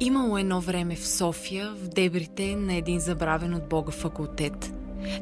Имало 0.00 0.38
едно 0.38 0.60
време 0.60 0.96
в 0.96 1.08
София, 1.08 1.72
в 1.74 1.88
дебрите 1.88 2.56
на 2.56 2.74
един 2.74 3.00
забравен 3.00 3.54
от 3.54 3.68
Бога 3.68 3.92
факултет. 3.92 4.72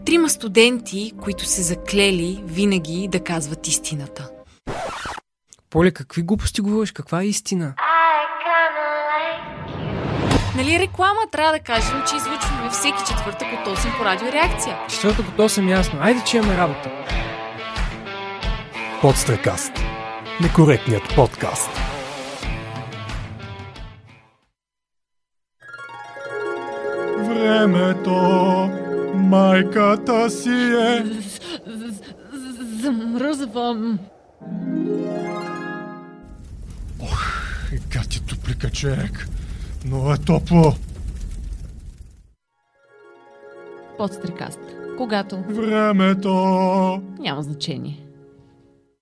Трима 0.07 0.31
студенти, 0.31 1.13
които 1.23 1.45
се 1.45 1.63
заклели 1.63 2.43
винаги 2.45 3.09
да 3.13 3.25
казват 3.25 3.69
истината. 3.69 4.31
Поле, 5.71 5.91
какви 5.91 6.23
глупости 6.23 6.61
говориш? 6.61 6.93
Каква 6.93 7.23
е 7.23 7.27
истина? 7.27 7.75
Нали 10.57 10.79
реклама 10.79 11.21
трябва 11.33 11.53
да 11.53 11.61
кажем, 11.61 12.03
че 12.11 12.17
излъчваме 12.17 12.71
всеки 12.71 12.99
четвъртък 13.09 13.49
от 13.53 13.79
8 13.79 13.99
по 13.99 14.05
радиореакция. 14.05 14.79
Четвъртък 14.89 15.29
от 15.29 15.37
8 15.37 15.71
ясно. 15.71 15.99
Айде, 16.03 16.21
че 16.27 16.37
имаме 16.37 16.57
работа. 16.57 16.91
Подстрекаст. 19.01 19.73
Некоректният 20.41 21.15
подкаст. 21.15 21.86
Майката 29.77 30.31
си 30.31 30.51
е. 30.51 31.05
Замръзвам. 32.81 33.99
Как 37.93 38.09
ти 38.09 38.27
топлика, 38.27 38.71
човек. 38.71 39.29
Но 39.85 40.13
е 40.13 40.17
топло. 40.19 40.73
Подстрекаст. 43.99 44.61
Когато 44.97 45.43
Времето. 45.49 46.33
няма 47.19 47.43
значение. 47.43 48.07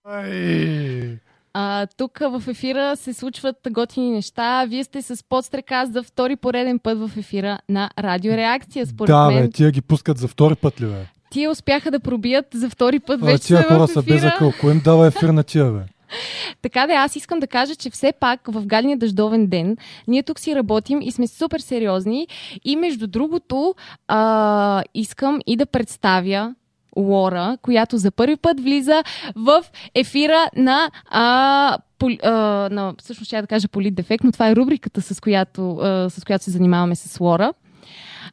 Ай. 0.04 1.18
А, 1.54 1.86
тук 1.96 2.18
в 2.18 2.42
ефира 2.48 2.96
се 2.96 3.12
случват 3.12 3.56
готини 3.70 4.10
неща. 4.10 4.64
Вие 4.68 4.84
сте 4.84 5.02
с 5.02 5.24
подстрека 5.28 5.86
за 5.86 6.02
втори 6.02 6.36
пореден 6.36 6.78
път 6.78 6.98
в 6.98 7.10
ефира 7.16 7.58
на 7.68 7.90
Радиореакция. 7.98 8.86
Според 8.86 9.08
Да, 9.08 9.30
мен, 9.30 9.42
бе, 9.44 9.50
тия 9.50 9.70
ги 9.70 9.80
пускат 9.80 10.18
за 10.18 10.28
втори 10.28 10.54
път 10.54 10.80
ли, 10.80 10.86
бе? 10.86 11.06
тия 11.30 11.50
успяха 11.50 11.90
да 11.90 12.00
пробият 12.00 12.46
за 12.54 12.70
втори 12.70 13.00
път. 13.00 13.22
А, 13.22 13.24
Вече 13.24 13.46
тия 13.46 13.58
сме 13.58 13.68
хора 13.68 13.86
в 13.86 13.90
са 13.90 14.02
без 14.02 14.24
акъл. 14.24 14.52
Кой 14.60 14.72
им 14.72 14.80
дава 14.84 15.06
ефир 15.06 15.28
на 15.28 15.42
тия, 15.42 15.64
бе? 15.64 15.80
Така 16.62 16.86
да, 16.86 16.92
аз 16.92 17.16
искам 17.16 17.40
да 17.40 17.46
кажа, 17.46 17.74
че 17.74 17.90
все 17.90 18.12
пак 18.20 18.40
в 18.48 18.66
гадния 18.66 18.96
дъждовен 18.96 19.46
ден 19.46 19.76
ние 20.08 20.22
тук 20.22 20.38
си 20.38 20.54
работим 20.54 21.00
и 21.02 21.12
сме 21.12 21.26
супер 21.26 21.60
сериозни. 21.60 22.28
И 22.64 22.76
между 22.76 23.06
другото, 23.06 23.74
а, 24.08 24.82
искам 24.94 25.40
и 25.46 25.56
да 25.56 25.66
представя 25.66 26.54
Лора, 26.96 27.58
която 27.62 27.98
за 27.98 28.10
първи 28.10 28.36
път 28.36 28.60
влиза 28.60 29.02
в 29.36 29.64
ефира 29.94 30.50
на, 30.56 30.90
а, 31.06 31.78
пол, 31.98 32.10
а, 32.22 32.30
на 32.72 32.94
всъщност 32.98 33.26
ще 33.26 33.36
я 33.36 33.42
да 33.42 33.48
кажа 33.48 33.68
политдефект, 33.68 34.24
но 34.24 34.32
това 34.32 34.48
е 34.48 34.56
рубриката, 34.56 35.02
с 35.02 35.20
която, 35.20 35.76
а, 35.76 36.10
с 36.10 36.24
която 36.24 36.44
се 36.44 36.50
занимаваме 36.50 36.96
с 36.96 37.20
Лора. 37.20 37.52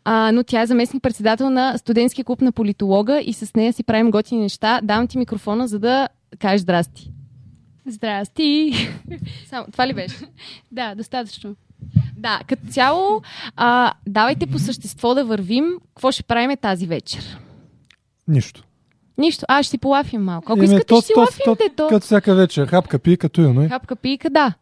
А, 0.05 0.31
но 0.31 0.43
тя 0.43 0.61
е 0.61 0.65
заместник 0.65 1.03
председател 1.03 1.49
на 1.49 1.77
студентския 1.77 2.25
клуб 2.25 2.41
на 2.41 2.51
политолога 2.51 3.21
и 3.25 3.33
с 3.33 3.55
нея 3.55 3.73
си 3.73 3.83
правим 3.83 4.11
готини 4.11 4.41
неща. 4.41 4.79
Давам 4.83 5.07
ти 5.07 5.17
микрофона, 5.17 5.67
за 5.67 5.79
да 5.79 6.07
кажеш 6.39 6.61
здрасти. 6.61 7.11
Здрасти! 7.85 8.73
Само, 9.49 9.65
това 9.71 9.87
ли 9.87 9.93
беше? 9.93 10.17
да, 10.71 10.95
достатъчно. 10.95 11.55
Да, 12.17 12.39
като 12.47 12.67
цяло, 12.67 13.21
а, 13.55 13.93
давайте 14.07 14.47
по 14.47 14.59
същество 14.59 15.13
да 15.13 15.25
вървим. 15.25 15.65
Какво 15.95 16.11
ще 16.11 16.23
правим 16.23 16.57
тази 16.61 16.87
вечер? 16.87 17.39
Нищо. 18.31 18.63
Нищо. 19.17 19.45
А, 19.47 19.63
ще 19.63 19.69
си 19.69 19.77
полафим 19.77 20.21
малко. 20.21 20.53
Ако 20.53 20.63
искате, 20.63 20.85
то- 20.85 20.95
ще 20.97 21.05
си 21.07 21.13
то- 21.13 21.19
лафим, 21.19 21.41
то- 21.45 21.55
дето. 21.55 21.87
Като 21.89 22.05
всяка 22.05 22.35
вечер. 22.35 22.67
Хапка 22.67 22.99
пи, 22.99 23.17
като 23.17 23.41
юно. 23.41 23.69
Хапка 23.69 23.95
пийка, 23.95 24.29
да. 24.29 24.53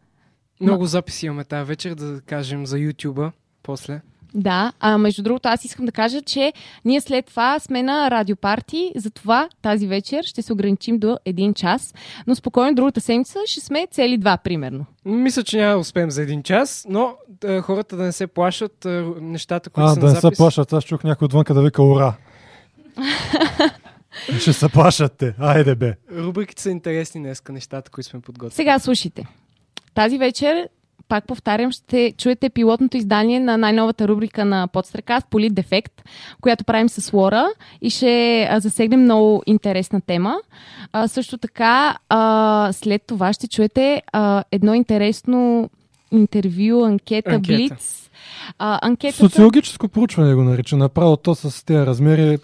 Много 0.60 0.86
записи 0.86 1.26
имаме 1.26 1.44
тази 1.44 1.64
вечер, 1.64 1.94
да 1.94 2.20
кажем 2.20 2.66
за 2.66 2.76
YouTube 2.76 3.30
после. 3.62 4.00
Да, 4.34 4.72
а 4.80 4.98
между 4.98 5.22
другото, 5.22 5.48
аз 5.48 5.64
искам 5.64 5.86
да 5.86 5.92
кажа, 5.92 6.22
че 6.22 6.52
ние 6.84 7.00
след 7.00 7.26
това 7.26 7.58
сме 7.58 7.82
на 7.82 8.10
радиопарти, 8.10 8.92
затова 8.96 9.48
тази 9.62 9.86
вечер 9.86 10.24
ще 10.24 10.42
се 10.42 10.52
ограничим 10.52 10.98
до 10.98 11.18
един 11.24 11.54
час, 11.54 11.94
но 12.26 12.34
спокойно 12.34 12.74
другата 12.74 13.00
седмица 13.00 13.38
ще 13.46 13.60
сме 13.60 13.86
цели 13.90 14.18
два, 14.18 14.36
примерно. 14.36 14.86
Мисля, 15.04 15.42
че 15.42 15.56
няма 15.56 15.72
да 15.72 15.78
успеем 15.78 16.10
за 16.10 16.22
един 16.22 16.42
час, 16.42 16.86
но 16.88 17.14
да, 17.30 17.62
хората 17.62 17.96
да 17.96 18.02
не 18.02 18.12
се 18.12 18.26
плашат 18.26 18.84
а, 18.84 18.88
нещата, 19.20 19.70
които 19.70 19.86
А, 19.86 19.94
са 19.94 20.00
да 20.00 20.06
на 20.06 20.12
не 20.12 20.16
се 20.16 20.20
запис. 20.20 20.36
плашат. 20.38 20.72
Аз 20.72 20.84
чух 20.84 21.04
някой 21.04 21.26
отвънка 21.26 21.54
да 21.54 21.62
вика 21.62 21.82
ура. 21.82 22.14
Ще 24.40 24.52
се 24.52 24.68
плашат 24.68 25.12
те. 25.18 25.34
Айде 25.38 25.74
бе. 25.74 25.94
Рубриките 26.16 26.62
са 26.62 26.70
интересни 26.70 27.20
днеска, 27.20 27.52
нещата, 27.52 27.90
които 27.90 28.10
сме 28.10 28.20
подготвили. 28.20 28.56
Сега 28.56 28.78
слушайте. 28.78 29.26
Тази 29.94 30.18
вечер, 30.18 30.68
пак 31.08 31.26
повтарям, 31.26 31.72
ще 31.72 32.12
чуете 32.18 32.50
пилотното 32.50 32.96
издание 32.96 33.40
на 33.40 33.56
най-новата 33.56 34.08
рубрика 34.08 34.44
на 34.44 34.68
Подстрекаст 34.68 35.26
Полит 35.30 35.54
Дефект, 35.54 36.02
която 36.40 36.64
правим 36.64 36.88
с 36.88 37.12
Лора 37.12 37.46
и 37.82 37.90
ще 37.90 38.48
засегнем 38.58 39.00
много 39.00 39.42
интересна 39.46 40.00
тема. 40.00 40.36
А, 40.92 41.08
също 41.08 41.38
така, 41.38 41.96
а, 42.08 42.68
след 42.72 43.02
това 43.06 43.32
ще 43.32 43.48
чуете 43.48 44.02
а, 44.12 44.44
едно 44.52 44.74
интересно 44.74 45.70
интервю, 46.12 46.84
анкета, 46.84 47.30
Анкета. 47.30 47.56
Блиц. 47.56 48.10
А, 48.58 48.78
анкетата... 48.82 49.18
Социологическо 49.18 49.88
проучване 49.88 50.34
го 50.34 50.42
нарича. 50.42 50.76
Направо 50.76 51.16
то 51.16 51.34
с 51.34 51.64
тези 51.64 51.86
размери. 51.86 52.38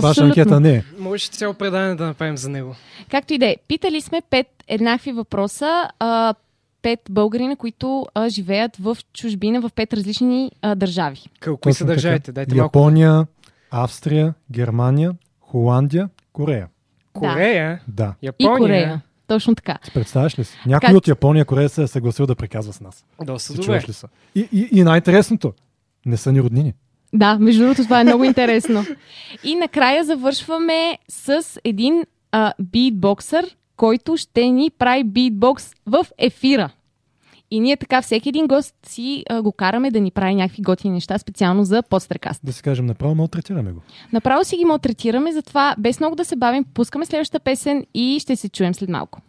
Ваша 0.00 0.24
анкета 0.24 0.60
не 0.60 0.70
е. 0.74 0.84
Може 0.98 1.28
цяло 1.28 1.54
предаване 1.54 1.94
да 1.94 2.06
направим 2.06 2.36
за 2.36 2.48
него. 2.48 2.74
Както 3.10 3.34
и 3.34 3.38
да 3.38 3.46
е. 3.46 3.56
Питали 3.68 4.00
сме 4.00 4.22
пет 4.30 4.46
еднакви 4.68 5.12
въпроса. 5.12 5.90
А, 5.98 6.34
пет 6.82 7.00
българина, 7.10 7.56
които 7.56 8.06
а, 8.14 8.28
живеят 8.28 8.76
в 8.76 8.96
чужбина 9.12 9.60
в 9.60 9.70
пет 9.74 9.92
различни 9.92 10.50
а, 10.62 10.74
държави. 10.74 11.20
Къл, 11.40 11.56
кои 11.56 11.74
са 11.74 11.84
държавите? 11.84 12.32
Дайте 12.32 12.54
малко. 12.54 12.78
Япония, 12.78 13.26
Австрия, 13.70 14.34
Германия, 14.52 15.12
Холандия, 15.40 16.08
Корея. 16.32 16.68
Корея, 17.12 17.80
Да. 17.88 18.14
И 18.22 18.26
Япония. 18.26 18.58
Корея. 18.58 19.00
Точно 19.26 19.54
така. 19.54 19.78
Си 19.84 19.90
представяш 19.92 20.38
ли 20.38 20.44
си? 20.44 20.56
Някой 20.66 20.86
Така- 20.86 20.96
от 20.96 21.08
Япония, 21.08 21.44
Корея 21.44 21.68
се 21.68 21.82
е 21.82 21.86
съгласил 21.86 22.26
да 22.26 22.34
приказва 22.34 22.72
с 22.72 22.80
нас. 22.80 23.04
Доста 23.24 23.54
добре. 23.54 23.84
ли 23.88 23.92
са? 23.92 24.08
И, 24.34 24.48
и, 24.52 24.68
и 24.72 24.82
най-интересното, 24.82 25.52
не 26.06 26.16
са 26.16 26.32
ни 26.32 26.40
роднини. 26.42 26.74
Да, 27.12 27.38
между 27.38 27.62
другото, 27.62 27.82
това 27.82 28.00
е 28.00 28.04
много 28.04 28.24
интересно. 28.32 28.84
И 29.44 29.54
накрая 29.54 30.04
завършваме 30.04 30.98
с 31.08 31.60
един 31.64 32.04
а, 32.32 32.52
битбоксър, 32.60 33.56
който 33.76 34.16
ще 34.16 34.46
ни 34.50 34.70
прави 34.70 35.04
битбокс 35.04 35.74
в 35.86 36.06
ефира. 36.18 36.70
И 37.50 37.60
ние 37.60 37.76
така 37.76 38.02
всеки 38.02 38.28
един 38.28 38.46
гост 38.46 38.74
си 38.86 39.24
а, 39.30 39.42
го 39.42 39.52
караме 39.52 39.90
да 39.90 40.00
ни 40.00 40.10
прави 40.10 40.34
някакви 40.34 40.62
готини 40.62 40.94
неща 40.94 41.18
специално 41.18 41.64
за 41.64 41.82
подстрекаст. 41.82 42.40
Да 42.44 42.52
си 42.52 42.62
кажем, 42.62 42.86
направо 42.86 43.14
малтретираме 43.14 43.72
го. 43.72 43.80
Направо 44.12 44.44
си 44.44 44.56
ги 44.56 44.64
малтретираме, 44.64 45.32
затова 45.32 45.74
без 45.78 46.00
много 46.00 46.16
да 46.16 46.24
се 46.24 46.36
бавим, 46.36 46.64
пускаме 46.74 47.06
следващата 47.06 47.40
песен 47.40 47.86
и 47.94 48.18
ще 48.20 48.36
се 48.36 48.48
чуем 48.48 48.74
след 48.74 48.88
малко. 48.88 49.20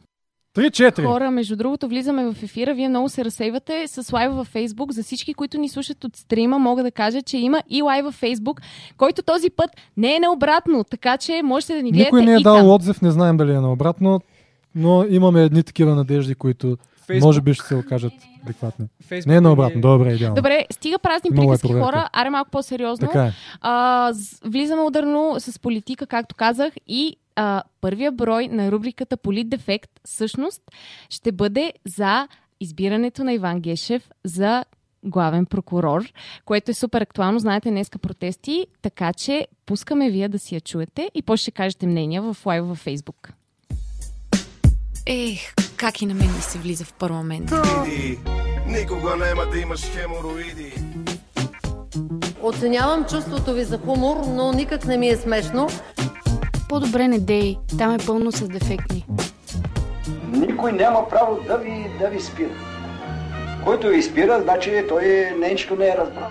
3-4. 0.55 1.05
Хора, 1.05 1.31
между 1.31 1.55
другото, 1.55 1.87
влизаме 1.87 2.25
в 2.25 2.43
ефира. 2.43 2.73
Вие 2.73 2.89
много 2.89 3.09
се 3.09 3.25
разсейвате 3.25 3.87
с 3.87 4.13
лайв 4.13 4.33
във 4.33 4.47
Фейсбук. 4.47 4.91
За 4.91 5.03
всички, 5.03 5.33
които 5.33 5.57
ни 5.57 5.69
слушат 5.69 6.03
от 6.03 6.15
стрима, 6.15 6.59
мога 6.59 6.83
да 6.83 6.91
кажа, 6.91 7.21
че 7.21 7.37
има 7.37 7.61
и 7.69 7.81
лайв 7.81 8.05
във 8.05 8.15
Фейсбук, 8.15 8.61
който 8.97 9.21
този 9.21 9.49
път 9.49 9.69
не 9.97 10.15
е 10.15 10.19
наобратно, 10.19 10.83
така 10.83 11.17
че 11.17 11.41
можете 11.43 11.75
да 11.75 11.81
ни 11.83 11.91
гледате 11.91 12.05
Никой 12.07 12.25
не 12.25 12.33
е 12.33 12.37
и 12.37 12.43
там. 12.43 12.55
дал 12.55 12.75
отзив, 12.75 13.01
не 13.01 13.11
знаем 13.11 13.37
дали 13.37 13.51
е 13.51 13.59
наобратно, 13.59 14.21
но 14.75 15.05
имаме 15.09 15.43
едни 15.43 15.63
такива 15.63 15.95
надежди, 15.95 16.35
които 16.35 16.77
Фейсбук- 17.07 17.21
може 17.21 17.41
би 17.41 17.53
ще 17.53 17.65
се 17.65 17.75
окажат 17.75 18.13
адекватни. 18.43 18.85
Не 19.25 19.35
е 19.35 19.41
наобратно, 19.41 19.81
добре, 19.81 20.13
идеално. 20.13 20.35
Добре, 20.35 20.65
стига 20.71 20.99
празни 20.99 21.29
е 21.33 21.35
приказки 21.35 21.67
проверка. 21.67 21.85
хора, 21.85 22.09
аре 22.13 22.29
малко 22.29 22.51
по-сериозно. 22.51 23.07
Така 23.07 23.25
е. 23.25 23.31
А, 23.61 24.13
влизаме 24.45 24.81
ударно 24.81 25.35
с 25.39 25.59
политика, 25.59 26.07
както 26.07 26.35
казах, 26.35 26.73
и 26.87 27.15
а, 27.41 27.63
първия 27.81 28.11
брой 28.11 28.47
на 28.47 28.71
рубриката 28.71 29.17
Политдефект 29.17 29.91
всъщност 30.05 30.61
ще 31.09 31.31
бъде 31.31 31.73
за 31.85 32.27
избирането 32.59 33.23
на 33.23 33.33
Иван 33.33 33.59
Гешев 33.59 34.09
за 34.25 34.65
главен 35.03 35.45
прокурор, 35.45 36.03
което 36.45 36.71
е 36.71 36.73
супер 36.73 37.01
актуално. 37.01 37.39
Знаете, 37.39 37.69
днеска 37.69 37.99
протести, 37.99 38.67
така 38.81 39.13
че 39.13 39.47
пускаме 39.65 40.09
вие 40.09 40.29
да 40.29 40.39
си 40.39 40.55
я 40.55 40.61
чуете 40.61 41.09
и 41.13 41.21
после 41.21 41.41
ще 41.41 41.51
кажете 41.51 41.87
мнения 41.87 42.21
в 42.21 42.45
лайв 42.45 42.65
във 42.65 42.77
Фейсбук. 42.77 43.29
Ех, 45.05 45.53
как 45.77 46.01
и 46.01 46.05
на 46.05 46.13
мен 46.13 46.35
ми 46.35 46.41
се 46.41 46.57
влиза 46.57 46.85
в 46.85 46.93
парламент. 46.93 47.51
Никога 48.67 49.15
няма 49.15 49.45
да 49.51 49.59
имаш 49.59 49.81
хемороиди. 49.81 50.73
Оценявам 52.41 53.05
чувството 53.05 53.53
ви 53.53 53.63
за 53.63 53.77
хумор, 53.77 54.17
но 54.27 54.51
никак 54.51 54.85
не 54.85 54.97
ми 54.97 55.07
е 55.07 55.17
смешно. 55.17 55.67
По-добре 56.69 57.07
не 57.07 57.19
дей, 57.19 57.57
там 57.77 57.91
е 57.91 57.97
пълно 58.05 58.31
с 58.31 58.47
дефектни. 58.47 59.05
Никой 60.31 60.71
няма 60.71 61.09
право 61.09 61.39
да 61.47 61.57
ви, 61.57 61.85
да 61.99 62.07
ви 62.07 62.21
спира. 62.21 62.49
Който 63.65 63.87
ви 63.87 64.03
спира, 64.03 64.41
значи 64.43 64.83
той 64.89 65.33
нещото 65.39 65.79
не 65.79 65.87
е 65.87 65.97
разбрал. 65.97 66.29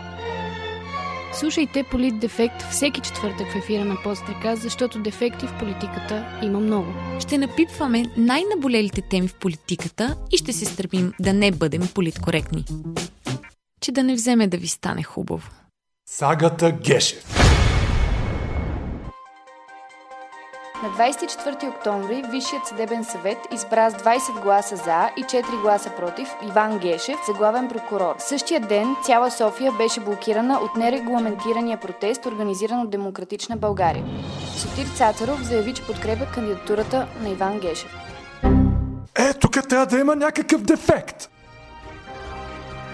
Слушайте 1.32 1.84
Полит 1.90 2.18
Дефект 2.18 2.62
всеки 2.70 3.00
четвъртък 3.00 3.52
в 3.52 3.56
ефира 3.56 3.84
на 3.84 3.96
Подстрека, 4.04 4.56
защото 4.56 4.98
дефекти 4.98 5.46
в 5.46 5.58
политиката 5.58 6.24
има 6.42 6.60
много. 6.60 6.86
Ще 7.20 7.38
напипваме 7.38 8.04
най-наболелите 8.16 9.02
теми 9.10 9.28
в 9.28 9.34
политиката 9.34 10.16
и 10.32 10.36
ще 10.36 10.52
се 10.52 10.64
стремим 10.64 11.12
да 11.20 11.32
не 11.32 11.50
бъдем 11.50 11.88
политкоректни. 11.94 12.64
че 13.80 13.92
да 13.92 14.02
не 14.02 14.14
вземе 14.14 14.46
да 14.46 14.56
ви 14.56 14.68
стане 14.68 15.02
хубаво. 15.02 15.50
Сагата 16.06 16.70
Гешев. 16.72 17.47
На 20.82 20.88
24 20.88 21.68
октомври 21.68 22.22
Висшият 22.30 22.66
съдебен 22.66 23.04
съвет 23.04 23.38
избра 23.54 23.90
с 23.90 23.94
20 23.94 24.42
гласа 24.42 24.76
за 24.76 25.10
и 25.16 25.24
4 25.24 25.62
гласа 25.62 25.90
против 25.96 26.28
Иван 26.48 26.78
Гешев 26.78 27.16
за 27.26 27.32
главен 27.32 27.68
прокурор. 27.68 28.14
Същия 28.18 28.60
ден 28.60 28.96
цяла 29.04 29.30
София 29.30 29.72
беше 29.72 30.00
блокирана 30.00 30.58
от 30.58 30.76
нерегламентирания 30.76 31.80
протест, 31.80 32.26
организиран 32.26 32.80
от 32.80 32.90
Демократична 32.90 33.56
България. 33.56 34.04
Сотир 34.56 34.86
Цацаров 34.96 35.42
заяви, 35.42 35.74
че 35.74 35.86
подкрепя 35.86 36.26
кандидатурата 36.34 37.06
на 37.22 37.28
Иван 37.28 37.58
Гешев. 37.58 37.94
Е, 39.18 39.34
тук 39.34 39.68
трябва 39.68 39.86
да 39.86 39.98
има 39.98 40.16
някакъв 40.16 40.62
дефект. 40.62 41.30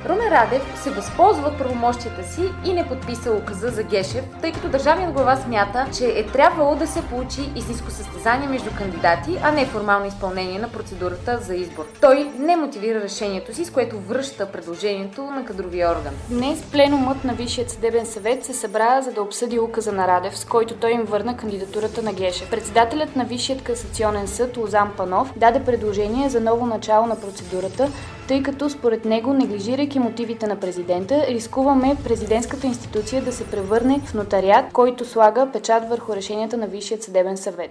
Румен 0.08 0.28
Радев 0.28 0.82
се 0.82 0.90
възползва 0.90 1.48
от 1.48 1.58
правомощията 1.58 2.24
си 2.24 2.42
и 2.64 2.72
не 2.72 2.88
подписа 2.88 3.32
указа 3.32 3.68
за 3.68 3.82
Гешев, 3.82 4.24
тъй 4.40 4.52
като 4.52 4.68
държавният 4.68 5.12
глава 5.12 5.36
смята, 5.36 5.86
че 5.98 6.06
е 6.06 6.26
трябвало 6.26 6.76
да 6.76 6.86
се 6.86 7.02
получи 7.02 7.52
истинско 7.56 7.90
състезание 7.90 8.48
между 8.48 8.70
кандидати, 8.78 9.38
а 9.42 9.52
не 9.52 9.66
формално 9.66 10.06
изпълнение 10.06 10.58
на 10.58 10.68
процедурата 10.68 11.38
за 11.38 11.54
избор. 11.54 11.84
Той 12.00 12.30
не 12.38 12.56
мотивира 12.56 13.00
решението 13.00 13.54
си, 13.54 13.64
с 13.64 13.70
което 13.70 13.98
връща 13.98 14.52
предложението 14.52 15.22
на 15.22 15.44
кадровия 15.44 15.90
орган. 15.90 16.14
Днес 16.28 16.62
пленумът 16.72 17.24
на 17.24 17.34
Висшият 17.34 17.70
съдебен 17.70 18.06
съвет 18.06 18.44
се 18.44 18.54
събра 18.54 19.02
за 19.02 19.12
да 19.12 19.22
обсъди 19.22 19.58
указа 19.58 19.92
на 19.92 20.08
Радев, 20.08 20.38
с 20.38 20.44
който 20.44 20.74
той 20.74 20.90
им 20.90 21.04
върна 21.04 21.36
кандидатурата 21.36 22.02
на 22.02 22.12
Гешев. 22.12 22.50
Председателят 22.50 23.16
на 23.16 23.24
Висшият 23.24 23.62
касационен 23.62 24.28
съд 24.28 24.56
Лозан 24.56 24.90
Панов 24.96 25.32
даде 25.36 25.64
предложение 25.64 26.28
за 26.28 26.40
ново 26.40 26.66
начало 26.66 27.06
на 27.06 27.20
процедурата, 27.20 27.88
тъй 28.28 28.42
като 28.42 28.70
според 28.70 29.04
него, 29.04 29.32
неглижирайки 29.32 29.93
мотивите 29.98 30.46
на 30.46 30.60
президента, 30.60 31.26
рискуваме 31.28 31.96
президентската 32.04 32.66
институция 32.66 33.22
да 33.22 33.32
се 33.32 33.50
превърне 33.50 34.00
в 34.04 34.14
нотариат, 34.14 34.72
който 34.72 35.04
слага 35.04 35.48
печат 35.52 35.88
върху 35.88 36.16
решенията 36.16 36.56
на 36.56 36.66
Висшият 36.66 37.02
съдебен 37.02 37.36
съвет. 37.36 37.70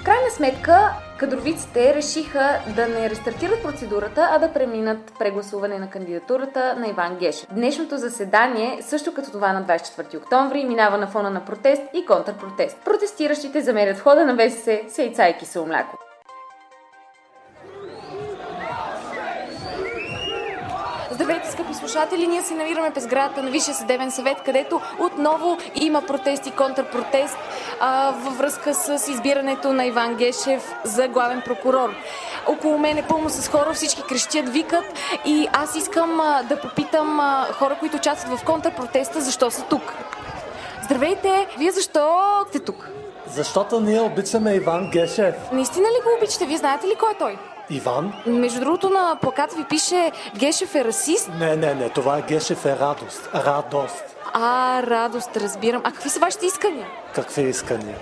В 0.00 0.04
крайна 0.04 0.30
сметка, 0.30 0.92
кадровиците 1.18 1.94
решиха 1.94 2.60
да 2.76 2.86
не 2.86 3.10
рестартират 3.10 3.62
процедурата, 3.62 4.28
а 4.32 4.38
да 4.38 4.52
преминат 4.52 5.12
прегласуване 5.18 5.78
на 5.78 5.90
кандидатурата 5.90 6.74
на 6.78 6.88
Иван 6.88 7.16
Гешев. 7.20 7.46
Днешното 7.52 7.98
заседание, 7.98 8.78
също 8.82 9.14
като 9.14 9.30
това 9.30 9.52
на 9.52 9.64
24 9.64 10.16
октомври, 10.16 10.64
минава 10.64 10.98
на 10.98 11.06
фона 11.06 11.30
на 11.30 11.44
протест 11.44 11.82
и 11.94 12.06
контрпротест. 12.06 12.78
Протестиращите 12.84 13.60
замерят 13.60 13.98
входа 13.98 14.26
на 14.26 14.36
ВСС 14.36 14.80
с 14.88 14.98
яйца 14.98 15.28
и 15.28 15.38
кисело 15.38 15.66
мляко. 15.66 16.05
Здравейте, 21.16 21.50
скъпи 21.50 21.74
слушатели! 21.74 22.26
Ние 22.26 22.42
се 22.42 22.54
намираме 22.54 22.90
през 22.90 23.04
сградата 23.04 23.42
на 23.42 23.50
Висшия 23.50 23.74
съдебен 23.74 24.10
съвет, 24.10 24.36
където 24.44 24.80
отново 24.98 25.58
има 25.74 26.02
протест 26.02 26.46
и 26.46 26.50
контрпротест 26.50 27.36
а, 27.80 28.10
във 28.10 28.38
връзка 28.38 28.74
с 28.74 29.08
избирането 29.08 29.72
на 29.72 29.84
Иван 29.84 30.14
Гешев 30.14 30.74
за 30.84 31.08
главен 31.08 31.42
прокурор. 31.44 31.94
Около 32.46 32.78
мен 32.78 32.98
е 32.98 33.06
пълно 33.08 33.30
с 33.30 33.48
хора, 33.48 33.72
всички 33.74 34.02
крещят, 34.02 34.48
викат 34.48 34.84
и 35.26 35.48
аз 35.52 35.76
искам 35.76 36.20
а, 36.20 36.42
да 36.42 36.60
попитам 36.60 37.20
а, 37.20 37.46
хора, 37.52 37.76
които 37.80 37.96
участват 37.96 38.38
в 38.38 38.44
контрпротеста, 38.44 39.20
защо 39.20 39.50
са 39.50 39.62
тук. 39.62 39.94
Здравейте! 40.84 41.46
Вие 41.58 41.70
защо 41.70 42.18
сте 42.48 42.58
тук? 42.60 42.88
Защото 43.26 43.80
ние 43.80 44.00
обичаме 44.00 44.54
Иван 44.54 44.90
Гешев. 44.90 45.34
Наистина 45.52 45.86
ли 45.86 46.02
го 46.04 46.16
обичате? 46.18 46.46
Вие 46.46 46.56
знаете 46.56 46.86
ли 46.86 46.94
кой 46.94 47.12
е 47.12 47.18
той? 47.18 47.38
Иван? 47.70 48.12
Между 48.26 48.60
другото 48.60 48.90
на 48.90 49.18
плаката 49.20 49.56
ви 49.56 49.64
пише 49.64 50.12
Гешев 50.36 50.74
е 50.74 50.84
расист. 50.84 51.30
Не, 51.38 51.56
не, 51.56 51.74
не, 51.74 51.88
това 51.88 52.18
е 52.18 52.22
Гешев 52.22 52.66
е 52.66 52.76
радост. 52.80 53.28
Радост. 53.34 54.04
А, 54.32 54.82
радост, 54.82 55.36
разбирам. 55.36 55.82
А 55.84 55.92
какви 55.92 56.08
са 56.10 56.20
вашите 56.20 56.46
искания? 56.46 56.86
Какви 57.14 57.42
искания? 57.42 57.96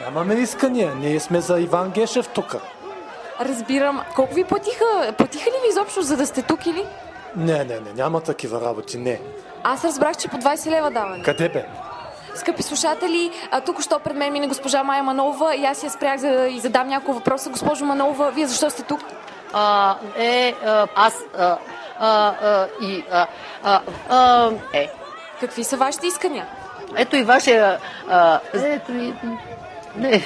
Нямаме 0.00 0.34
искания. 0.34 0.94
Ние 0.94 1.20
сме 1.20 1.40
за 1.40 1.60
Иван 1.60 1.90
Гешев 1.90 2.28
тук. 2.28 2.56
Разбирам. 3.40 4.02
Колко 4.14 4.34
ви 4.34 4.44
платиха? 4.44 5.12
Платиха 5.18 5.50
ли 5.50 5.54
ви 5.64 5.68
изобщо, 5.68 6.02
за 6.02 6.16
да 6.16 6.26
сте 6.26 6.42
тук 6.42 6.66
или? 6.66 6.86
Не, 7.36 7.64
не, 7.64 7.80
не, 7.80 7.92
няма 7.96 8.20
такива 8.20 8.60
работи, 8.60 8.98
не. 8.98 9.20
Аз 9.62 9.84
разбрах, 9.84 10.16
че 10.16 10.28
по 10.28 10.36
20 10.36 10.70
лева 10.70 10.90
даване. 10.90 11.22
Къде 11.22 11.48
бе? 11.48 11.66
Скъпи 12.36 12.62
слушатели, 12.62 13.30
тук 13.66 13.82
що 13.82 13.98
пред 13.98 14.16
мен 14.16 14.32
мине 14.32 14.46
госпожа 14.46 14.82
Майя 14.82 15.02
Манолова 15.02 15.54
и 15.54 15.64
аз 15.64 15.82
я 15.82 15.90
спрях 15.90 16.20
за 16.20 16.28
да 16.28 16.48
и 16.48 16.60
задам 16.60 16.88
няколко 16.88 17.12
въпроса. 17.12 17.50
Госпожо 17.50 17.84
Манолова, 17.84 18.30
вие 18.30 18.46
защо 18.46 18.70
сте 18.70 18.82
тук? 18.82 19.00
А, 19.52 19.96
е, 20.18 20.54
а, 20.64 20.86
аз 20.94 21.14
а, 21.38 21.58
а, 21.98 22.34
а, 22.42 22.68
и 22.82 23.04
а, 23.10 23.26
а, 23.62 23.80
а, 24.08 24.50
е. 24.72 24.88
Какви 25.40 25.64
са 25.64 25.76
вашите 25.76 26.06
искания? 26.06 26.46
Ето 26.96 27.16
и 27.16 27.22
вашия... 27.22 27.78
А, 28.08 28.40
ето 28.54 28.92
и... 28.92 29.14
Не. 29.96 30.22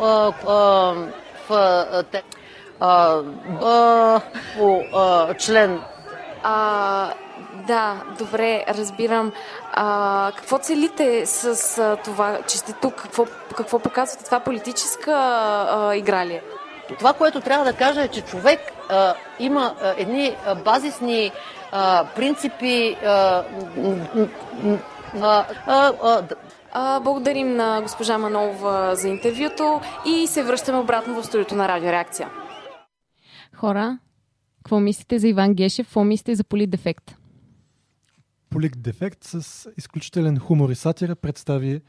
А, 0.00 0.32
а, 0.46 0.54
в, 1.48 1.50
а, 1.50 2.02
те, 2.02 2.22
а, 2.80 3.20
а, 3.62 4.20
по 4.58 4.82
а, 4.94 5.34
член... 5.34 5.80
А, 6.42 7.12
да, 7.70 8.02
добре, 8.18 8.64
разбирам. 8.68 9.32
А, 9.72 10.32
какво 10.36 10.58
целите 10.58 11.26
с 11.26 11.78
а, 11.78 11.96
това, 11.96 12.38
че 12.48 12.58
сте 12.58 12.72
тук? 12.72 12.94
Какво, 12.94 13.26
какво 13.56 13.78
показвате? 13.78 14.24
Това 14.24 14.40
политическа 14.40 15.12
а, 15.12 15.96
игра 15.96 16.26
ли 16.26 16.34
е? 16.34 16.42
Това, 16.98 17.12
което 17.12 17.40
трябва 17.40 17.64
да 17.64 17.72
кажа 17.72 18.02
е, 18.02 18.08
че 18.08 18.20
човек 18.20 18.60
а, 18.88 19.14
има 19.38 19.74
а, 19.82 19.94
едни 19.98 20.36
а, 20.46 20.54
базисни 20.54 21.32
а, 21.72 22.04
принципи. 22.16 22.96
А, 23.04 23.44
а, 25.20 25.44
а, 25.66 25.92
а, 26.02 26.22
а, 26.72 27.00
благодарим 27.00 27.56
на 27.56 27.80
госпожа 27.82 28.18
Манолова 28.18 28.94
за 28.94 29.08
интервюто 29.08 29.80
и 30.06 30.26
се 30.26 30.42
връщаме 30.42 30.78
обратно 30.78 31.22
в 31.22 31.26
студиото 31.26 31.54
на 31.54 31.68
Радио 31.68 31.90
Реакция. 31.90 32.28
Хора, 33.56 33.98
какво 34.56 34.80
мислите 34.80 35.18
за 35.18 35.28
Иван 35.28 35.54
Гешев? 35.54 35.86
Какво 35.86 36.04
мислите 36.04 36.34
за 36.34 36.44
политдефект? 36.44 37.19
Политдефект 38.50 39.24
с 39.24 39.66
изключителен 39.78 40.38
хумор 40.38 40.70
и 40.70 40.74
сатира 40.74 41.16
представи 41.16 41.80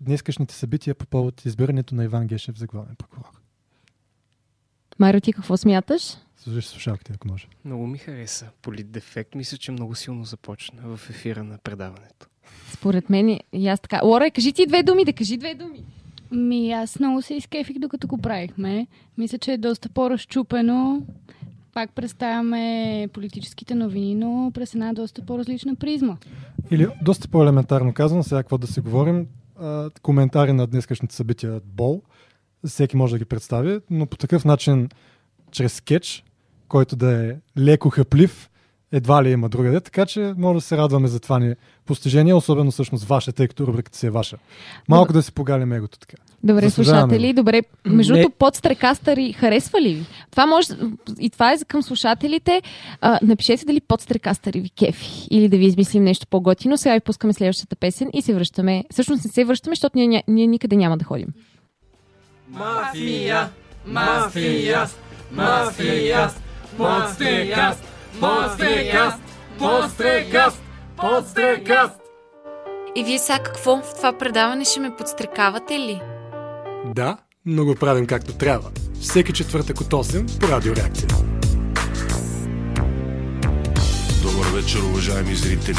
днескашните 0.00 0.54
събития 0.54 0.94
по 0.94 1.06
повод 1.06 1.44
избирането 1.44 1.94
на 1.94 2.04
Иван 2.04 2.26
Гешев 2.26 2.58
за 2.58 2.66
главен 2.66 2.96
прокурор. 2.96 3.40
Марио, 4.98 5.20
ти 5.20 5.32
какво 5.32 5.56
смяташ? 5.56 6.16
Служиш 6.36 6.64
слушалките, 6.64 7.12
ако 7.14 7.28
може. 7.28 7.46
Много 7.64 7.86
ми 7.86 7.98
хареса. 7.98 8.50
Политдефект 8.62 9.34
мисля, 9.34 9.56
че 9.56 9.72
много 9.72 9.94
силно 9.94 10.24
започна 10.24 10.96
в 10.96 11.10
ефира 11.10 11.44
на 11.44 11.58
предаването. 11.58 12.26
Според 12.72 13.10
мен 13.10 13.40
и 13.52 13.68
аз 13.68 13.80
така. 13.80 14.00
Лора, 14.04 14.30
кажи 14.30 14.52
ти 14.52 14.66
две 14.66 14.82
думи, 14.82 15.04
да 15.04 15.12
кажи 15.12 15.36
две 15.36 15.54
думи. 15.54 15.84
Ми, 16.30 16.72
аз 16.72 16.98
много 16.98 17.22
се 17.22 17.34
изкефих 17.34 17.78
докато 17.78 18.06
го 18.06 18.18
правихме. 18.18 18.86
Мисля, 19.18 19.38
че 19.38 19.52
е 19.52 19.58
доста 19.58 19.88
по-разчупено. 19.88 21.02
Пак 21.76 21.92
представяме 21.94 23.08
политическите 23.12 23.74
новини, 23.74 24.14
но 24.14 24.50
през 24.54 24.74
една 24.74 24.92
доста 24.92 25.22
по-различна 25.26 25.74
призма. 25.74 26.16
Или 26.70 26.88
доста 27.02 27.28
по-елементарно 27.28 27.94
казано, 27.94 28.22
сега 28.22 28.42
какво 28.42 28.58
да 28.58 28.66
си 28.66 28.80
говорим, 28.80 29.26
коментари 30.02 30.52
на 30.52 30.66
днескашните 30.66 31.14
събития 31.14 31.60
Бол, 31.64 32.02
всеки 32.66 32.96
може 32.96 33.14
да 33.14 33.18
ги 33.18 33.24
представи, 33.24 33.80
но 33.90 34.06
по 34.06 34.16
такъв 34.16 34.44
начин, 34.44 34.88
чрез 35.50 35.74
скетч, 35.74 36.24
който 36.68 36.96
да 36.96 37.26
е 37.26 37.36
леко 37.58 37.90
хъплив, 37.90 38.50
едва 38.96 39.24
ли 39.24 39.30
има 39.30 39.48
другаде, 39.48 39.80
така 39.80 40.06
че 40.06 40.34
може 40.38 40.54
да 40.54 40.60
се 40.60 40.76
радваме 40.76 41.08
за 41.08 41.20
това 41.20 41.38
ни 41.38 41.54
постижение, 41.86 42.34
особено 42.34 42.70
всъщност 42.70 43.04
ваше, 43.04 43.32
тъй 43.32 43.48
като 43.48 43.66
рубриката 43.66 43.98
си 43.98 44.06
е 44.06 44.10
ваша. 44.10 44.36
Малко 44.88 45.12
да 45.12 45.22
си 45.22 45.32
погалим 45.32 45.72
егото 45.72 45.98
така. 45.98 46.16
Добре, 46.44 46.68
Заслужаваме 46.68 47.02
слушатели, 47.02 47.32
го. 47.32 47.36
добре. 47.36 47.62
Между 47.86 48.14
другото, 48.14 48.36
подстрекастъри 48.38 49.32
харесва 49.32 49.80
ли 49.80 49.94
ви? 49.94 50.06
Това 50.30 50.46
може, 50.46 50.68
и 51.20 51.30
това 51.30 51.52
е 51.52 51.56
за 51.56 51.64
към 51.64 51.82
слушателите. 51.82 52.62
А, 53.00 53.18
напишете 53.22 53.64
дали 53.64 53.80
подстрекастъри 53.80 54.60
ви 54.60 54.70
кефи 54.70 55.28
или 55.30 55.48
да 55.48 55.56
ви 55.56 55.66
измислим 55.66 56.04
нещо 56.04 56.26
по-готино. 56.26 56.76
Сега 56.76 56.94
ви 56.94 57.00
пускаме 57.00 57.32
следващата 57.32 57.76
песен 57.76 58.10
и 58.12 58.22
се 58.22 58.34
връщаме. 58.34 58.84
Всъщност 58.92 59.24
не 59.24 59.30
се 59.30 59.44
връщаме, 59.44 59.74
защото 59.74 59.98
ние, 59.98 60.24
ние 60.28 60.46
никъде 60.46 60.76
няма 60.76 60.98
да 60.98 61.04
ходим. 61.04 61.28
Мафия, 62.48 63.48
мафия, 63.86 64.86
мафия, 65.32 66.30
подстрекаст, 66.76 67.84
подстрекаст, 68.20 69.18
подстрекаст, 69.58 70.62
подстрекаст. 70.96 72.00
И 72.96 73.04
вие 73.04 73.18
сега 73.18 73.38
какво? 73.38 73.76
В 73.76 73.94
това 73.96 74.18
предаване 74.18 74.64
ще 74.64 74.80
ме 74.80 74.96
подстрекавате 74.98 75.78
ли? 75.78 76.00
Да, 76.94 77.16
но 77.46 77.64
го 77.64 77.74
правим 77.74 78.06
както 78.06 78.32
трябва. 78.38 78.70
Всеки 79.00 79.32
четвъртък 79.32 79.80
от 79.80 79.86
8 79.86 80.40
по 80.40 80.48
Радио 80.48 80.76
Реакция. 80.76 81.08
Добър 84.22 84.46
вечер, 84.54 84.78
уважаеми 84.78 85.34
зрители. 85.34 85.76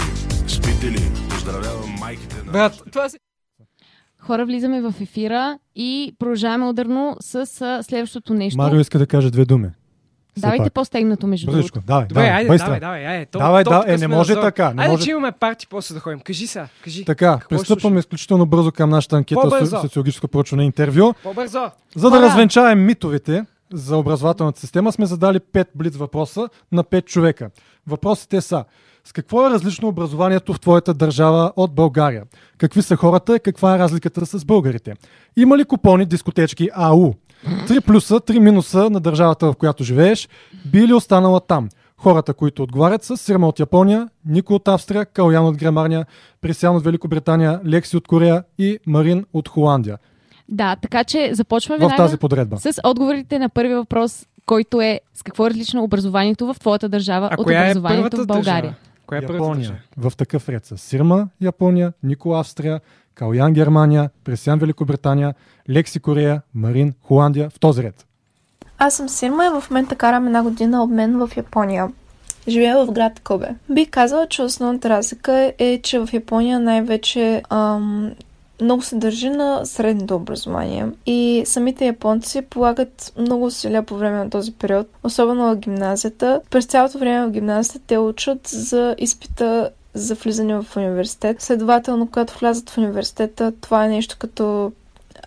Спите 0.48 0.92
ли? 0.92 1.12
Поздравявам 1.30 1.96
майките 2.00 2.36
на... 2.46 2.52
Брат, 2.52 2.84
това 2.92 3.10
си... 3.10 3.18
Хора, 4.20 4.46
влизаме 4.46 4.82
в 4.82 4.94
ефира 5.02 5.60
и 5.76 6.16
продължаваме 6.20 6.66
ударно 6.66 7.18
с 7.20 7.46
следващото 7.84 8.34
нещо. 8.34 8.58
Марио 8.58 8.80
иска 8.80 9.00
да 9.00 9.08
каже 9.08 9.32
две 9.32 9.46
думи. 9.46 9.70
Давайте 10.38 10.70
по-стегнато 10.70 11.28
между 11.28 11.52
другото. 11.52 11.82
давай, 11.82 12.04
Добре, 12.04 12.14
давай, 12.14 12.30
айде, 12.32 12.50
быстро. 12.50 12.66
давай, 12.66 12.80
давай, 12.80 13.08
айде. 13.08 13.26
То, 13.26 13.40
Давай, 13.40 13.64
то 13.64 13.70
да, 13.70 13.84
е, 13.88 13.98
не 13.98 14.08
може 14.08 14.34
така, 14.36 14.74
не 14.74 14.82
Айде, 14.82 14.92
може- 14.92 15.04
че 15.04 15.12
имаме 15.12 15.32
парти, 15.32 15.68
после 15.68 15.94
да 15.94 16.00
ходим. 16.00 16.20
Кажи 16.20 16.48
сега, 16.48 16.68
кажи. 16.84 17.06
Така, 17.06 17.40
пристъпваме 17.50 18.00
изключително 18.00 18.46
бързо 18.46 18.72
към 18.72 18.90
нашата 18.90 19.16
анкета 19.16 19.42
По-бързо. 19.42 19.78
с 19.78 19.82
социологическо 19.82 20.28
проучване 20.28 20.64
интервю. 20.64 21.14
По-бързо. 21.24 21.60
За 21.96 22.10
да 22.10 22.22
развенчаем 22.22 22.86
митовете 22.86 23.46
за 23.74 23.98
образователната 23.98 24.60
система, 24.60 24.92
сме 24.92 25.06
задали 25.06 25.40
5 25.40 25.68
блиц 25.76 25.96
въпроса 25.96 26.50
на 26.72 26.84
5 26.84 27.06
човека. 27.06 27.50
Въпросите 27.88 28.42
са 28.42 28.64
с 29.04 29.12
какво 29.12 29.48
е 29.48 29.50
различно 29.50 29.88
образованието 29.88 30.54
в 30.54 30.60
твоята 30.60 30.94
държава 30.94 31.52
от 31.56 31.76
България? 31.76 32.24
Какви 32.58 32.82
са 32.82 32.96
хората 32.96 33.36
и 33.36 33.40
каква 33.40 33.76
е 33.76 33.80
разликата 33.80 34.26
с 34.26 34.46
българите? 34.46 34.94
Има 35.38 35.58
ли 35.58 35.66
купони, 35.66 36.06
дискотечки 36.06 36.70
АУ? 36.74 37.14
Три 37.68 37.82
плюса, 37.82 38.20
три 38.20 38.40
минуса 38.40 38.90
на 38.90 39.00
държавата, 39.00 39.46
в 39.46 39.56
която 39.56 39.84
живееш, 39.84 40.30
би 40.66 40.88
ли 40.88 40.94
останала 40.94 41.40
там? 41.40 41.70
Хората, 41.98 42.34
които 42.34 42.64
отговарят 42.64 43.04
са 43.04 43.18
Сирма 43.18 43.48
от 43.48 43.60
Япония, 43.60 44.08
Нико 44.26 44.54
от 44.54 44.68
Австрия, 44.68 45.06
Калян 45.06 45.46
от 45.46 45.58
Германия, 45.58 46.06
Присян 46.42 46.76
от 46.76 46.84
Великобритания, 46.84 47.62
Лекси 47.66 47.98
от 47.98 48.08
Корея 48.08 48.44
и 48.58 48.80
Марин 48.88 49.26
от 49.34 49.50
Холандия. 49.50 49.98
Да, 50.50 50.76
така 50.82 51.04
че 51.04 51.30
започваме 51.34 51.86
В 51.88 51.94
тази 51.98 52.18
подредба. 52.18 52.58
с 52.58 52.82
отговорите 52.84 53.40
на 53.40 53.50
първия 53.50 53.78
въпрос, 53.78 54.26
който 54.46 54.82
е 54.82 55.00
с 55.14 55.24
какво 55.24 55.48
е 55.48 55.50
различно 55.50 55.84
образованието 55.84 56.54
в 56.54 56.60
твоята 56.60 56.90
държава 56.90 57.30
А 57.32 57.36
от 57.42 57.50
е 57.50 57.54
образованието 57.54 58.10
първата 58.10 58.24
в 58.24 58.28
България. 58.28 58.62
държава? 58.62 58.76
Коя 59.08 59.22
е 59.22 59.34
Япония. 59.34 59.82
В 59.98 60.14
такъв 60.18 60.50
ред 60.50 60.66
са 60.66 60.78
Сирма, 60.78 61.28
Япония, 61.42 61.94
Нико, 62.04 62.34
Австрия, 62.34 62.82
Калян, 63.16 63.54
Германия, 63.54 64.10
Пресян, 64.24 64.60
Великобритания, 64.60 65.34
Лекси, 65.70 66.00
Корея, 66.00 66.42
Марин, 66.54 66.94
Холандия. 67.02 67.50
В 67.50 67.60
този 67.60 67.84
ред. 67.84 68.06
Аз 68.78 68.94
съм 68.96 69.10
Сирма 69.10 69.46
и 69.46 69.62
в 69.62 69.70
момента 69.70 69.96
карам 69.96 70.28
една 70.28 70.44
година 70.44 70.84
обмен 70.84 71.18
в 71.18 71.38
Япония. 71.38 71.88
Живея 72.48 72.86
в 72.86 72.92
град 72.92 73.20
Кобе. 73.20 73.50
Бих 73.70 73.90
казала, 73.90 74.28
че 74.28 74.42
основната 74.42 74.90
разлика 74.90 75.54
е, 75.58 75.82
че 75.84 76.00
в 76.00 76.10
Япония 76.14 76.60
най-вече 76.60 77.44
ам, 77.50 78.12
много 78.62 78.82
се 78.82 78.96
държи 78.96 79.30
на 79.30 79.66
средното 79.66 80.16
образование 80.16 80.88
и 81.06 81.44
самите 81.46 81.86
японци 81.86 82.42
полагат 82.42 83.14
много 83.18 83.46
усилия 83.46 83.84
по 83.84 83.96
време 83.96 84.18
на 84.18 84.30
този 84.30 84.52
период, 84.52 84.88
особено 85.04 85.44
в 85.44 85.56
гимназията. 85.56 86.42
През 86.50 86.66
цялото 86.66 86.98
време 86.98 87.28
в 87.28 87.32
гимназията 87.32 87.80
те 87.88 87.98
учат 87.98 88.48
за 88.48 88.96
изпита 88.98 89.70
за 89.94 90.16
влизане 90.16 90.62
в 90.62 90.78
университет. 90.78 91.42
Следователно, 91.42 92.08
когато 92.08 92.40
влязат 92.40 92.70
в 92.70 92.78
университета, 92.78 93.52
това 93.62 93.86
е 93.86 93.90
нещо 93.90 94.16
като 94.20 94.72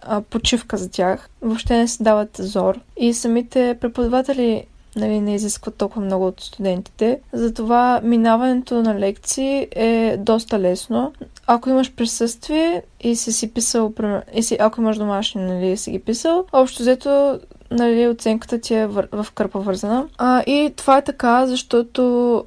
а, 0.03 0.21
почивка 0.21 0.77
за 0.77 0.91
тях. 0.91 1.29
Въобще 1.43 1.77
не 1.77 1.89
се 1.89 2.03
дават 2.03 2.37
зор. 2.39 2.81
И 2.97 3.15
самите 3.15 3.77
преподаватели 3.81 4.65
нали, 4.97 5.21
не 5.21 5.35
изискват 5.35 5.75
толкова 5.75 6.03
много 6.03 6.27
от 6.27 6.41
студентите. 6.41 7.21
Затова 7.33 8.01
минаването 8.05 8.83
на 8.83 8.99
лекции 8.99 9.69
е 9.71 10.17
доста 10.19 10.59
лесно. 10.59 11.13
Ако 11.47 11.71
имаш 11.71 11.95
присъствие 11.95 12.83
и 13.01 13.17
си 13.17 13.33
си 13.33 13.53
писал, 13.53 13.93
и 14.35 14.43
си, 14.43 14.57
ако 14.61 14.81
имаш 14.81 14.97
домашни, 14.97 15.43
нали, 15.43 15.77
си 15.77 15.91
ги 15.91 15.99
писал, 15.99 16.45
общо 16.53 16.83
взето 16.83 17.41
нали, 17.71 18.09
оценката 18.09 18.61
ти 18.61 18.75
е 18.75 18.87
вър- 18.87 19.23
в 19.23 19.33
кърпа 19.33 19.59
вързана. 19.59 20.09
А, 20.19 20.43
и 20.47 20.73
това 20.77 20.99
е 20.99 21.05
така, 21.05 21.47
защото 21.47 22.45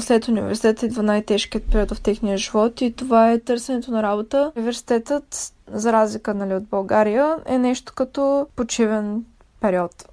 след 0.00 0.28
университета 0.28 0.86
идва 0.86 1.02
най-тежкият 1.02 1.64
период 1.72 1.90
в 1.90 2.00
техния 2.00 2.36
живот 2.36 2.80
и 2.80 2.92
това 2.92 3.32
е 3.32 3.38
търсенето 3.38 3.90
на 3.90 4.02
работа. 4.02 4.52
Университетът, 4.56 5.52
за 5.72 5.92
разлика 5.92 6.34
нали, 6.34 6.54
от 6.54 6.64
България, 6.64 7.36
е 7.46 7.58
нещо 7.58 7.92
като 7.96 8.46
почивен 8.56 9.24
период. 9.60 10.08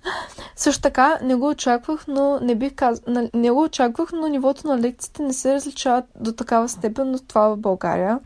Също 0.56 0.82
така 0.82 1.18
не 1.22 1.34
го 1.34 1.48
очаквах, 1.48 2.04
но 2.08 2.38
не 2.40 2.54
бих 2.54 2.74
каз... 2.74 3.02
не 3.34 3.50
го 3.50 3.62
очаквах, 3.62 4.08
но 4.12 4.28
нивото 4.28 4.66
на 4.66 4.80
лекциите 4.80 5.22
не 5.22 5.32
се 5.32 5.54
различава 5.54 6.02
до 6.20 6.32
такава 6.32 6.68
степен 6.68 7.14
от 7.14 7.28
това 7.28 7.48
в 7.48 7.56
България. 7.56 8.18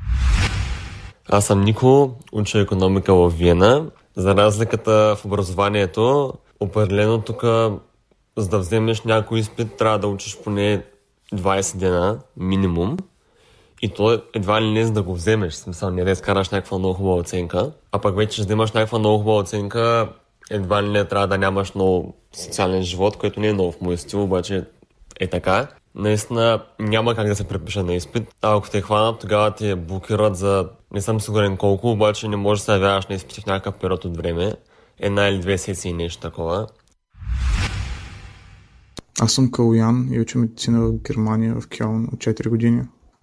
Аз 1.29 1.47
съм 1.47 1.61
Нико, 1.61 2.11
уча 2.33 2.61
економика 2.61 3.15
в 3.15 3.29
Виена. 3.29 3.87
За 4.17 4.35
разликата 4.35 5.17
в 5.17 5.25
образованието, 5.25 6.33
определено 6.61 7.21
тук, 7.21 7.43
за 8.37 8.49
да 8.49 8.59
вземеш 8.59 9.03
някой 9.03 9.39
изпит, 9.39 9.77
трябва 9.77 9.99
да 9.99 10.09
учиш 10.09 10.39
поне 10.45 10.83
20 11.35 11.77
дена 11.77 12.19
минимум. 12.37 12.97
И 13.83 13.89
то 13.89 14.23
едва 14.35 14.63
ли 14.63 14.71
не 14.71 14.85
за 14.85 14.93
да 14.93 15.03
го 15.03 15.15
вземеш, 15.15 15.55
смисъл 15.55 15.91
не 15.91 16.05
да 16.05 16.11
изкараш 16.11 16.51
някаква 16.51 16.79
много 16.79 16.95
хубава 16.95 17.17
оценка. 17.17 17.71
А 17.93 17.99
пък 17.99 18.17
вече 18.17 18.41
за 18.41 18.47
да 18.47 18.53
имаш 18.53 18.73
някаква 18.73 18.99
много 18.99 19.19
хубава 19.19 19.39
оценка, 19.39 20.09
едва 20.51 20.83
ли 20.83 20.89
не 20.89 21.05
трябва 21.05 21.27
да 21.27 21.39
нямаш 21.39 21.75
много 21.75 22.15
социален 22.33 22.83
живот, 22.83 23.17
което 23.17 23.41
не 23.41 23.49
е 23.49 23.53
много 23.53 23.73
в 23.73 23.81
моя 23.81 23.99
стил, 23.99 24.23
обаче 24.23 24.65
е 25.21 25.27
така. 25.27 25.69
Наистина 25.95 26.63
няма 26.79 27.15
как 27.15 27.27
да 27.27 27.37
се 27.37 27.49
препиша 27.49 27.83
на 27.83 27.95
изпит. 27.95 28.29
А 28.43 28.57
ако 28.57 28.71
те 28.71 28.81
хванат, 28.81 29.21
тогава 29.21 29.55
те 29.55 29.77
блокират 29.77 30.37
за 30.37 30.69
не 30.93 31.01
съм 31.01 31.21
сигурен 31.21 31.57
колко, 31.57 31.91
обаче 31.91 32.29
не 32.29 32.37
можеш 32.37 32.61
да 32.61 32.65
се 32.65 32.73
явяваш 32.73 33.07
на 33.07 33.15
изпити 33.15 33.41
в 33.41 33.47
някакъв 33.47 33.75
период 33.75 34.05
от 34.05 34.17
време. 34.17 34.53
Една 34.99 35.29
или 35.29 35.39
две 35.39 35.59
сесии, 35.59 35.93
нещо 35.93 36.23
такова. 36.23 36.67
Аз 39.21 39.33
съм 39.33 39.51
Калуян 39.51 40.09
и 40.13 40.21
уча 40.21 40.39
медицина 40.39 40.81
в 40.81 40.93
Германия, 40.93 41.55
в 41.61 41.69
Кьолн 41.79 42.05
от 42.13 42.19
4 42.19 42.49
години. 42.49 42.83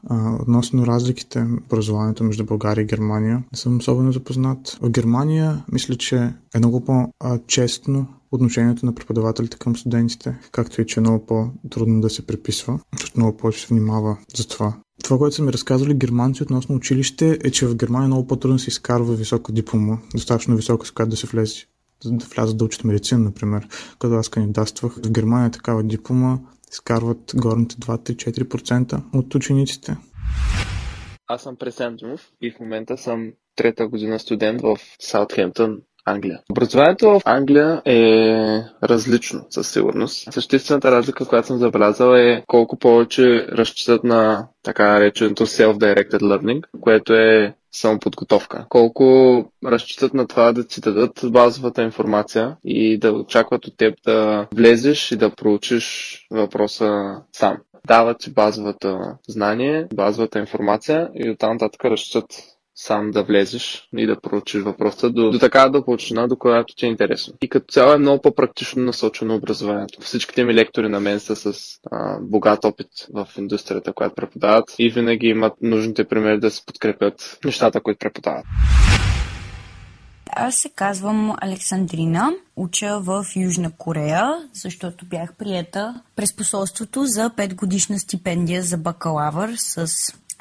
А, 0.10 0.38
относно 0.42 0.86
разликите 0.86 1.44
в 1.44 1.58
образованието 1.66 2.24
между 2.24 2.46
България 2.46 2.84
и 2.84 2.86
Германия, 2.86 3.44
не 3.52 3.58
съм 3.58 3.78
особено 3.78 4.12
запознат. 4.12 4.78
В 4.82 4.90
Германия 4.90 5.66
мисля, 5.72 5.96
че 5.96 6.34
е 6.56 6.60
много 6.60 6.86
по-честно 6.86 8.08
отношението 8.32 8.86
на 8.86 8.96
преподавателите 8.96 9.58
към 9.58 9.76
студентите, 9.76 10.40
както 10.52 10.82
и 10.82 10.86
че 10.86 11.00
е 11.00 11.02
много 11.02 11.26
по-трудно 11.26 12.02
да 12.02 12.10
се 12.10 12.28
преписва, 12.28 12.80
защото 12.94 13.20
много 13.20 13.38
повече 13.38 13.62
се 13.62 13.68
внимава 13.68 14.18
за 14.36 14.48
това. 14.48 14.74
Това, 15.04 15.18
което 15.18 15.36
са 15.36 15.44
ми 15.44 15.54
разказали 15.54 15.94
германци 15.94 16.44
относно 16.44 16.76
училище, 16.76 17.40
е, 17.44 17.52
че 17.52 17.68
в 17.68 17.76
Германия 17.76 18.08
много 18.08 18.28
по-трудно 18.28 18.60
се 18.60 18.70
изкарва 18.70 19.16
висока 19.16 19.52
диплома, 19.52 19.98
достатъчно 20.16 20.56
висока, 20.56 20.88
с 20.88 20.92
която 20.92 21.10
да 21.10 21.18
се 21.18 21.28
влезе 21.28 21.66
да 22.06 22.26
влязат 22.26 22.58
да 22.58 22.66
учат 22.66 22.84
медицина, 22.84 23.20
например. 23.20 23.68
Като 24.00 24.16
аз 24.16 24.30
кандидатствах 24.30 24.96
в 25.06 25.12
Германия 25.12 25.52
такава 25.52 25.84
диплома, 25.84 26.40
изкарват 26.74 27.34
горните 27.36 27.76
2-3-4% 27.76 29.04
от 29.14 29.36
учениците. 29.36 29.98
Аз 31.28 31.44
съм 31.44 31.56
Пресен 31.56 31.98
и 32.42 32.52
в 32.52 32.60
момента 32.60 32.98
съм 32.98 33.34
трета 33.56 33.88
година 33.88 34.20
студент 34.20 34.62
в 34.62 34.78
Саутхемптън, 35.00 35.82
Англия. 36.06 36.40
Образованието 36.52 37.10
в 37.10 37.22
Англия 37.26 37.82
е 37.86 38.02
различно, 38.84 39.46
със 39.50 39.72
сигурност. 39.72 40.34
Съществената 40.34 40.92
разлика, 40.92 41.26
която 41.26 41.48
съм 41.48 41.58
забелязал 41.58 42.16
е 42.16 42.44
колко 42.48 42.80
повече 42.80 43.48
разчитат 43.48 44.04
на 44.04 44.48
така 44.64 44.94
нареченото 44.94 45.46
self-directed 45.46 46.20
learning, 46.20 46.64
което 46.82 47.14
е 47.14 47.56
самоподготовка. 47.72 48.66
Колко 48.70 49.06
разчитат 49.66 50.14
на 50.14 50.28
това 50.28 50.52
да 50.54 50.68
ти 50.68 50.82
дадат 50.82 51.20
базовата 51.26 51.84
информация 51.84 52.58
и 52.64 52.98
да 52.98 53.12
очакват 53.12 53.68
от 53.68 53.78
теб 53.78 53.96
да 54.06 54.48
влезеш 54.56 55.12
и 55.12 55.16
да 55.16 55.30
проучиш 55.30 56.18
въпроса 56.32 57.16
сам. 57.34 57.58
Дават 57.88 58.20
ти 58.20 58.32
базовата 58.32 59.18
знание, 59.28 59.88
базовата 59.94 60.40
информация 60.40 61.10
и 61.16 61.30
оттам 61.30 61.52
нататък 61.52 61.86
разчитат 61.86 62.26
сам 62.76 63.12
да 63.12 63.24
влезеш 63.24 63.90
и 63.98 64.06
да 64.06 64.22
проучиш 64.22 64.62
въпроса 64.62 65.10
до, 65.10 65.32
до 65.32 65.40
такава 65.40 65.72
дълбочина, 65.72 66.28
до 66.28 66.36
която 66.36 66.76
ти 66.76 66.86
е 66.86 66.90
интересно. 66.90 67.34
И 67.42 67.50
като 67.50 67.66
цяло 67.72 67.94
е 67.94 67.98
много 67.98 68.22
по-практично 68.22 68.84
насочено 68.84 69.36
образованието. 69.36 70.02
Всичките 70.02 70.44
ми 70.44 70.54
лектори 70.54 70.90
на 70.90 71.00
мен 71.00 71.20
са 71.20 71.36
с 71.36 71.80
а, 71.92 72.20
богат 72.22 72.66
опит 72.66 72.88
в 73.14 73.28
индустрията, 73.38 73.94
която 73.94 74.16
преподават 74.16 74.76
и 74.80 74.90
винаги 74.90 75.28
имат 75.28 75.54
нужните 75.62 76.04
примери 76.04 76.40
да 76.40 76.52
се 76.52 76.66
подкрепят 76.66 77.40
нещата, 77.46 77.82
които 77.82 78.00
преподават. 78.00 78.46
Аз 80.36 80.56
се 80.56 80.70
казвам 80.70 81.36
Александрина, 81.42 82.32
уча 82.56 83.00
в 83.00 83.26
Южна 83.36 83.72
Корея, 83.78 84.50
защото 84.54 85.06
бях 85.06 85.34
приета 85.34 86.02
през 86.16 86.36
посолството 86.36 87.06
за 87.06 87.30
5 87.30 87.56
годишна 87.56 88.00
стипендия 88.00 88.64
за 88.64 88.78
бакалавър 88.78 89.54
с 89.58 89.88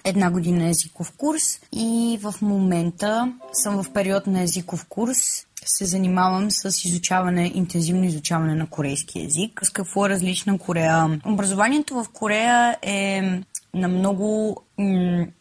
една 0.04 0.30
година 0.30 0.68
езиков 0.68 1.12
курс 1.16 1.60
и 1.72 2.18
в 2.22 2.34
момента 2.42 3.32
съм 3.52 3.82
в 3.82 3.92
период 3.92 4.26
на 4.26 4.42
езиков 4.42 4.86
курс. 4.88 5.18
Се 5.64 5.84
занимавам 5.84 6.50
с 6.50 6.84
изучаване, 6.84 7.52
интензивно 7.54 8.04
изучаване 8.04 8.54
на 8.54 8.66
корейски 8.66 9.20
език. 9.20 9.60
С 9.64 9.70
какво 9.70 10.06
е 10.06 10.08
различна 10.08 10.58
Корея? 10.58 11.20
Образованието 11.26 11.94
в 11.94 12.06
Корея 12.12 12.76
е 12.82 13.22
на 13.74 13.88
много 13.88 14.56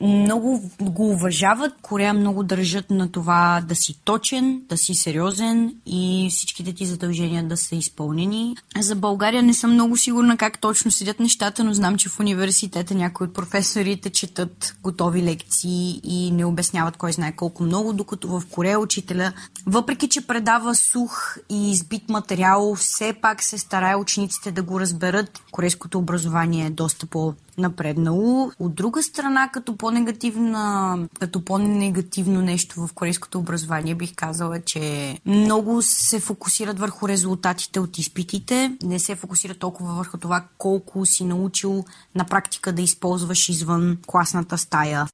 много 0.02 0.62
го 0.82 1.10
уважават. 1.10 1.74
Корея 1.82 2.14
много 2.14 2.44
държат 2.44 2.90
на 2.90 3.12
това 3.12 3.64
да 3.68 3.76
си 3.76 4.00
точен, 4.04 4.62
да 4.70 4.78
си 4.78 4.94
сериозен 4.94 5.76
и 5.86 6.28
всичките 6.32 6.74
ти 6.74 6.86
задължения 6.86 7.44
да 7.44 7.58
са 7.58 7.76
изпълнени. 7.76 8.56
За 8.80 8.96
България 8.96 9.44
не 9.44 9.54
съм 9.54 9.74
много 9.74 9.98
сигурна 9.98 10.38
как 10.38 10.60
точно 10.60 10.92
седят 10.92 11.20
нещата, 11.20 11.64
но 11.64 11.74
знам, 11.74 11.98
че 11.98 12.10
в 12.10 12.20
университета 12.20 12.96
някои 12.96 13.28
от 13.28 13.34
професорите 13.34 14.10
четат 14.10 14.76
готови 14.84 15.24
лекции 15.24 16.02
и 16.04 16.32
не 16.32 16.46
обясняват 16.46 16.98
кой 16.98 17.14
знае 17.14 17.36
колко 17.36 17.64
много, 17.64 17.94
докато 17.94 18.28
в 18.28 18.44
Корея 18.52 18.80
учителя, 18.80 19.34
въпреки 19.66 20.10
че 20.10 20.28
предава 20.28 20.76
сух 20.76 21.38
и 21.50 21.72
избит 21.72 22.10
материал, 22.10 22.76
все 22.76 23.14
пак 23.22 23.44
се 23.44 23.58
старае 23.58 23.96
учениците 23.96 24.52
да 24.52 24.64
го 24.64 24.80
разберат. 24.80 25.42
Корейското 25.52 26.00
образование 26.00 26.66
е 26.66 26.70
доста 26.70 27.06
по 27.06 27.34
напреднало. 27.58 28.52
От 28.60 28.76
друга 28.76 29.04
страна, 29.04 29.50
като, 29.54 29.78
по-негативна, 29.78 30.98
като 31.20 31.46
по-негативно 31.46 32.42
нещо 32.42 32.88
в 32.88 32.94
корейското 32.94 33.40
образование, 33.40 33.96
бих 33.96 34.16
казала, 34.16 34.62
че 34.62 35.18
много 35.26 35.82
се 35.82 36.20
фокусират 36.20 36.80
върху 36.80 37.08
резултатите 37.08 37.80
от 37.80 37.98
изпитите, 37.98 38.78
не 38.84 39.00
се 39.00 39.16
фокусират 39.16 39.60
толкова 39.60 39.94
върху 39.94 40.18
това 40.18 40.46
колко 40.58 41.06
си 41.06 41.26
научил 41.26 41.84
на 42.16 42.26
практика 42.26 42.74
да 42.74 42.82
използваш 42.82 43.50
извън 43.50 43.98
класната 44.08 44.58
стая. 44.58 45.08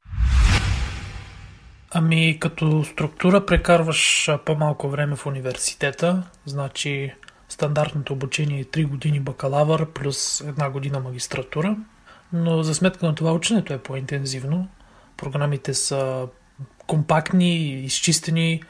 Ами, 1.92 2.38
като 2.40 2.84
структура 2.84 3.46
прекарваш 3.46 4.30
по-малко 4.46 4.90
време 4.90 5.16
в 5.16 5.26
университета, 5.26 6.24
значи 6.46 7.14
стандартното 7.50 8.14
обучение 8.14 8.60
е 8.60 8.66
3 8.66 8.88
години 8.88 9.20
бакалавър 9.20 9.86
плюс 9.86 10.42
една 10.42 10.70
година 10.70 11.00
магистратура, 11.00 11.78
но 12.34 12.64
за 12.64 12.76
сметка 12.76 13.06
на 13.06 13.16
това 13.16 13.34
ученето 13.34 13.74
е 13.74 13.78
по-интензивно. 13.78 14.68
Програмите 15.18 15.74
са 15.74 16.28
компактни, 16.88 17.74
изчистени 17.74 18.64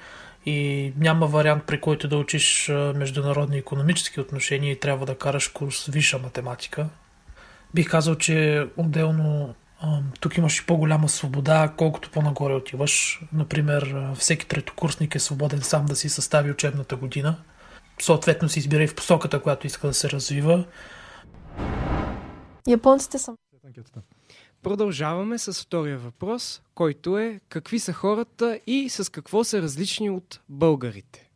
и 0.46 0.94
няма 0.98 1.28
вариант 1.28 1.64
при 1.68 1.82
който 1.82 2.08
да 2.08 2.18
учиш 2.18 2.72
международни 2.96 3.58
економически 3.58 4.20
отношения 4.20 4.72
и 4.72 4.80
трябва 4.80 5.06
да 5.06 5.18
караш 5.18 5.48
курс 5.48 5.86
висша 5.86 6.20
математика. 6.20 6.90
Бих 7.74 7.90
казал, 7.90 8.16
че 8.16 8.68
отделно 8.78 9.56
тук 10.20 10.38
имаш 10.38 10.60
и 10.60 10.66
по-голяма 10.66 11.10
свобода, 11.10 11.74
колкото 11.78 12.12
по-нагоре 12.12 12.54
отиваш. 12.54 13.22
Например, 13.34 14.12
всеки 14.16 14.48
третокурсник 14.48 15.16
е 15.16 15.20
свободен 15.20 15.62
сам 15.62 15.86
да 15.86 15.96
си 15.96 16.10
състави 16.10 16.52
учебната 16.52 16.96
година. 16.96 17.36
Съответно 18.02 18.50
си 18.50 18.60
избира 18.60 18.84
и 18.84 18.88
в 18.88 18.96
посоката, 18.96 19.42
която 19.42 19.68
иска 19.68 19.88
да 19.88 19.94
се 19.94 20.10
развива. 20.10 20.66
Японците 22.68 23.18
са. 23.18 23.34
Продължаваме 24.62 25.38
с 25.38 25.64
втория 25.64 25.98
въпрос, 25.98 26.62
който 26.76 27.18
е 27.18 27.40
какви 27.50 27.80
са 27.80 27.94
хората 27.94 28.60
и 28.68 28.90
с 28.90 29.12
какво 29.12 29.44
са 29.44 29.62
различни 29.62 30.10
от 30.10 30.42
българите. 30.50 31.27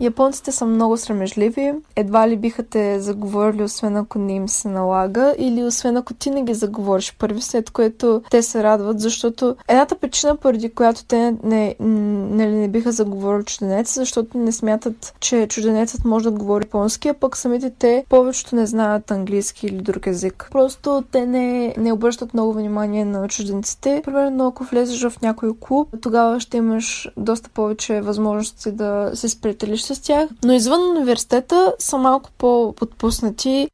Японците 0.00 0.52
са 0.52 0.66
много 0.66 0.96
срамежливи. 0.96 1.72
Едва 1.96 2.28
ли 2.28 2.36
биха 2.36 2.62
те 2.62 3.00
заговорили, 3.00 3.62
освен 3.62 3.96
ако 3.96 4.18
не 4.18 4.32
им 4.32 4.48
се 4.48 4.68
налага, 4.68 5.34
или 5.38 5.64
освен 5.64 5.96
ако 5.96 6.14
ти 6.14 6.30
не 6.30 6.42
ги 6.42 6.54
заговориш 6.54 7.16
първи, 7.18 7.40
след 7.40 7.70
което 7.70 8.22
те 8.30 8.42
се 8.42 8.62
радват, 8.62 9.00
защото 9.00 9.56
едната 9.68 9.94
причина, 9.94 10.36
поради 10.36 10.70
която 10.70 11.04
те 11.04 11.16
не, 11.16 11.36
не, 11.42 11.74
не, 11.80 12.46
не 12.46 12.68
биха 12.68 12.92
заговорили 12.92 13.44
чужденец, 13.44 13.94
защото 13.94 14.38
не 14.38 14.52
смятат, 14.52 15.14
че 15.20 15.46
чужденецът 15.46 16.04
може 16.04 16.24
да 16.24 16.30
говори 16.30 16.64
японски, 16.64 17.08
а 17.08 17.14
пък 17.14 17.36
самите 17.36 17.70
те 17.70 18.04
повечето 18.08 18.56
не 18.56 18.66
знаят 18.66 19.10
английски 19.10 19.66
или 19.66 19.76
друг 19.82 20.06
език. 20.06 20.48
Просто 20.50 21.04
те 21.12 21.26
не, 21.26 21.74
не 21.78 21.92
обръщат 21.92 22.34
много 22.34 22.52
внимание 22.52 23.04
на 23.04 23.28
чужденците. 23.28 24.02
Примерно, 24.04 24.46
ако 24.46 24.64
влезеш 24.64 25.08
в 25.08 25.22
някой 25.22 25.50
клуб, 25.60 25.88
тогава 26.02 26.40
ще 26.40 26.56
имаш 26.56 27.10
доста 27.16 27.50
повече 27.50 28.00
възможности 28.00 28.72
да 28.72 29.10
се 29.14 29.28
сприятелиш 29.28 29.82
с 29.94 30.02
тях, 30.02 30.28
но 30.44 30.52
извън 30.52 30.90
университета 30.90 31.74
са 31.78 31.98
малко 31.98 32.30
по-подпуснати. 32.38 33.70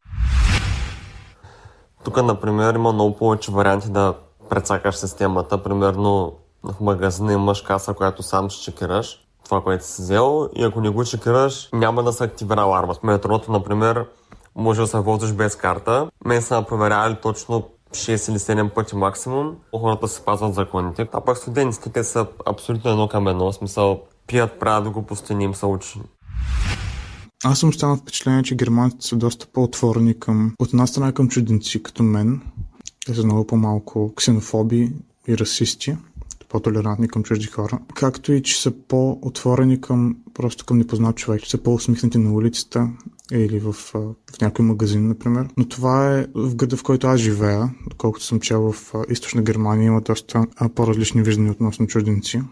Тук, 2.04 2.22
например, 2.22 2.74
има 2.74 2.92
много 2.92 3.16
повече 3.16 3.52
варианти 3.52 3.90
да 3.90 4.14
прецакаш 4.48 4.96
системата. 4.96 5.62
Примерно 5.62 6.32
в 6.62 6.74
магазина 6.80 7.32
имаш 7.32 7.62
каса, 7.62 7.94
която 7.94 8.22
сам 8.22 8.50
ще 8.50 8.62
чекираш 8.62 9.26
това, 9.44 9.62
което 9.62 9.86
си 9.86 10.02
взел 10.02 10.48
и 10.56 10.64
ако 10.64 10.80
не 10.80 10.90
го 10.90 11.04
чекираш, 11.04 11.68
няма 11.72 12.02
да 12.02 12.12
се 12.12 12.24
активира 12.24 12.60
аларма. 12.60 12.94
В 12.94 13.02
метрото, 13.02 13.52
например, 13.52 14.06
може 14.54 14.80
да 14.80 14.86
се 14.86 14.98
возиш 14.98 15.32
без 15.32 15.56
карта. 15.56 16.10
Мен 16.24 16.42
са 16.42 16.64
проверяли 16.68 17.16
точно 17.22 17.62
6 17.90 18.30
или 18.30 18.38
7 18.38 18.70
пъти 18.70 18.96
максимум. 18.96 19.56
Хората 19.80 20.08
се 20.08 20.24
пазват 20.24 20.54
законите. 20.54 21.08
А 21.12 21.20
пък 21.20 21.38
студентите, 21.38 21.90
те 21.90 22.04
са 22.04 22.26
абсолютно 22.46 22.90
едно 22.90 23.08
към 23.08 23.28
едно. 23.28 23.52
В 23.52 23.54
смисъл, 23.54 24.00
пият, 24.26 24.60
правят 24.60 24.90
го 24.90 25.02
по 25.02 25.16
стени, 25.16 25.44
им 25.44 25.54
са 25.54 25.66
учени. 25.66 26.04
Аз 27.44 27.58
съм 27.58 27.72
станал 27.72 27.96
впечатление, 27.96 28.42
че 28.42 28.56
германците 28.56 29.06
са 29.06 29.16
доста 29.16 29.46
по-отворени 29.46 30.20
към, 30.20 30.54
от 30.58 30.68
една 30.68 30.86
страна 30.86 31.12
към 31.12 31.28
чужденци 31.28 31.82
като 31.82 32.02
мен. 32.02 32.40
Те 33.06 33.14
са 33.14 33.24
много 33.24 33.46
по-малко 33.46 34.14
ксенофоби 34.14 34.92
и 35.28 35.38
расисти, 35.38 35.96
по-толерантни 36.48 37.08
към 37.08 37.22
чужди 37.22 37.46
хора. 37.46 37.78
Както 37.94 38.32
и, 38.32 38.42
че 38.42 38.62
са 38.62 38.70
по-отворени 38.70 39.80
към, 39.80 40.16
просто 40.34 40.64
към 40.64 40.78
непознат 40.78 41.16
човек, 41.16 41.42
че 41.42 41.50
са 41.50 41.58
по-усмихнати 41.58 42.18
на 42.18 42.32
улицата 42.32 42.88
или 43.32 43.58
в, 43.58 43.72
в 43.72 44.40
някой 44.40 44.64
магазин, 44.64 45.08
например. 45.08 45.48
Но 45.56 45.68
това 45.68 46.18
е 46.18 46.26
в 46.34 46.54
града, 46.54 46.76
в 46.76 46.82
който 46.82 47.06
аз 47.06 47.20
живея, 47.20 47.74
доколкото 47.90 48.24
съм 48.24 48.40
чел 48.40 48.72
в 48.72 48.94
източна 49.08 49.42
Германия, 49.42 49.86
има 49.86 50.00
доста 50.00 50.46
по-различни 50.74 51.22
виждания 51.22 51.52
относно 51.52 51.86
чужденци. 51.86 52.42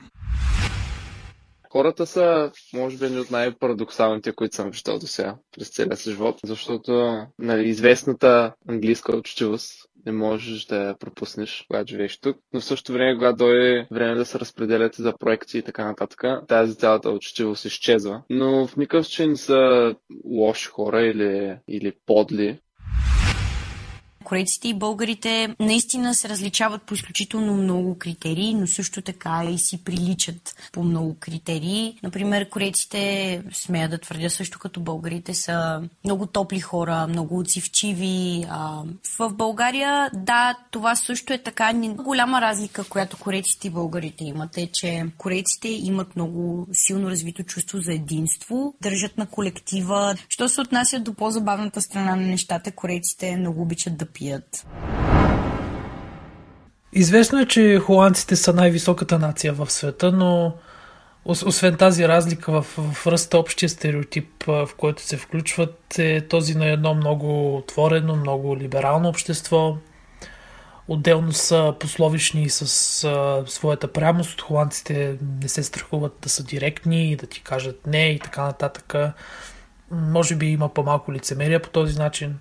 Хората 1.75 2.07
са, 2.07 2.51
може 2.75 2.97
би, 2.97 3.19
от 3.19 3.31
най-парадоксалните, 3.31 4.33
които 4.33 4.57
съм 4.57 4.71
виждал 4.71 4.99
до 4.99 5.07
сега 5.07 5.37
през 5.57 5.71
целия 5.71 5.97
си 5.97 6.11
живот, 6.11 6.41
защото 6.45 7.17
нали, 7.39 7.69
известната 7.69 8.53
английска 8.69 9.17
учтивост 9.17 9.73
не 10.07 10.13
можеш 10.13 10.65
да 10.65 10.77
я 10.77 10.99
пропуснеш, 10.99 11.65
когато 11.69 11.91
живееш 11.91 12.21
тук, 12.21 12.37
но 12.53 12.61
в 12.61 12.65
същото 12.65 12.93
време, 12.93 13.15
когато 13.15 13.37
дойде 13.37 13.87
време 13.93 14.15
да 14.15 14.25
се 14.25 14.39
разпределяте 14.39 15.03
за 15.03 15.15
проекти 15.19 15.59
и 15.59 15.63
така 15.63 15.85
нататък, 15.85 16.25
тази 16.49 16.75
цялата 16.75 17.11
учтивост 17.11 17.65
изчезва. 17.65 18.23
Но 18.31 18.67
в 18.67 18.77
никакъв 18.77 19.07
случай 19.07 19.27
не 19.27 19.37
са 19.37 19.95
лоши 20.25 20.69
хора 20.69 21.03
или, 21.03 21.57
или 21.69 21.93
подли, 22.07 22.59
Корейците 24.25 24.69
и 24.69 24.75
българите 24.75 25.55
наистина 25.61 26.15
се 26.15 26.29
различават 26.29 26.83
по 26.83 26.95
изключително 26.95 27.55
много 27.55 27.99
критерии, 27.99 28.55
но 28.55 28.67
също 28.67 29.03
така 29.03 29.45
и 29.51 29.59
си 29.59 29.85
приличат 29.85 30.57
по 30.73 30.83
много 30.83 31.17
критерии. 31.21 31.99
Например, 32.03 32.49
корейците, 32.49 33.43
смея 33.53 33.89
да 33.89 33.99
твърдя 33.99 34.31
също 34.31 34.59
като 34.59 34.81
българите, 34.81 35.35
са 35.35 35.83
много 36.05 36.27
топли 36.27 36.61
хора, 36.61 37.07
много 37.07 37.39
отзивчиви. 37.39 38.45
в 39.19 39.31
България, 39.33 40.11
да, 40.15 40.55
това 40.71 40.97
също 40.97 41.33
е 41.33 41.39
така. 41.39 41.73
Голяма 41.75 42.41
разлика, 42.41 42.85
която 42.85 43.17
корейците 43.17 43.69
и 43.69 43.71
българите 43.71 44.25
имат 44.25 44.59
е, 44.59 44.71
че 44.73 45.07
корейците 45.19 45.69
имат 45.69 46.17
много 46.17 46.67
силно 46.73 47.11
развито 47.11 47.43
чувство 47.43 47.79
за 47.81 47.93
единство, 47.93 48.75
държат 48.83 49.19
на 49.19 49.27
колектива. 49.27 50.17
Що 50.29 50.49
се 50.49 50.61
отнася 50.61 51.01
до 51.01 51.15
по-забавната 51.15 51.81
страна 51.81 52.17
на 52.17 52.27
нещата, 52.27 52.73
корейците 52.73 53.37
много 53.37 53.63
обичат 53.63 53.97
да 53.97 54.07
пият. 54.15 54.67
Известно 56.93 57.41
е, 57.41 57.47
че 57.47 57.79
холандците 57.79 58.37
са 58.37 58.53
най-високата 58.53 59.19
нация 59.19 59.53
в 59.53 59.71
света, 59.71 60.13
но 60.13 60.55
освен 61.25 61.77
тази 61.77 62.09
разлика 62.09 62.53
в, 62.53 62.67
в 62.93 63.07
ръста 63.07 63.39
общия 63.39 63.69
стереотип, 63.69 64.45
в 64.47 64.69
който 64.79 65.03
се 65.03 65.17
включват, 65.17 65.99
е 65.99 66.21
този 66.21 66.55
на 66.55 66.67
едно 66.67 66.95
много 66.95 67.57
отворено, 67.57 68.17
много 68.17 68.57
либерално 68.57 69.09
общество. 69.09 69.77
Отделно 70.89 71.33
са 71.33 71.75
пословични 71.81 72.49
с 72.49 72.63
а, 73.05 73.45
своята 73.47 73.93
прямост. 73.93 74.41
Холандците 74.41 75.17
не 75.43 75.49
се 75.49 75.63
страхуват 75.63 76.19
да 76.23 76.29
са 76.29 76.45
директни 76.45 77.11
и 77.13 77.17
да 77.17 77.27
ти 77.27 77.43
кажат 77.43 77.87
не 77.87 78.07
и 78.07 78.19
така 78.19 78.43
нататък. 78.43 78.95
Може 79.91 80.37
би 80.37 80.47
има 80.47 80.69
по-малко 80.69 81.13
лицемерие 81.13 81.59
по 81.59 81.69
този 81.69 81.99
начин. 81.99 82.39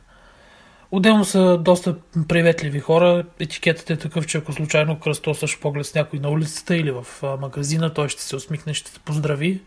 Отделно 0.95 1.25
са 1.25 1.57
доста 1.57 1.95
приветливи 2.27 2.79
хора. 2.79 3.25
Етикетът 3.39 3.89
е 3.89 3.97
такъв, 3.97 4.27
че 4.27 4.37
ако 4.37 4.53
случайно 4.53 4.99
кръстосаш 4.99 5.59
поглед 5.59 5.85
с 5.85 5.95
някой 5.95 6.19
на 6.19 6.29
улицата 6.29 6.77
или 6.77 6.91
в 6.91 7.05
магазина, 7.41 7.93
той 7.93 8.09
ще 8.09 8.21
се 8.21 8.35
усмихне, 8.35 8.73
ще 8.73 8.93
те 8.93 8.99
поздрави. 8.99 9.61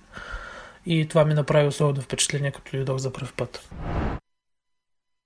И 0.87 1.09
това 1.09 1.25
ми 1.25 1.35
направи 1.35 1.67
особено 1.67 2.01
впечатление, 2.01 2.51
като 2.51 2.71
дойдох 2.77 2.99
за 2.99 3.13
първ 3.13 3.33
път. 3.37 3.69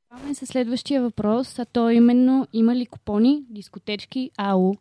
Продължаваме 0.08 0.34
с 0.34 0.46
следващия 0.46 1.02
въпрос, 1.02 1.58
а 1.58 1.64
то 1.64 1.88
е 1.88 1.94
именно 1.94 2.46
има 2.52 2.76
ли 2.76 2.86
купони, 2.86 3.42
дискотечки, 3.50 4.30
АУ? 4.36 4.74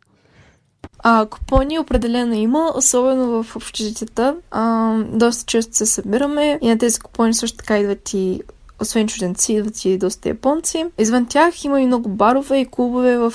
А, 0.98 1.26
купони 1.26 1.78
определено 1.78 2.34
има, 2.34 2.72
особено 2.74 3.42
в 3.42 3.56
общежитията. 3.56 4.36
А, 4.50 4.94
доста 5.04 5.44
често 5.46 5.76
се 5.76 5.86
събираме 5.86 6.58
и 6.62 6.68
на 6.68 6.78
тези 6.78 7.00
купони 7.00 7.34
също 7.34 7.58
така 7.58 7.78
идват 7.78 8.14
и 8.14 8.42
освен 8.80 9.08
чужденци, 9.08 9.52
идват 9.52 9.84
и 9.84 9.98
доста 9.98 10.28
японци. 10.28 10.86
Извън 10.98 11.26
тях 11.26 11.64
има 11.64 11.80
и 11.80 11.86
много 11.86 12.08
барове 12.08 12.58
и 12.58 12.66
клубове 12.66 13.18
в 13.18 13.32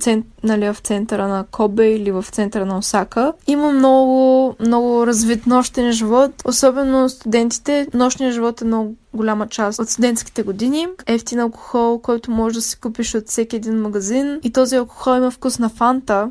цент, 0.00 0.26
нали, 0.42 0.72
в 0.72 0.76
центъра 0.82 1.28
на 1.28 1.44
Кобе 1.50 1.90
или 1.90 2.10
в 2.10 2.24
центъра 2.30 2.66
на 2.66 2.78
Осака. 2.78 3.32
Има 3.46 3.72
много, 3.72 4.56
много 4.60 5.06
развит 5.06 5.46
нощен 5.46 5.92
живот, 5.92 6.30
особено 6.44 7.08
студентите. 7.08 7.86
Нощният 7.94 8.34
живот 8.34 8.60
е 8.60 8.64
много 8.64 8.94
голяма 9.14 9.46
част 9.48 9.78
от 9.78 9.88
студентските 9.88 10.42
години. 10.42 10.86
Ефтин 11.06 11.40
алкохол, 11.40 11.98
който 11.98 12.30
може 12.30 12.54
да 12.54 12.62
си 12.62 12.80
купиш 12.80 13.14
от 13.14 13.28
всеки 13.28 13.56
един 13.56 13.80
магазин. 13.80 14.40
И 14.42 14.52
този 14.52 14.76
алкохол 14.76 15.16
има 15.16 15.30
вкус 15.30 15.58
на 15.58 15.68
фанта. 15.68 16.30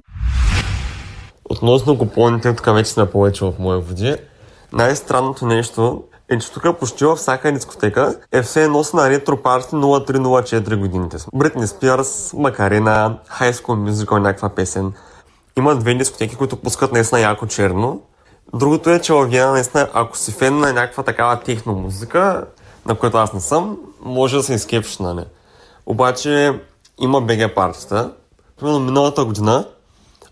Относно 1.45 1.97
купоните, 1.97 2.55
тук 2.55 2.65
вече 2.75 2.91
сме 2.91 3.09
повече 3.09 3.45
в 3.45 3.53
моя 3.59 3.79
води. 3.79 4.15
Най-странното 4.73 5.45
нещо 5.45 6.03
е, 6.29 6.39
че 6.39 6.51
тук 6.51 6.79
почти 6.79 7.05
във 7.05 7.17
всяка 7.19 7.51
дискотека 7.51 8.15
е 8.31 8.41
все 8.41 8.63
едно 8.63 8.83
с 8.83 8.93
на 8.93 9.09
ретро 9.09 9.37
парти 9.37 9.75
0304 9.75 10.75
годините. 10.75 11.17
Бритни 11.35 11.67
Спирс, 11.67 12.33
Макарена, 12.33 13.17
High 13.39 13.51
School 13.51 13.91
Musical, 13.91 14.17
някаква 14.17 14.49
песен. 14.49 14.93
Има 15.57 15.75
две 15.75 15.93
дискотеки, 15.93 16.35
които 16.35 16.55
пускат 16.55 16.91
наистина 16.91 17.21
яко 17.21 17.47
черно. 17.47 18.01
Другото 18.53 18.89
е, 18.89 18.99
че 18.99 19.13
във 19.13 19.29
Виена 19.29 19.51
наистина, 19.51 19.89
ако 19.93 20.17
си 20.17 20.31
фен 20.31 20.59
на 20.59 20.73
някаква 20.73 21.03
такава 21.03 21.39
техно 21.39 21.73
музика, 21.73 22.45
на 22.85 22.95
което 22.95 23.17
аз 23.17 23.33
не 23.33 23.41
съм, 23.41 23.77
може 24.01 24.37
да 24.37 24.43
се 24.43 24.53
изкепиш 24.53 24.97
на 24.97 25.13
не. 25.13 25.25
Обаче 25.85 26.59
има 26.99 27.21
БГ 27.21 27.55
партията. 27.55 28.11
Примерно 28.59 28.79
миналата 28.79 29.25
година 29.25 29.65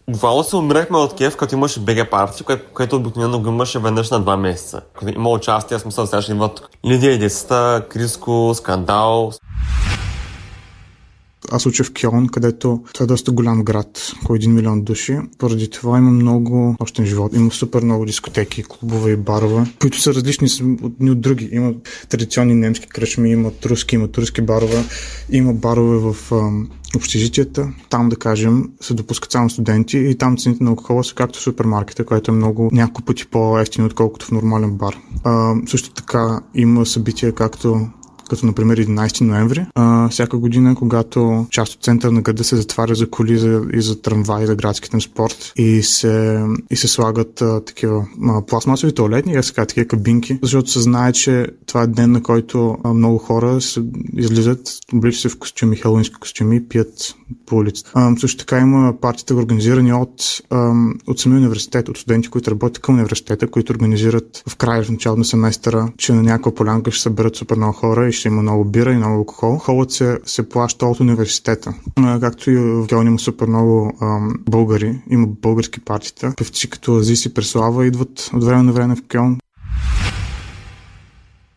Буквално 0.10 0.44
се 0.44 0.56
умирахме 0.56 0.98
от 0.98 1.16
кеф, 1.16 1.36
като 1.38 1.56
имаше 1.56 1.80
БГ 1.80 2.10
парти, 2.10 2.44
което, 2.44 2.74
което 2.74 2.96
обикновено 2.96 3.40
го 3.40 3.50
имаше 3.50 3.80
веднъж 3.80 4.10
на 4.10 4.20
два 4.20 4.38
месеца. 4.38 4.82
Като 5.00 5.12
има 5.12 5.30
участие, 5.30 5.80
смисъл 5.80 6.06
сега 6.06 6.22
ще 6.22 6.32
идват 6.32 6.70
Лидия 6.86 7.14
и 7.14 7.18
Десета, 7.18 7.86
Криско, 7.90 8.52
Скандал. 8.56 9.32
Аз 11.52 11.66
уча 11.66 11.84
в 11.84 11.92
Кьон, 12.02 12.28
където 12.28 12.84
това 12.94 13.04
е 13.04 13.08
доста 13.08 13.32
голям 13.32 13.64
град, 13.64 14.12
около 14.24 14.38
1 14.38 14.48
милион 14.48 14.82
души. 14.82 15.18
Поради 15.38 15.70
това 15.70 15.98
има 15.98 16.12
много 16.12 16.76
нощен 16.80 17.06
живот. 17.06 17.36
Има 17.36 17.52
супер 17.52 17.84
много 17.84 18.06
дискотеки, 18.06 18.64
клубове 18.64 19.12
и 19.12 19.16
барове, 19.16 19.74
които 19.82 20.02
са 20.02 20.14
различни 20.14 20.48
одни 20.84 21.12
от 21.12 21.22
други. 21.22 21.50
Има 21.52 21.74
традиционни 22.10 22.56
немски 22.56 22.88
кръчми, 22.88 23.32
има 23.32 23.52
руски, 23.66 23.96
има 23.96 24.08
турски 24.08 24.42
барове, 24.42 24.84
има 25.30 25.54
барове 25.54 25.98
в 25.98 26.32
общежитията. 26.96 27.70
Там, 27.90 28.10
да 28.10 28.16
кажем, 28.16 28.70
се 28.82 28.94
допускат 28.94 29.32
само 29.32 29.50
студенти 29.50 29.98
и 29.98 30.16
там 30.16 30.38
цените 30.38 30.64
на 30.64 30.70
алкохола 30.70 31.04
са 31.04 31.16
както 31.16 31.40
в 31.40 31.42
супермаркета, 31.42 32.06
което 32.06 32.32
е 32.32 32.34
много 32.34 32.70
няколко 32.74 33.02
пъти 33.02 33.28
по-ефтино, 33.28 33.86
отколкото 33.86 34.26
в 34.26 34.32
нормален 34.32 34.72
бар. 34.72 34.98
А, 35.24 35.56
също 35.68 35.94
така 35.94 36.42
има 36.56 36.86
събития, 36.86 37.32
както 37.32 37.88
като 38.32 38.46
например 38.46 38.86
11 38.86 39.22
ноември. 39.22 39.66
А, 39.76 40.10
всяка 40.10 40.38
година, 40.38 40.76
когато 40.76 41.48
част 41.50 41.74
от 41.74 41.84
центъра 41.84 42.12
на 42.12 42.22
града 42.22 42.44
се 42.44 42.56
затваря 42.56 42.96
за 42.96 43.10
коли 43.10 43.38
за, 43.38 43.62
и 43.74 43.82
за 43.82 44.02
трамваи, 44.02 44.46
за 44.46 44.56
градски 44.56 44.90
транспорт 44.90 45.54
и 45.56 45.84
се, 45.84 46.46
и 46.72 46.76
се 46.76 46.88
слагат 46.88 47.42
а, 47.42 47.62
такива 47.66 48.06
а, 48.28 48.46
пластмасови 48.46 48.94
туалетни, 48.94 49.34
как 49.34 49.46
сега, 49.46 49.66
такива 49.66 49.88
кабинки, 49.88 50.40
защото 50.42 50.72
се 50.72 50.80
знае, 50.80 51.14
че 51.14 51.48
това 51.66 51.82
е 51.82 51.88
ден, 51.88 52.12
на 52.12 52.24
който 52.24 52.78
а, 52.84 52.94
много 52.94 53.18
хора 53.18 53.62
се, 53.62 53.84
излизат, 54.18 54.80
обличат 54.94 55.22
се 55.22 55.30
в 55.30 55.40
костюми, 55.40 55.76
хелоински 55.76 56.16
костюми 56.16 56.56
и 56.56 56.68
пият 56.68 57.16
по 57.46 57.56
улицата. 57.56 58.16
Също 58.20 58.38
така 58.38 58.60
има 58.60 58.94
партията 59.02 59.36
организирани 59.36 59.94
от, 59.94 60.42
от 61.08 61.20
самия 61.20 61.38
университет, 61.38 61.90
от 61.90 61.98
студенти, 61.98 62.30
които 62.30 62.52
работят 62.52 62.82
към 62.82 62.96
университета, 62.96 63.48
които 63.48 63.74
организират 63.74 64.44
в 64.50 64.56
края, 64.56 64.84
в 64.84 64.90
началото 64.90 65.20
на 65.20 65.26
семестъра, 65.26 65.92
че 65.98 66.14
на 66.14 66.24
някаква 66.24 66.56
полянка 66.56 66.92
ще 66.92 67.02
съберат 67.02 67.36
супер 67.36 67.56
много 67.56 67.74
хора 67.74 68.08
и 68.08 68.14
ще 68.22 68.28
има 68.28 68.42
много 68.42 68.66
бира 68.66 68.92
и 68.92 68.96
много 68.96 69.18
алкохол. 69.18 69.58
Холът 69.58 69.92
се, 69.92 70.20
се 70.24 70.50
плаща 70.50 70.86
от 70.86 71.00
университета. 71.00 71.74
Както 72.22 72.52
и 72.52 72.56
в 72.56 72.88
Геон 72.88 73.08
има 73.08 73.20
супер 73.20 73.48
много 73.48 73.94
а, 74.02 74.20
българи, 74.50 75.02
има 75.10 75.28
български 75.28 75.80
партита. 75.80 76.34
Певци 76.38 76.70
като 76.70 76.96
Азис 76.96 77.26
и 77.26 77.34
Преслава 77.34 77.86
идват 77.86 78.30
от 78.34 78.44
време 78.44 78.64
на 78.64 78.72
време 78.72 78.96
в 78.96 79.04
Кьон. 79.08 79.38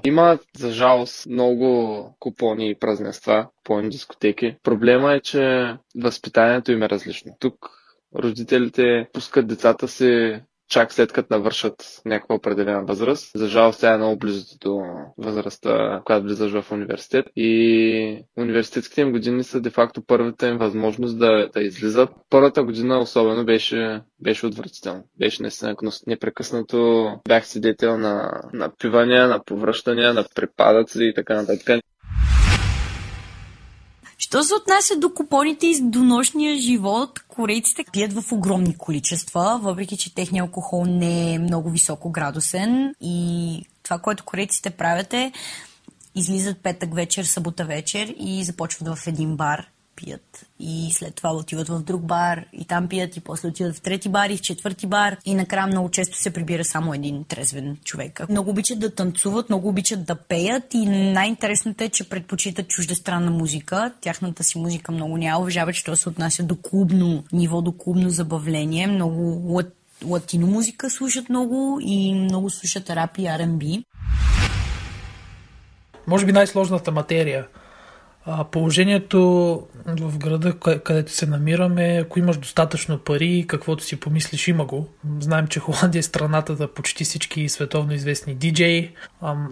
Има, 0.04 0.38
за 0.58 0.70
жалост, 0.70 1.26
много 1.26 2.16
купони 2.20 2.70
и 2.70 2.74
празненства, 2.74 3.46
купони 3.56 3.88
дискотеки. 3.88 4.56
Проблема 4.62 5.12
е, 5.12 5.20
че 5.20 5.74
възпитанието 6.02 6.72
им 6.72 6.82
е 6.82 6.88
различно. 6.88 7.32
Тук 7.40 7.70
родителите 8.18 9.06
пускат 9.12 9.46
децата 9.46 9.88
си 9.88 10.40
чак 10.68 10.92
след 10.92 11.12
като 11.12 11.34
навършат 11.34 12.02
някаква 12.04 12.34
определена 12.34 12.84
възраст. 12.84 13.30
За 13.36 13.46
жалост 13.48 13.80
тя 13.80 13.94
е 13.94 13.96
много 13.96 14.18
близо 14.18 14.58
до 14.60 14.82
възрастта, 15.18 16.02
която 16.04 16.24
влизаш 16.26 16.52
в 16.52 16.72
университет. 16.72 17.26
И 17.36 18.24
университетските 18.36 19.00
им 19.00 19.12
години 19.12 19.44
са 19.44 19.60
де-факто 19.60 20.02
първата 20.06 20.48
им 20.48 20.58
възможност 20.58 21.18
да, 21.18 21.48
да 21.54 21.60
излизат. 21.62 22.10
Първата 22.30 22.64
година 22.64 22.98
особено 22.98 23.44
беше, 23.44 24.00
беше 24.20 24.46
отвратително. 24.46 25.02
Беше 25.18 25.42
наистина 25.42 25.76
непрекъснато 26.06 27.08
бях 27.28 27.46
свидетел 27.46 27.98
на, 27.98 28.42
на 28.52 28.72
пивания, 28.78 29.28
на 29.28 29.44
повръщания, 29.44 30.14
на 30.14 30.24
припадъци 30.34 31.04
и 31.04 31.14
така 31.14 31.34
нататък. 31.34 31.80
Що 34.24 34.44
се 34.44 34.54
отнася 34.54 34.96
до 34.96 35.14
купоните 35.14 35.66
и 35.66 35.80
до 35.82 35.98
нощния 35.98 36.58
живот, 36.58 37.18
корейците 37.28 37.84
пият 37.92 38.12
в 38.12 38.32
огромни 38.32 38.76
количества, 38.78 39.60
въпреки 39.62 39.96
че 39.96 40.14
техният 40.14 40.46
алкохол 40.46 40.84
не 40.84 41.34
е 41.34 41.38
много 41.38 41.70
високо 41.70 42.10
градусен 42.10 42.94
и 43.00 43.66
това, 43.82 43.98
което 43.98 44.24
корейците 44.24 44.70
правят 44.70 45.12
е 45.12 45.32
излизат 46.14 46.58
петък 46.62 46.94
вечер, 46.94 47.24
събота 47.24 47.64
вечер 47.64 48.14
и 48.18 48.44
започват 48.44 48.98
в 48.98 49.06
един 49.06 49.36
бар 49.36 49.66
пият. 49.96 50.46
И 50.60 50.88
след 50.92 51.14
това 51.14 51.30
отиват 51.30 51.68
в 51.68 51.80
друг 51.80 52.02
бар 52.02 52.44
и 52.52 52.64
там 52.64 52.88
пият 52.88 53.16
и 53.16 53.20
после 53.20 53.48
отиват 53.48 53.76
в 53.76 53.80
трети 53.80 54.08
бар 54.08 54.30
и 54.30 54.36
в 54.36 54.40
четвърти 54.40 54.86
бар. 54.86 55.16
И 55.24 55.34
накрая 55.34 55.66
много 55.66 55.90
често 55.90 56.18
се 56.18 56.32
прибира 56.32 56.64
само 56.64 56.94
един 56.94 57.24
трезвен 57.24 57.76
човек. 57.84 58.28
Много 58.28 58.50
обичат 58.50 58.78
да 58.78 58.94
танцуват, 58.94 59.48
много 59.48 59.68
обичат 59.68 60.04
да 60.04 60.14
пеят 60.14 60.74
и 60.74 60.86
най-интересното 60.86 61.84
е, 61.84 61.88
че 61.88 62.08
предпочитат 62.08 62.68
чуждестранна 62.68 63.30
музика. 63.30 63.92
Тяхната 64.00 64.44
си 64.44 64.58
музика 64.58 64.92
много 64.92 65.16
няма 65.16 65.40
уважават, 65.40 65.74
що 65.74 65.96
се 65.96 66.08
отнася 66.08 66.42
до 66.42 66.56
клубно 66.56 67.24
ниво, 67.32 67.62
до 67.62 67.72
клубно 67.72 68.10
забавление. 68.10 68.86
Много 68.86 69.62
латино 70.04 70.46
музика 70.46 70.90
слушат 70.90 71.28
много 71.28 71.78
и 71.82 72.14
много 72.14 72.50
слушат 72.50 72.90
рап 72.90 73.18
и 73.18 73.22
R&B. 73.22 73.84
Може 76.06 76.26
би 76.26 76.32
най-сложната 76.32 76.92
материя– 76.92 77.46
Положението 78.50 79.20
в 79.86 80.18
града, 80.18 80.58
където 80.58 81.12
се 81.12 81.26
намираме, 81.26 81.98
ако 82.02 82.18
имаш 82.18 82.36
достатъчно 82.36 82.98
пари, 82.98 83.44
каквото 83.48 83.84
си 83.84 84.00
помислиш, 84.00 84.48
има 84.48 84.64
го. 84.64 84.88
Знаем, 85.20 85.46
че 85.46 85.60
Холандия 85.60 86.00
е 86.00 86.02
страната 86.02 86.56
за 86.56 86.68
почти 86.68 87.04
всички 87.04 87.48
световно 87.48 87.92
известни 87.92 88.34
диджеи. 88.34 88.90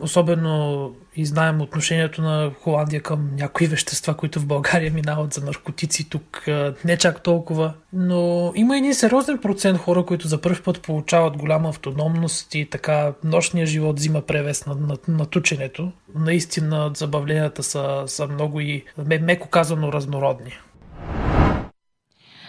Особено 0.01 0.91
и 1.17 1.27
знаем 1.27 1.61
отношението 1.61 2.23
на 2.23 2.51
Холандия 2.61 3.03
към 3.03 3.31
някои 3.37 3.67
вещества, 3.67 4.17
които 4.17 4.41
в 4.41 4.47
България 4.47 4.93
минават 4.93 5.33
за 5.33 5.45
наркотици, 5.45 6.09
тук 6.11 6.45
не 6.85 6.97
чак 6.97 7.23
толкова. 7.23 7.75
Но 7.93 8.53
има 8.57 8.77
един 8.79 8.95
сериозен 8.95 9.39
процент 9.39 9.79
хора, 9.79 10.07
които 10.07 10.29
за 10.29 10.41
първ 10.41 10.63
път 10.65 10.83
получават 10.83 11.37
голяма 11.37 11.69
автономност 11.69 12.55
и 12.55 12.71
така 12.71 13.13
нощния 13.25 13.67
живот 13.67 13.99
взима 13.99 14.21
превес 14.21 14.67
на, 14.67 14.75
на, 14.75 14.97
на 15.09 15.27
тученето. 15.27 15.93
Наистина 16.15 16.91
забавленията 16.95 17.63
са, 17.63 18.03
са 18.07 18.29
много 18.29 18.61
и 18.61 18.85
меко 19.21 19.49
казано 19.49 19.93
разнородни. 19.93 20.59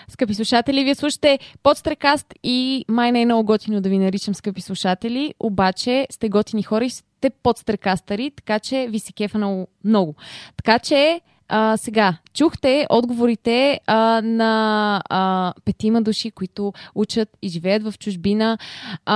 Скъпи 0.09 0.33
слушатели, 0.33 0.83
вие 0.83 0.95
слушате 0.95 1.39
подстрекаст 1.63 2.33
и 2.43 2.85
май 2.89 3.11
не 3.11 3.21
е 3.21 3.25
много 3.25 3.45
готино 3.45 3.81
да 3.81 3.89
ви 3.89 3.97
наричам 3.97 4.35
скъпи 4.35 4.61
слушатели, 4.61 5.33
обаче 5.39 6.07
сте 6.11 6.29
готини 6.29 6.63
хора 6.63 6.85
и 6.85 6.89
сте 7.23 7.29
подстрекастъри, 7.29 8.31
така 8.35 8.59
че 8.59 8.87
ви 8.89 8.99
се 8.99 9.13
кефа 9.13 9.37
много. 9.37 9.67
много. 9.83 10.15
Така 10.57 10.79
че 10.79 11.21
а, 11.47 11.77
сега, 11.77 12.17
чухте 12.33 12.87
отговорите 12.89 13.79
а, 13.87 14.21
на 14.21 15.01
а, 15.09 15.53
петима 15.65 16.01
души, 16.01 16.31
които 16.31 16.73
учат 16.95 17.29
и 17.41 17.49
живеят 17.49 17.83
в 17.83 17.93
чужбина 17.99 18.57
а, 19.05 19.15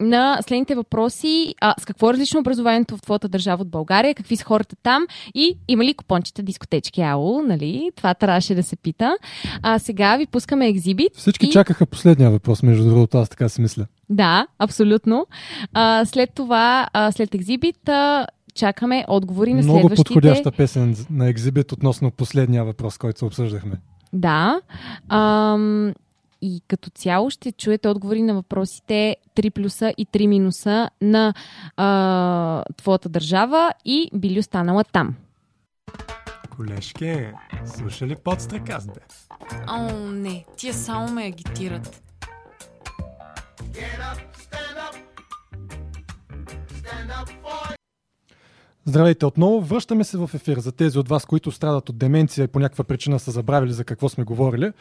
на 0.00 0.38
следните 0.42 0.74
въпроси. 0.74 1.54
А, 1.60 1.74
с 1.80 1.84
какво 1.84 2.10
е 2.10 2.12
различно 2.12 2.40
образованието 2.40 2.96
в 2.96 3.02
твоята 3.02 3.28
държава 3.28 3.62
от 3.62 3.68
България? 3.68 4.14
Какви 4.14 4.36
са 4.36 4.44
хората 4.44 4.76
там? 4.82 5.06
И 5.34 5.58
има 5.68 5.84
ли 5.84 5.94
купончета 5.94 6.42
дискотечки? 6.42 7.02
Ало, 7.02 7.42
нали? 7.42 7.90
Това 7.96 8.14
трябваше 8.14 8.54
да 8.54 8.62
се 8.62 8.76
пита. 8.76 9.16
А 9.62 9.78
сега 9.78 10.16
ви 10.16 10.26
пускаме 10.26 10.68
екзибит. 10.68 11.16
Всички 11.16 11.46
и... 11.46 11.50
чакаха 11.50 11.86
последния 11.86 12.30
въпрос, 12.30 12.62
между 12.62 12.84
другото, 12.84 13.18
аз 13.18 13.28
така 13.28 13.48
си 13.48 13.60
мисля. 13.60 13.86
Да, 14.10 14.46
абсолютно. 14.58 15.26
А, 15.72 16.04
след 16.04 16.30
това, 16.34 16.88
а, 16.92 17.12
след 17.12 17.34
екзибит, 17.34 17.88
а, 17.88 18.26
чакаме 18.54 19.04
отговори 19.08 19.54
на 19.54 19.62
Много 19.62 19.78
следващите... 19.78 20.00
Много 20.00 20.04
подходяща 20.04 20.52
песен 20.52 20.96
на 21.10 21.28
екзибит 21.28 21.72
относно 21.72 22.10
последния 22.10 22.64
въпрос, 22.64 22.98
който 22.98 23.26
обсъждахме. 23.26 23.76
Да. 24.12 24.60
Ам, 25.08 25.92
и 26.42 26.62
като 26.68 26.90
цяло 26.90 27.30
ще 27.30 27.52
чуете 27.52 27.88
отговори 27.88 28.22
на 28.22 28.34
въпросите 28.34 29.16
3 29.36 29.50
плюса 29.50 29.92
и 29.98 30.06
3 30.06 30.26
минуса 30.26 30.90
на 31.00 31.34
а, 31.76 32.64
твоята 32.76 33.08
държава 33.08 33.72
и 33.84 34.10
би 34.14 34.30
ли 34.30 34.38
останала 34.38 34.84
там. 34.84 35.14
Колешке, 36.56 37.32
слуша 37.64 38.06
ли 38.06 38.16
подстрекаст, 38.16 38.86
бе? 38.86 39.00
О, 39.68 39.92
не, 40.12 40.44
тия 40.56 40.74
само 40.74 41.12
ме 41.12 41.22
агитират. 41.22 42.02
Здравейте 48.84 49.26
отново, 49.26 49.60
връщаме 49.60 50.04
се 50.04 50.18
в 50.18 50.30
ефир 50.34 50.58
за 50.58 50.72
тези 50.72 50.98
от 50.98 51.08
вас, 51.08 51.24
които 51.24 51.52
страдат 51.52 51.88
от 51.88 51.98
деменция 51.98 52.44
и 52.44 52.48
по 52.48 52.58
някаква 52.58 52.84
причина 52.84 53.18
са 53.18 53.30
забравили 53.30 53.72
за 53.72 53.84
какво 53.84 54.08
сме 54.08 54.24
говорили 54.24 54.72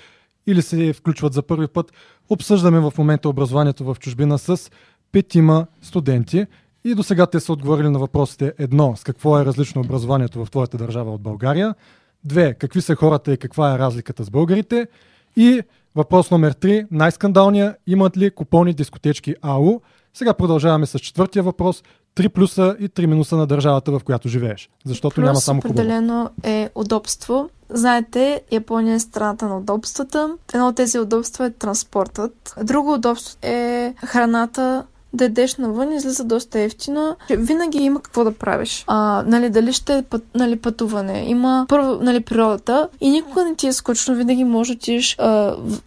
или 0.48 0.62
се 0.62 0.94
включват 0.94 1.34
за 1.34 1.42
първи 1.42 1.68
път. 1.68 1.92
Обсъждаме 2.30 2.80
в 2.80 2.94
момента 2.98 3.30
образованието 3.30 3.84
в 3.84 3.98
чужбина 4.00 4.40
с 4.40 4.72
петима 5.12 5.68
студенти 5.82 6.46
и 6.84 6.96
до 6.96 7.04
сега 7.04 7.26
те 7.26 7.40
са 7.40 7.54
отговорили 7.54 7.90
на 7.90 8.00
въпросите. 8.00 8.54
Едно, 8.58 8.96
с 8.96 9.04
какво 9.04 9.40
е 9.40 9.46
различно 9.46 9.82
образованието 9.82 10.46
в 10.46 10.52
твоята 10.52 10.78
държава 10.78 11.14
от 11.14 11.22
България, 11.22 11.76
две, 12.24 12.54
какви 12.54 12.82
са 12.82 12.96
хората 12.96 13.34
и 13.34 13.38
каква 13.38 13.76
е 13.76 13.80
разликата 13.80 14.24
с 14.24 14.30
българите? 14.30 14.88
И 15.36 15.62
въпрос 15.96 16.32
номер 16.32 16.52
три, 16.52 16.86
най-скандалния, 16.92 17.76
имат 17.88 18.18
ли 18.18 18.32
купони 18.32 18.74
дискотечки 18.74 19.36
АУ? 19.42 19.80
Сега 20.14 20.34
продължаваме 20.34 20.86
с 20.86 21.00
четвъртия 21.00 21.44
въпрос, 21.44 21.84
три 22.16 22.30
плюса 22.30 22.76
и 22.80 22.90
три 22.90 23.08
минуса 23.08 23.36
на 23.38 23.48
държавата, 23.48 23.92
в 23.92 24.02
която 24.04 24.28
живееш. 24.30 24.70
Защото 24.86 25.16
Плюс 25.16 25.26
няма 25.26 25.36
само 25.40 25.62
хубаво. 25.62 25.74
определено 25.74 26.30
е 26.44 26.70
удобство. 26.76 27.50
Знаете, 27.70 28.42
Япония 28.52 28.96
е 28.96 29.00
страната 29.00 29.48
на 29.48 29.58
удобствата. 29.58 30.38
Едно 30.54 30.68
от 30.68 30.76
тези 30.76 31.00
удобства 31.00 31.46
е 31.46 31.52
транспортът. 31.52 32.56
Друго 32.64 32.94
удобство 32.94 33.38
е 33.42 33.94
храната. 34.06 34.86
Да 35.16 35.26
едеш 35.26 35.56
навън 35.56 35.94
излиза 35.94 36.24
доста 36.24 36.60
ефтино. 36.60 37.16
Винаги 37.30 37.78
има 37.78 38.02
какво 38.02 38.24
да 38.24 38.32
правиш. 38.32 38.84
А, 38.88 39.24
нали, 39.28 39.50
дали 39.50 39.74
ще 39.74 39.98
е 39.98 40.02
път, 40.02 40.24
нали, 40.36 40.56
пътуване. 40.56 41.26
Има 41.28 41.66
първо 41.70 41.98
нали, 42.02 42.20
природата 42.20 42.90
и 43.02 43.10
никога 43.10 43.46
не 43.46 43.56
ти 43.56 43.68
е 43.68 43.74
скучно. 43.74 44.16
Винаги 44.16 44.44
можеш 44.44 44.76
да 44.76 44.78
отидеш 44.78 45.18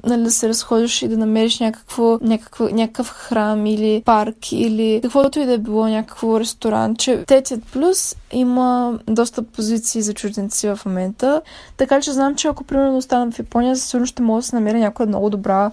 нали, 0.04 0.22
да 0.22 0.30
се 0.30 0.48
разходиш 0.48 1.02
и 1.02 1.08
да 1.08 1.16
намериш 1.16 1.60
някакво, 1.60 2.18
някакво, 2.20 2.68
някакъв 2.68 3.08
храм 3.08 3.66
или 3.66 4.02
парк 4.04 4.52
или 4.52 5.00
каквото 5.02 5.40
и 5.40 5.46
да 5.46 5.52
е 5.52 5.58
било 5.58 5.88
някакво 5.88 6.40
ресторанче. 6.40 7.24
Третият 7.26 7.64
плюс 7.72 8.16
има 8.32 8.98
доста 9.06 9.42
позиции 9.42 10.02
за 10.02 10.14
чужденци 10.14 10.68
в 10.68 10.80
момента. 10.86 11.40
Така 11.76 12.00
че 12.00 12.12
знам, 12.12 12.34
че 12.34 12.48
ако 12.48 12.64
примерно 12.64 12.96
остана 12.96 13.30
в 13.30 13.38
Япония, 13.38 13.76
със 13.76 13.88
сигурност 13.88 14.10
ще 14.10 14.22
мога 14.22 14.40
да 14.40 14.46
се 14.46 14.56
намеря 14.56 14.78
някоя 14.78 15.06
много 15.06 15.30
добра, 15.30 15.70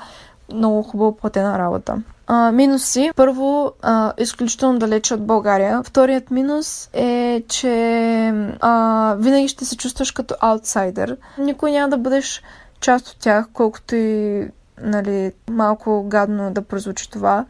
много 0.53 0.83
хубаво 0.83 1.15
платена 1.15 1.59
работа. 1.59 2.01
А, 2.27 2.51
минуси. 2.51 3.11
Първо, 3.15 3.71
а, 3.81 4.13
изключително 4.17 4.79
далече 4.79 5.13
от 5.13 5.25
България. 5.25 5.83
Вторият 5.83 6.31
минус 6.31 6.89
е, 6.93 7.43
че 7.47 8.33
а, 8.59 9.15
винаги 9.19 9.47
ще 9.47 9.65
се 9.65 9.77
чувстваш 9.77 10.11
като 10.11 10.35
аутсайдер. 10.39 11.17
Никой 11.37 11.71
няма 11.71 11.89
да 11.89 11.97
бъдеш 11.97 12.41
част 12.79 13.07
от 13.07 13.17
тях, 13.19 13.47
колкото 13.53 13.95
и 13.95 14.47
нали, 14.81 15.31
малко 15.49 16.03
гадно 16.07 16.51
да 16.53 16.61
прозвучи 16.61 17.11
това. 17.11 17.45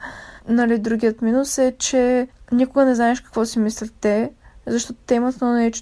Нали, 0.47 0.79
другият 0.79 1.21
минус 1.21 1.58
е, 1.58 1.73
че 1.77 2.27
никога 2.51 2.86
не 2.86 2.95
знаеш 2.95 3.19
какво 3.19 3.45
си 3.45 3.60
мислят 3.60 3.93
те, 4.01 4.31
защото 4.67 4.99
те 5.05 5.15
имат 5.15 5.36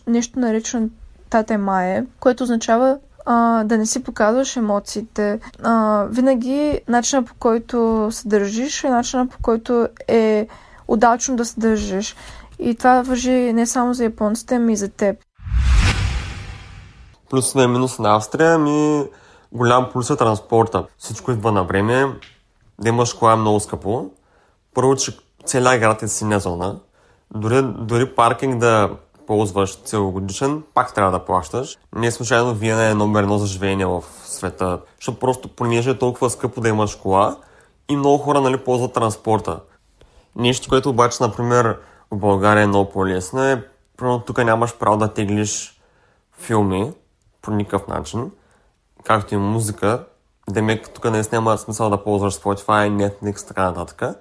нещо 0.08 0.40
наречено 0.40 0.90
тате 1.30 1.58
мае, 1.58 2.04
което 2.20 2.44
означава 2.44 2.98
а, 3.26 3.64
да 3.64 3.78
не 3.78 3.86
си 3.86 4.04
показваш 4.04 4.56
емоциите. 4.56 5.40
А, 5.64 6.04
винаги 6.10 6.82
начина 6.88 7.24
по 7.24 7.34
който 7.40 8.08
се 8.12 8.28
държиш 8.28 8.84
е 8.84 8.90
начина 8.90 9.28
по 9.28 9.38
който 9.42 9.88
е 10.08 10.48
удачно 10.88 11.36
да 11.36 11.46
се 11.46 11.60
държиш. 11.60 12.16
И 12.60 12.76
това 12.76 13.02
въжи 13.02 13.54
не 13.54 13.66
само 13.66 13.94
за 13.94 14.04
японците, 14.04 14.56
ами 14.56 14.74
и 14.74 14.76
за 14.76 14.90
теб. 14.90 15.18
Плюсове 17.30 17.68
минус 17.68 18.00
на 18.00 18.16
Австрия, 18.16 18.60
ми 18.60 19.06
голям 19.52 19.90
плюс 19.94 20.10
е 20.10 20.16
транспорта. 20.16 20.86
Всичко 20.98 21.32
идва 21.32 21.52
на 21.52 21.64
време, 21.64 22.06
да 22.82 22.90
имаш 22.90 23.14
кола 23.14 23.34
е 23.34 23.36
много 23.36 23.60
скъпо. 23.60 24.06
Първо, 24.74 24.96
че 24.96 25.18
целият 25.46 25.80
град 25.80 26.04
е 26.04 26.08
синя 26.08 26.40
зона. 26.40 26.80
Дори, 27.36 27.62
дори 27.62 28.16
паркинг 28.16 28.60
да 28.60 28.90
ползваш 29.28 29.76
целогодишен, 29.76 30.64
пак 30.74 30.94
трябва 30.94 31.12
да 31.12 31.26
плащаш. 31.26 31.78
Не 31.96 32.12
случайно 32.12 32.54
Виена 32.54 32.86
е 32.86 32.94
номер 32.94 33.24
едно 33.24 33.38
за 33.38 33.48
живеене 33.48 33.86
в 33.86 34.04
света, 34.24 34.80
защото 35.00 35.20
просто 35.20 35.48
понеже 35.48 35.90
е 35.90 35.98
толкова 35.98 36.30
скъпо 36.30 36.62
да 36.62 36.70
имаш 36.70 36.96
кола 36.96 37.38
и 37.90 37.96
много 37.96 38.18
хора 38.18 38.42
нали, 38.42 38.58
ползват 38.58 38.94
транспорта. 38.94 39.60
Нещо, 40.36 40.70
което 40.70 40.90
обаче, 40.90 41.18
например, 41.22 41.78
в 42.12 42.18
България 42.18 42.64
е 42.64 42.68
много 42.68 42.92
по-лесно 42.92 43.44
е, 43.44 43.64
примерно 43.98 44.20
тук 44.20 44.44
нямаш 44.44 44.78
право 44.78 44.98
да 44.98 45.14
теглиш 45.14 45.82
филми 46.40 46.92
по 47.42 47.52
никакъв 47.52 47.88
начин, 47.88 48.32
както 49.04 49.34
и 49.34 49.38
музика. 49.38 50.04
Демек, 50.50 50.90
тук 50.90 51.12
не 51.12 51.24
няма 51.32 51.58
смисъл 51.58 51.90
да 51.90 52.04
ползваш 52.04 52.34
Spotify, 52.34 53.10
Netflix, 53.12 53.48
така 53.48 53.64
нататък. 53.64 54.18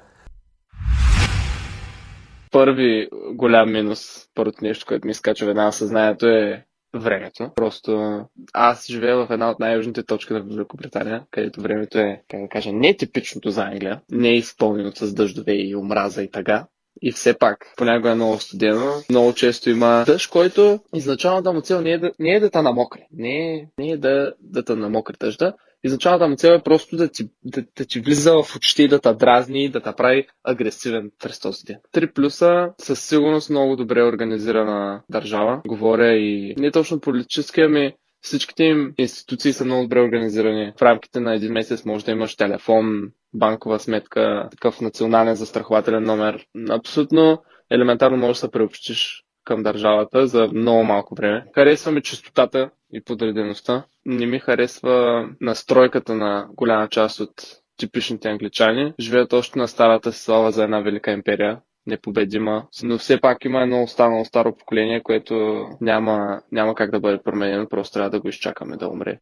Първи 2.52 3.08
голям 3.32 3.72
минус, 3.72 4.28
първото 4.34 4.64
нещо, 4.64 4.86
което 4.88 5.06
ми 5.06 5.10
изкача 5.10 5.46
веднага 5.46 5.72
съзнанието 5.72 6.26
е 6.26 6.64
времето. 6.94 7.50
Просто 7.54 8.20
аз 8.52 8.86
живея 8.86 9.16
в 9.16 9.30
една 9.30 9.50
от 9.50 9.58
най-южните 9.58 10.02
точки 10.02 10.32
на 10.32 10.40
Великобритания, 10.40 11.22
където 11.30 11.60
времето 11.60 11.98
е, 11.98 12.22
как 12.30 12.42
да 12.42 12.48
кажа, 12.48 12.72
не 12.72 12.96
типичното 12.96 13.50
за 13.50 13.62
Англия, 13.62 14.00
не 14.10 14.28
е 14.28 14.36
изпълнено 14.36 14.92
с 14.94 15.14
дъждове 15.14 15.52
и 15.52 15.76
омраза 15.76 16.22
и 16.22 16.30
така. 16.30 16.66
И 17.02 17.12
все 17.12 17.38
пак, 17.38 17.74
понякога 17.76 18.10
е 18.10 18.14
много 18.14 18.38
студено, 18.38 18.92
много 19.10 19.34
често 19.34 19.70
има 19.70 20.04
дъжд, 20.06 20.30
който 20.30 20.80
изначалната 20.94 21.52
му 21.52 21.60
цел 21.60 21.80
не 21.80 21.90
е 21.90 21.98
да, 21.98 22.12
не 22.18 22.30
е 22.30 22.40
да 22.40 22.50
те 22.50 22.62
намокри, 22.62 23.06
не 23.12 23.54
е, 23.54 23.66
не 23.78 23.88
е 23.88 23.96
да, 23.96 24.32
да 24.40 24.64
те 24.64 24.74
намокри 24.74 25.14
дъжда, 25.20 25.54
изначалната 25.84 26.28
му 26.28 26.36
цел 26.36 26.50
е 26.50 26.62
просто 26.62 26.96
да 26.96 27.08
ти, 27.08 27.28
да, 27.44 27.64
да 27.76 27.84
ти 27.84 28.00
влиза 28.00 28.32
в 28.42 28.56
очите 28.56 28.82
и 28.82 28.88
да 28.88 28.98
те 29.00 29.14
дразни, 29.14 29.68
да 29.68 29.80
те 29.80 29.92
прави 29.96 30.26
агресивен 30.44 31.10
през 31.22 31.40
този 31.40 31.64
ден. 31.64 31.76
Три 31.92 32.12
плюса 32.12 32.68
със 32.78 33.04
сигурност 33.04 33.50
много 33.50 33.76
добре 33.76 34.02
организирана 34.02 35.02
държава. 35.10 35.62
Говоря 35.66 36.12
и 36.12 36.54
не 36.58 36.70
точно 36.70 37.00
политически, 37.00 37.60
ами 37.60 37.92
всичките 38.20 38.64
им 38.64 38.94
институции 38.98 39.52
са 39.52 39.64
много 39.64 39.82
добре 39.82 40.00
организирани. 40.00 40.72
В 40.78 40.82
рамките 40.82 41.20
на 41.20 41.34
един 41.34 41.52
месец 41.52 41.84
може 41.84 42.04
да 42.04 42.10
имаш 42.10 42.36
телефон, 42.36 43.10
банкова 43.34 43.78
сметка, 43.78 44.48
такъв 44.50 44.80
национален 44.80 45.34
застрахователен 45.34 46.02
номер. 46.04 46.46
Абсолютно 46.70 47.42
елементарно 47.70 48.16
можеш 48.16 48.36
да 48.40 48.46
се 48.46 48.50
приобщиш 48.50 49.24
към 49.44 49.62
държавата 49.62 50.26
за 50.26 50.48
много 50.54 50.84
малко 50.84 51.14
време. 51.14 51.44
Харесва 51.54 51.92
ми 51.92 52.02
чистотата 52.02 52.70
и 52.92 53.04
подредеността. 53.04 53.84
Не 54.06 54.26
ми 54.26 54.38
харесва 54.38 55.28
настройката 55.40 56.14
на 56.14 56.46
голяма 56.56 56.88
част 56.88 57.20
от 57.20 57.32
типичните 57.76 58.28
англичани. 58.28 58.92
Живеят 59.00 59.32
още 59.32 59.58
на 59.58 59.68
старата 59.68 60.12
си 60.12 60.22
слава 60.22 60.50
за 60.50 60.64
една 60.64 60.80
велика 60.80 61.10
империя, 61.10 61.58
непобедима, 61.86 62.66
но 62.82 62.98
все 62.98 63.20
пак 63.20 63.44
има 63.44 63.62
едно 63.62 63.82
останало 63.82 64.24
старо 64.24 64.56
поколение, 64.56 65.02
което 65.02 65.66
няма, 65.80 66.40
няма 66.52 66.74
как 66.74 66.90
да 66.90 67.00
бъде 67.00 67.22
променено, 67.22 67.68
просто 67.68 67.92
трябва 67.92 68.10
да 68.10 68.20
го 68.20 68.28
изчакаме 68.28 68.76
да 68.76 68.88
умре. 68.88 69.18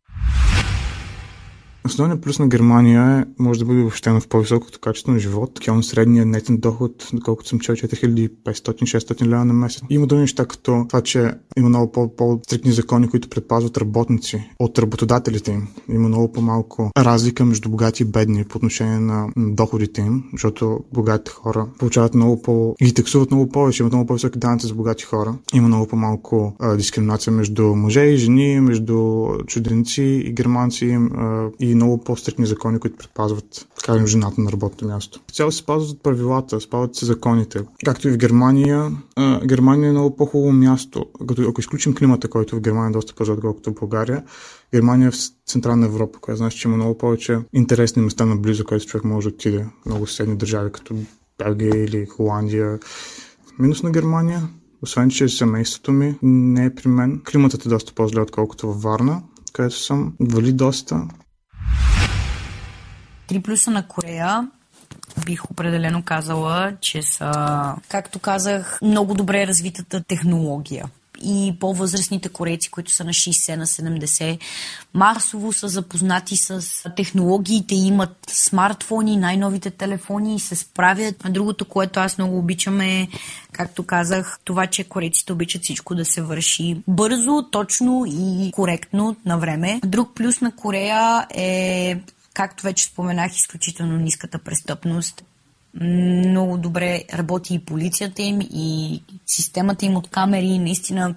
Основният 1.84 2.22
плюс 2.22 2.38
на 2.38 2.48
Германия 2.48 3.18
е, 3.20 3.42
може 3.42 3.60
да 3.60 3.66
бъде 3.66 3.80
въобщено 3.80 4.20
в 4.20 4.28
по-високото 4.28 4.80
качество 4.80 5.12
на 5.12 5.18
живот. 5.18 5.60
Кьон 5.64 5.82
средният 5.82 6.28
нетен 6.28 6.58
доход, 6.58 7.08
доколкото 7.12 7.48
съм 7.48 7.60
чел, 7.60 7.74
4500-600 7.74 9.26
лева 9.26 9.44
на 9.44 9.52
месец. 9.52 9.82
Има 9.90 10.06
други 10.06 10.20
неща, 10.20 10.46
като 10.46 10.84
това, 10.88 11.00
че 11.00 11.32
има 11.58 11.68
много 11.68 11.92
по- 11.92 12.16
по-стрикни 12.16 12.72
закони, 12.72 13.08
които 13.08 13.28
предпазват 13.28 13.78
работници 13.78 14.50
от 14.58 14.78
работодателите 14.78 15.52
им. 15.52 15.68
Има 15.88 16.08
много 16.08 16.32
по-малко 16.32 16.90
разлика 16.98 17.44
между 17.44 17.70
богати 17.70 18.02
и 18.02 18.06
бедни 18.06 18.44
по 18.44 18.56
отношение 18.56 18.98
на 18.98 19.28
доходите 19.36 20.00
им, 20.00 20.24
защото 20.32 20.80
богатите 20.92 21.30
хора 21.30 21.66
получават 21.78 22.14
много 22.14 22.42
по... 22.42 22.74
ги 22.82 22.94
таксуват 22.94 23.30
много 23.30 23.48
повече, 23.48 23.82
имат 23.82 23.92
много 23.92 24.06
по-високи 24.06 24.38
данъци 24.38 24.66
за 24.66 24.74
богати 24.74 25.04
хора. 25.04 25.34
Има 25.54 25.68
много 25.68 25.86
по-малко 25.86 26.56
а, 26.58 26.76
дискриминация 26.76 27.32
между 27.32 27.74
мъже 27.76 28.00
и 28.00 28.16
жени, 28.16 28.60
между 28.60 29.26
чужденци 29.46 30.02
и 30.02 30.32
германци 30.32 30.98
а, 31.16 31.48
и 31.60 31.69
много 31.74 32.04
по-стрикни 32.04 32.46
закони, 32.46 32.78
които 32.78 32.96
предпазват, 32.96 33.66
кажем, 33.84 34.06
жената 34.06 34.40
на 34.40 34.52
работното 34.52 34.86
място. 34.86 35.20
Цяло 35.32 35.52
се 35.52 35.58
спазват 35.58 36.02
правилата, 36.02 36.60
спазват 36.60 36.96
се 36.96 37.06
законите. 37.06 37.64
Както 37.84 38.08
и 38.08 38.12
в 38.12 38.16
Германия, 38.16 38.92
а, 39.16 39.46
Германия 39.46 39.88
е 39.88 39.92
много 39.92 40.16
по-хубаво 40.16 40.52
място. 40.52 41.06
Като, 41.28 41.42
ако 41.42 41.60
изключим 41.60 41.94
климата, 41.94 42.28
който 42.28 42.56
в 42.56 42.60
Германия 42.60 42.88
е 42.88 42.92
доста 42.92 43.14
по 43.14 43.32
отколкото 43.32 43.70
в 43.70 43.74
България, 43.74 44.24
Германия 44.74 45.08
е 45.08 45.10
в 45.10 45.16
Централна 45.46 45.86
Европа, 45.86 46.18
която 46.18 46.36
значи, 46.36 46.58
че 46.58 46.68
има 46.68 46.76
много 46.76 46.98
повече 46.98 47.38
интересни 47.52 48.02
места 48.02 48.26
наблизо, 48.26 48.64
където 48.64 48.86
човек 48.86 49.04
може 49.04 49.28
да 49.28 49.34
отиде. 49.34 49.66
Много 49.86 50.06
съседни 50.06 50.36
държави, 50.36 50.72
като 50.72 50.94
Белгия 51.38 51.84
или 51.84 52.06
Холандия. 52.06 52.78
Минус 53.58 53.82
на 53.82 53.90
Германия, 53.90 54.48
освен 54.82 55.10
че 55.10 55.28
семейството 55.28 55.92
ми 55.92 56.18
не 56.22 56.64
е 56.64 56.74
при 56.74 56.88
мен. 56.88 57.22
Климатът 57.32 57.66
е 57.66 57.68
доста 57.68 57.92
по-зле, 57.94 58.20
отколкото 58.20 58.66
във 58.66 58.82
Варна, 58.82 59.22
където 59.52 59.78
съм. 59.78 60.12
Вали 60.20 60.52
доста. 60.52 61.08
Три 63.30 63.40
плюса 63.40 63.70
на 63.70 63.82
Корея 63.82 64.48
бих 65.26 65.50
определено 65.50 66.02
казала, 66.02 66.72
че 66.80 67.02
са, 67.02 67.32
както 67.88 68.18
казах, 68.18 68.78
много 68.82 69.14
добре 69.14 69.46
развитата 69.46 70.02
технология. 70.02 70.86
и 71.24 71.54
по-възрастните 71.60 72.28
корейци, 72.28 72.70
които 72.70 72.92
са 72.92 73.04
на 73.04 73.10
60, 73.10 73.56
на 73.56 73.66
70, 73.66 74.38
масово 74.94 75.52
са 75.52 75.68
запознати 75.68 76.36
с 76.36 76.62
технологиите, 76.96 77.74
имат 77.74 78.16
смартфони, 78.28 79.16
най-новите 79.16 79.70
телефони 79.70 80.34
и 80.34 80.40
се 80.40 80.56
справят. 80.56 81.16
Другото, 81.30 81.64
което 81.64 82.00
аз 82.00 82.18
много 82.18 82.38
обичам 82.38 82.80
е, 82.80 83.08
както 83.52 83.82
казах, 83.82 84.38
това, 84.44 84.66
че 84.66 84.84
корейците 84.84 85.32
обичат 85.32 85.62
всичко 85.62 85.94
да 85.94 86.04
се 86.04 86.22
върши 86.22 86.76
бързо, 86.88 87.48
точно 87.50 88.04
и 88.06 88.50
коректно 88.52 89.16
на 89.24 89.38
време. 89.38 89.80
Друг 89.84 90.14
плюс 90.14 90.40
на 90.40 90.56
Корея 90.56 91.26
е 91.34 91.96
както 92.34 92.62
вече 92.62 92.84
споменах, 92.84 93.36
изключително 93.36 93.96
ниската 93.96 94.38
престъпност. 94.38 95.24
Много 95.74 96.58
добре 96.58 97.04
работи 97.14 97.54
и 97.54 97.58
полицията 97.58 98.22
им, 98.22 98.40
и 98.40 99.02
системата 99.26 99.86
им 99.86 99.96
от 99.96 100.08
камери. 100.08 100.58
Наистина 100.58 101.14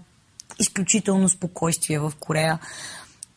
изключително 0.60 1.30
спокойствие 1.30 2.00
в 2.00 2.14
Корея. 2.20 2.60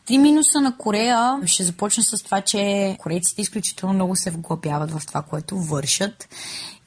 Три 0.05 0.17
минуса 0.17 0.61
на 0.61 0.77
Корея 0.77 1.39
ще 1.45 1.63
започна 1.63 2.03
с 2.03 2.23
това, 2.23 2.41
че 2.41 2.95
корейците 2.99 3.41
изключително 3.41 3.93
много 3.93 4.15
се 4.15 4.31
вглъбяват 4.31 4.91
в 4.91 5.05
това, 5.05 5.21
което 5.21 5.57
вършат 5.57 6.27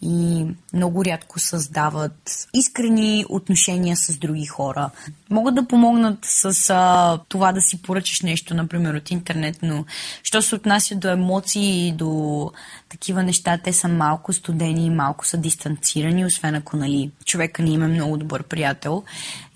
и 0.02 0.46
много 0.72 1.04
рядко 1.04 1.38
създават 1.38 2.48
искрени 2.54 3.24
отношения 3.28 3.96
с 3.96 4.18
други 4.18 4.46
хора. 4.46 4.90
Могат 5.30 5.54
да 5.54 5.66
помогнат 5.66 6.18
с 6.22 6.70
а, 6.70 7.18
това 7.28 7.52
да 7.52 7.60
си 7.60 7.82
поръчаш 7.82 8.20
нещо, 8.20 8.54
например, 8.54 8.94
от 8.94 9.10
интернет, 9.10 9.58
но 9.62 9.84
що 10.22 10.42
се 10.42 10.54
отнася 10.54 10.94
до 10.94 11.08
емоции 11.08 11.88
и 11.88 11.92
до 11.92 12.52
такива 12.90 13.22
неща, 13.22 13.58
те 13.64 13.72
са 13.72 13.88
малко 13.88 14.32
студени 14.32 14.86
и 14.86 14.90
малко 14.90 15.26
са 15.26 15.36
дистанцирани, 15.36 16.24
освен 16.24 16.54
ако 16.54 16.76
нали, 16.76 17.10
човека 17.24 17.62
ни 17.62 17.72
има 17.72 17.88
много 17.88 18.16
добър 18.16 18.42
приятел. 18.42 19.02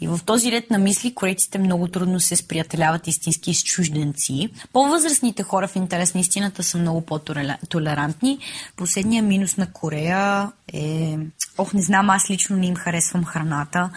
И 0.00 0.08
в 0.08 0.20
този 0.26 0.52
ред 0.52 0.70
на 0.70 0.78
мисли 0.78 1.14
корейците 1.14 1.58
много 1.58 1.88
трудно 1.88 2.20
се 2.20 2.36
сприятеляват 2.36 3.06
истински 3.06 3.54
с 3.54 3.62
чужденци. 3.62 4.48
По-възрастните 4.72 5.42
хора 5.42 5.68
в 5.68 5.76
интерес 5.76 6.14
на 6.14 6.20
истината 6.20 6.62
са 6.62 6.78
много 6.78 7.00
по-толерантни. 7.00 8.38
Последния 8.76 9.22
минус 9.22 9.56
на 9.56 9.72
Корея 9.72 10.50
е... 10.72 11.18
Ох, 11.58 11.74
не 11.74 11.82
знам, 11.82 12.10
аз 12.10 12.30
лично 12.30 12.56
не 12.56 12.66
им 12.66 12.74
харесвам 12.76 13.24
храната. 13.24 13.90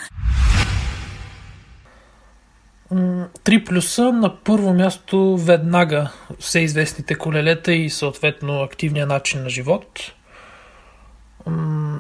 Три 3.44 3.64
плюса. 3.64 4.12
На 4.14 4.36
първо 4.36 4.74
място 4.74 5.38
веднага 5.38 6.12
все 6.40 6.60
известните 6.60 7.16
колелета 7.16 7.74
и 7.74 7.90
съответно 7.90 8.62
активния 8.62 9.08
начин 9.08 9.44
на 9.44 9.50
живот. 9.50 10.14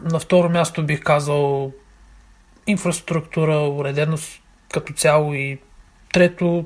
На 0.03 0.19
второ 0.19 0.49
място 0.49 0.85
бих 0.85 1.01
казал 1.01 1.71
инфраструктура, 2.67 3.57
уреденост 3.57 4.41
като 4.73 4.93
цяло 4.93 5.33
и 5.33 5.59
трето 6.13 6.65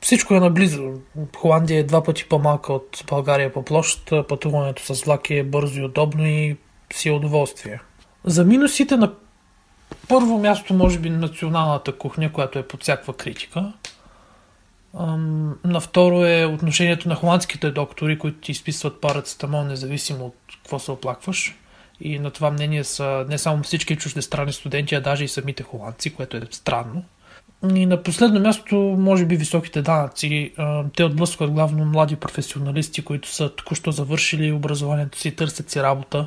всичко 0.00 0.34
е 0.34 0.40
наблизо. 0.40 0.92
Холандия 1.36 1.80
е 1.80 1.84
два 1.84 2.02
пъти 2.02 2.28
по-малка 2.28 2.72
от 2.72 3.04
България 3.08 3.52
по 3.52 3.64
площ. 3.64 4.12
Пътуването 4.28 4.94
с 4.94 5.04
влак 5.04 5.30
е 5.30 5.42
бързо 5.42 5.80
и 5.80 5.84
удобно 5.84 6.26
и 6.26 6.56
си 6.92 7.08
е 7.08 7.12
удоволствие. 7.12 7.80
За 8.24 8.44
минусите 8.44 8.96
на 8.96 9.12
първо 10.08 10.38
място 10.38 10.74
може 10.74 10.98
би 10.98 11.10
националната 11.10 11.92
кухня, 11.92 12.32
която 12.32 12.58
е 12.58 12.68
под 12.68 12.82
всякаква 12.82 13.14
критика. 13.14 13.72
На 15.64 15.80
второ 15.80 16.24
е 16.24 16.44
отношението 16.44 17.08
на 17.08 17.14
холандските 17.14 17.70
доктори, 17.70 18.18
които 18.18 18.38
ти 18.40 18.52
изписват 18.52 19.00
парацетамол, 19.00 19.64
независимо 19.64 20.24
от 20.24 20.36
какво 20.62 20.78
се 20.78 20.90
оплакваш. 20.90 21.54
И 22.00 22.18
на 22.18 22.30
това 22.30 22.50
мнение 22.50 22.84
са 22.84 23.26
не 23.28 23.38
само 23.38 23.62
всички 23.62 23.96
чуждестранни 23.96 24.52
студенти, 24.52 24.94
а 24.94 25.00
даже 25.00 25.24
и 25.24 25.28
самите 25.28 25.62
холандци, 25.62 26.14
което 26.14 26.36
е 26.36 26.42
странно. 26.50 27.04
И 27.74 27.86
на 27.86 28.02
последно 28.02 28.40
място, 28.40 28.76
може 28.98 29.24
би 29.24 29.36
високите 29.36 29.82
данъци. 29.82 30.52
Те 30.96 31.04
отблъскват 31.04 31.50
главно 31.50 31.84
млади 31.84 32.16
професионалисти, 32.16 33.04
които 33.04 33.28
са 33.28 33.50
току-що 33.50 33.92
завършили 33.92 34.52
образованието 34.52 35.18
си, 35.18 35.36
търсят 35.36 35.70
си 35.70 35.82
работа. 35.82 36.26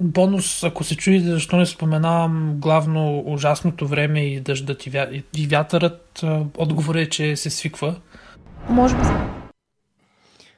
Бонус, 0.00 0.64
ако 0.64 0.84
се 0.84 0.96
чудите 0.96 1.30
защо 1.30 1.56
не 1.56 1.66
споменавам 1.66 2.54
главно 2.58 3.22
ужасното 3.26 3.88
време 3.88 4.20
и 4.26 4.40
дъждът 4.40 4.86
и, 4.86 4.90
вя... 4.90 5.08
и 5.36 5.46
вятърът, 5.46 6.24
отговор 6.56 6.94
е, 6.94 7.08
че 7.08 7.36
се 7.36 7.50
свиква. 7.50 8.00
Може 8.68 8.96
би. 8.96 9.02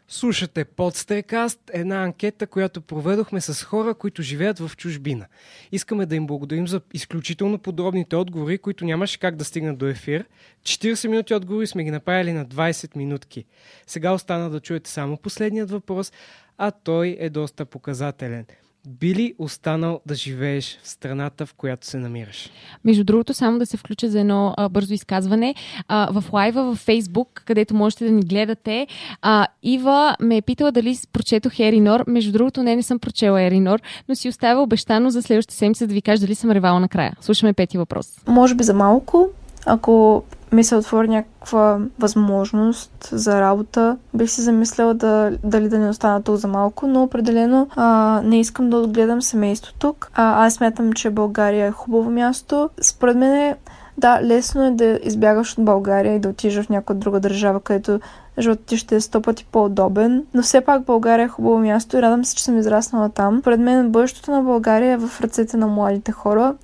Слушате 0.08 0.64
Подстрекаст, 0.64 1.60
една 1.72 2.02
анкета, 2.02 2.46
която 2.46 2.80
проведохме 2.80 3.40
с 3.40 3.64
хора, 3.64 3.94
които 3.94 4.22
живеят 4.22 4.58
в 4.58 4.76
чужбина. 4.76 5.26
Искаме 5.72 6.06
да 6.06 6.16
им 6.16 6.26
благодарим 6.26 6.68
за 6.68 6.80
изключително 6.92 7.58
подробните 7.58 8.16
отговори, 8.16 8.58
които 8.58 8.84
нямаше 8.84 9.18
как 9.18 9.36
да 9.36 9.44
стигнат 9.44 9.78
до 9.78 9.86
ефир. 9.86 10.24
40 10.62 11.08
минути 11.08 11.34
отговори 11.34 11.66
сме 11.66 11.84
ги 11.84 11.90
направили 11.90 12.32
на 12.32 12.46
20 12.46 12.96
минутки. 12.96 13.44
Сега 13.86 14.12
остана 14.12 14.50
да 14.50 14.60
чуете 14.60 14.90
само 14.90 15.16
последният 15.16 15.70
въпрос, 15.70 16.12
а 16.58 16.70
той 16.70 17.16
е 17.20 17.30
доста 17.30 17.64
показателен– 17.64 18.46
би 18.88 19.14
ли 19.14 19.34
останал 19.38 20.00
да 20.06 20.14
живееш 20.14 20.78
в 20.82 20.88
страната, 20.88 21.46
в 21.46 21.54
която 21.54 21.86
се 21.86 21.98
намираш? 21.98 22.50
Между 22.84 23.04
другото, 23.04 23.34
само 23.34 23.58
да 23.58 23.66
се 23.66 23.76
включа 23.76 24.08
за 24.08 24.20
едно 24.20 24.54
а, 24.56 24.68
бързо 24.68 24.94
изказване. 24.94 25.54
А, 25.88 26.20
в 26.20 26.32
лайва 26.32 26.64
във 26.64 26.78
Фейсбук, 26.78 27.42
където 27.46 27.74
можете 27.74 28.04
да 28.04 28.10
ни 28.10 28.22
гледате, 28.22 28.86
а, 29.22 29.46
Ива 29.62 30.16
ме 30.20 30.36
е 30.36 30.42
питала 30.42 30.72
дали 30.72 30.98
прочетох 31.12 31.60
Еринор. 31.60 32.04
Между 32.06 32.32
другото, 32.32 32.62
не, 32.62 32.76
не 32.76 32.82
съм 32.82 32.98
прочела 32.98 33.42
Еринор, 33.42 33.80
но 34.08 34.14
си 34.14 34.28
оставя 34.28 34.62
обещано 34.62 35.10
за 35.10 35.22
следващата 35.22 35.54
седмица 35.54 35.86
да 35.86 35.94
ви 35.94 36.02
кажа 36.02 36.20
дали 36.20 36.34
съм 36.34 36.50
ревала 36.50 36.80
накрая. 36.80 37.16
Слушаме 37.20 37.52
пети 37.52 37.78
въпрос. 37.78 38.06
Може 38.26 38.54
би 38.54 38.64
за 38.64 38.74
малко, 38.74 39.28
ако 39.66 40.24
ми 40.52 40.64
се 40.64 40.76
отвори 40.76 41.08
някаква 41.08 41.78
възможност 41.98 43.08
за 43.12 43.40
работа, 43.40 43.96
бих 44.14 44.30
си 44.30 44.40
замисляла 44.40 44.94
да, 44.94 45.32
дали 45.44 45.68
да 45.68 45.78
не 45.78 45.88
остана 45.88 46.22
тук 46.22 46.36
за 46.36 46.48
малко, 46.48 46.86
но 46.86 47.02
определено 47.02 47.68
а, 47.76 48.20
не 48.24 48.40
искам 48.40 48.70
да 48.70 48.76
отгледам 48.76 49.22
семейство 49.22 49.74
тук. 49.78 50.10
А, 50.14 50.46
аз 50.46 50.54
смятам, 50.54 50.92
че 50.92 51.10
България 51.10 51.66
е 51.66 51.70
хубаво 51.70 52.10
място. 52.10 52.70
Според 52.82 53.16
мен 53.16 53.32
е, 53.32 53.56
да, 53.98 54.20
лесно 54.22 54.64
е 54.66 54.70
да 54.70 54.98
избягаш 55.02 55.58
от 55.58 55.64
България 55.64 56.14
и 56.14 56.20
да 56.20 56.28
отидеш 56.28 56.64
в 56.64 56.68
някоя 56.68 56.98
друга 56.98 57.20
държава, 57.20 57.60
където 57.60 58.00
животът 58.38 58.64
ти 58.64 58.76
ще 58.76 58.96
е 58.96 59.00
сто 59.00 59.22
пъти 59.22 59.46
по-удобен. 59.52 60.24
Но 60.34 60.42
все 60.42 60.60
пак 60.60 60.82
България 60.82 61.24
е 61.24 61.28
хубаво 61.28 61.58
място 61.58 61.96
и 61.96 62.02
радвам 62.02 62.24
се, 62.24 62.36
че 62.36 62.44
съм 62.44 62.58
израснала 62.58 63.08
там. 63.08 63.42
Пред 63.42 63.60
мен 63.60 63.90
бъдещето 63.90 64.30
на 64.30 64.42
България 64.42 64.92
е 64.92 64.96
в 64.96 65.20
ръцете 65.20 65.56
на 65.56 65.66
младите 65.66 66.12
хора 66.12 66.54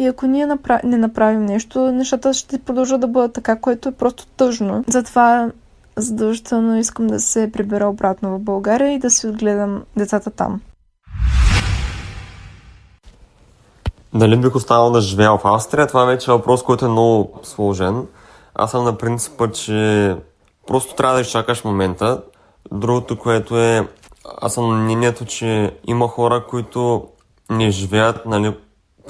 и 0.00 0.06
ако 0.06 0.26
ние 0.26 0.48
не 0.84 0.96
направим 0.96 1.44
нещо, 1.44 1.92
нещата 1.92 2.34
ще 2.34 2.58
продължат 2.58 3.00
да 3.00 3.06
бъдат 3.06 3.32
така, 3.32 3.60
което 3.60 3.88
е 3.88 3.92
просто 3.92 4.26
тъжно. 4.26 4.84
Затова 4.86 5.50
задължително 5.96 6.78
искам 6.78 7.06
да 7.06 7.20
се 7.20 7.52
прибера 7.52 7.88
обратно 7.88 8.30
в 8.30 8.38
България 8.38 8.92
и 8.92 8.98
да 8.98 9.10
си 9.10 9.26
отгледам 9.26 9.82
децата 9.96 10.30
там. 10.30 10.60
Дали 14.14 14.36
бих 14.36 14.54
останал 14.54 14.90
да 14.90 15.00
живея 15.00 15.36
в 15.36 15.40
Австрия? 15.44 15.86
Това 15.86 16.04
вече 16.04 16.30
е 16.30 16.34
въпрос, 16.34 16.62
който 16.62 16.84
е 16.84 16.88
много 16.88 17.40
сложен. 17.42 18.06
Аз 18.54 18.70
съм 18.70 18.84
на 18.84 18.98
принципа, 18.98 19.50
че 19.50 20.16
просто 20.66 20.94
трябва 20.94 21.14
да 21.14 21.20
изчакаш 21.20 21.64
момента. 21.64 22.22
Другото, 22.72 23.18
което 23.18 23.58
е, 23.58 23.88
аз 24.40 24.54
съм 24.54 24.68
на 24.68 24.74
мнението, 24.74 25.24
че 25.24 25.76
има 25.86 26.08
хора, 26.08 26.46
които 26.50 27.08
не 27.50 27.70
живеят 27.70 28.26
нали, 28.26 28.54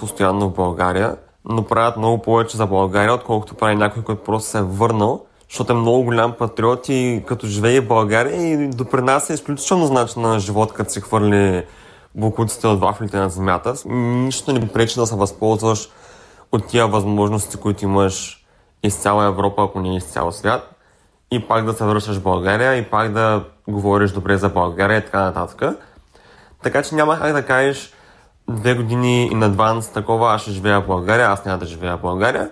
постоянно 0.01 0.49
в 0.49 0.55
България, 0.55 1.17
но 1.45 1.65
правят 1.65 1.97
много 1.97 2.23
повече 2.23 2.57
за 2.57 2.67
България, 2.67 3.15
отколкото 3.15 3.55
прави 3.55 3.77
някой, 3.77 4.03
който 4.03 4.25
просто 4.25 4.51
се 4.51 4.59
е 4.59 4.63
върнал, 4.63 5.25
защото 5.49 5.73
е 5.73 5.77
много 5.77 6.03
голям 6.03 6.33
патриот 6.33 6.89
и 6.89 7.23
като 7.27 7.47
живее 7.47 7.81
в 7.81 7.89
България 7.89 8.53
и 8.53 8.69
допринася 8.69 9.33
изключително 9.33 9.93
начин 9.93 10.23
на 10.23 10.39
живот, 10.39 10.73
като 10.73 10.91
се 10.91 11.01
хвърли 11.01 11.65
букуците 12.15 12.67
от 12.67 12.81
вафлите 12.81 13.17
на 13.17 13.29
земята. 13.29 13.75
Нищо 13.87 14.53
не 14.53 14.69
пречи 14.69 15.01
да 15.01 15.07
се 15.07 15.17
възползваш 15.17 15.89
от 16.53 16.67
тия 16.67 16.87
възможности, 16.87 17.57
които 17.57 17.85
имаш 17.85 18.47
из 18.83 18.97
цяла 18.97 19.25
Европа, 19.25 19.63
ако 19.63 19.81
не 19.81 19.97
из 19.97 20.05
цял 20.05 20.33
свят, 20.33 20.71
и 21.31 21.49
пак 21.49 21.65
да 21.65 21.73
се 21.73 21.85
връщаш 21.85 22.17
в 22.17 22.23
България 22.23 22.77
и 22.77 22.85
пак 22.85 23.13
да 23.13 23.45
говориш 23.69 24.11
добре 24.11 24.37
за 24.37 24.49
България 24.49 24.99
и 24.99 25.05
така 25.05 25.21
нататък. 25.21 25.79
Така 26.63 26.83
че 26.83 26.95
няма 26.95 27.19
как 27.19 27.33
да 27.33 27.47
кажеш, 27.47 27.93
две 28.51 28.75
години 28.75 29.27
и 29.27 29.35
на 29.35 29.81
такова, 29.95 30.35
аз 30.35 30.43
ще 30.43 30.51
живея 30.51 30.81
в 30.81 30.87
България, 30.87 31.29
аз 31.29 31.45
няма 31.45 31.59
да 31.59 31.67
живея 31.67 31.97
в 31.97 32.01
България. 32.01 32.51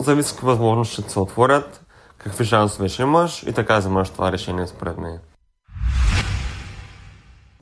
Зависи 0.00 0.32
какви 0.32 0.46
възможности 0.46 1.02
ще 1.02 1.10
се 1.10 1.18
отворят, 1.18 1.84
какви 2.18 2.44
шансове 2.44 2.88
ще 2.88 3.02
имаш 3.02 3.42
и 3.42 3.52
така 3.52 3.78
вземаш 3.78 4.10
това 4.10 4.32
решение 4.32 4.66
според 4.66 4.98
мен. 4.98 5.18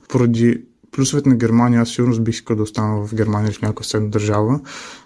Поради 0.09 0.65
плюсовете 0.93 1.29
на 1.29 1.37
Германия, 1.37 1.81
аз 1.81 1.89
сигурно 1.89 2.23
бих 2.23 2.35
искал 2.35 2.57
да 2.57 2.63
остана 2.63 3.07
в 3.07 3.15
Германия 3.15 3.49
или 3.49 3.55
в 3.55 3.63
някаква 3.63 3.83
съседна 3.83 4.11
държава, 4.11 4.61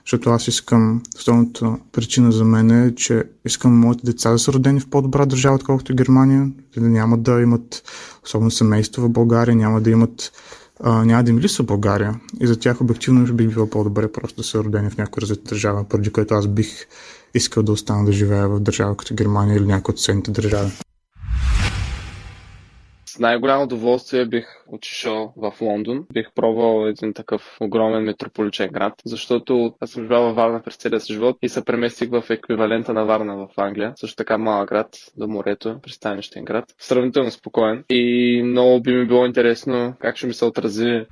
защото 0.06 0.30
аз 0.30 0.48
искам, 0.48 1.02
основната 1.16 1.76
причина 1.92 2.32
за 2.32 2.44
мен 2.44 2.70
е, 2.70 2.94
че 2.94 3.24
искам 3.44 3.78
моите 3.78 4.06
деца 4.06 4.30
да 4.30 4.38
са 4.38 4.52
родени 4.52 4.80
в 4.80 4.90
по-добра 4.90 5.26
държава, 5.26 5.54
отколкото 5.54 5.94
Германия, 5.94 6.50
да 6.76 6.88
няма 6.88 7.18
да 7.18 7.40
имат 7.40 7.82
особено 8.24 8.50
семейство 8.50 9.02
в 9.02 9.10
България, 9.10 9.56
няма 9.56 9.80
да 9.80 9.90
имат 9.90 10.32
а, 10.80 11.04
няма 11.04 11.24
да 11.24 11.30
им 11.30 11.38
липсва 11.38 11.64
България. 11.64 12.20
И 12.40 12.46
за 12.46 12.58
тях 12.58 12.80
обективно 12.80 13.34
би 13.34 13.48
било 13.48 13.70
по-добре 13.70 14.12
просто 14.12 14.36
да 14.36 14.42
са 14.42 14.64
родени 14.64 14.90
в 14.90 14.96
някоя 14.96 15.22
развита 15.22 15.48
държава, 15.48 15.84
поради 15.84 16.10
което 16.10 16.34
аз 16.34 16.46
бих 16.46 16.86
искал 17.34 17.62
да 17.62 17.72
остана 17.72 18.04
да 18.04 18.12
живея 18.12 18.48
в 18.48 18.60
държава 18.60 18.96
като 18.96 19.14
Германия 19.14 19.56
или 19.56 19.66
някои 19.66 19.92
от 19.92 19.98
съседните 19.98 20.30
държави. 20.30 20.72
С 23.14 23.18
най-голямо 23.18 23.64
удоволствие 23.64 24.26
бих 24.26 24.44
отишъл 24.68 25.32
в 25.36 25.52
Лондон. 25.60 26.06
Бих 26.12 26.26
пробвал 26.34 26.86
един 26.86 27.14
такъв 27.14 27.56
огромен 27.60 28.02
метрополичен 28.02 28.68
град, 28.72 28.92
защото 29.04 29.74
аз 29.80 29.90
съм 29.90 30.02
живял 30.02 30.22
във 30.22 30.36
Варна 30.36 30.62
през 30.62 30.76
целия 30.76 31.00
си 31.00 31.12
живот 31.12 31.36
и 31.42 31.48
се 31.48 31.64
преместих 31.64 32.10
в 32.10 32.24
еквивалента 32.30 32.92
на 32.92 33.04
Варна 33.04 33.36
в 33.36 33.48
Англия. 33.56 33.92
Също 33.96 34.16
така 34.16 34.38
малък 34.38 34.68
град 34.68 34.88
до 35.16 35.28
морето, 35.28 35.78
пристанищен 35.82 36.44
град. 36.44 36.64
Сравнително 36.78 37.30
спокоен 37.30 37.84
и 37.90 38.42
много 38.44 38.82
би 38.82 38.94
ми 38.94 39.06
било 39.06 39.26
интересно 39.26 39.94
как 40.00 40.16
ще 40.16 40.26
ми 40.26 40.34
се 40.34 40.44
отрази 40.44 41.06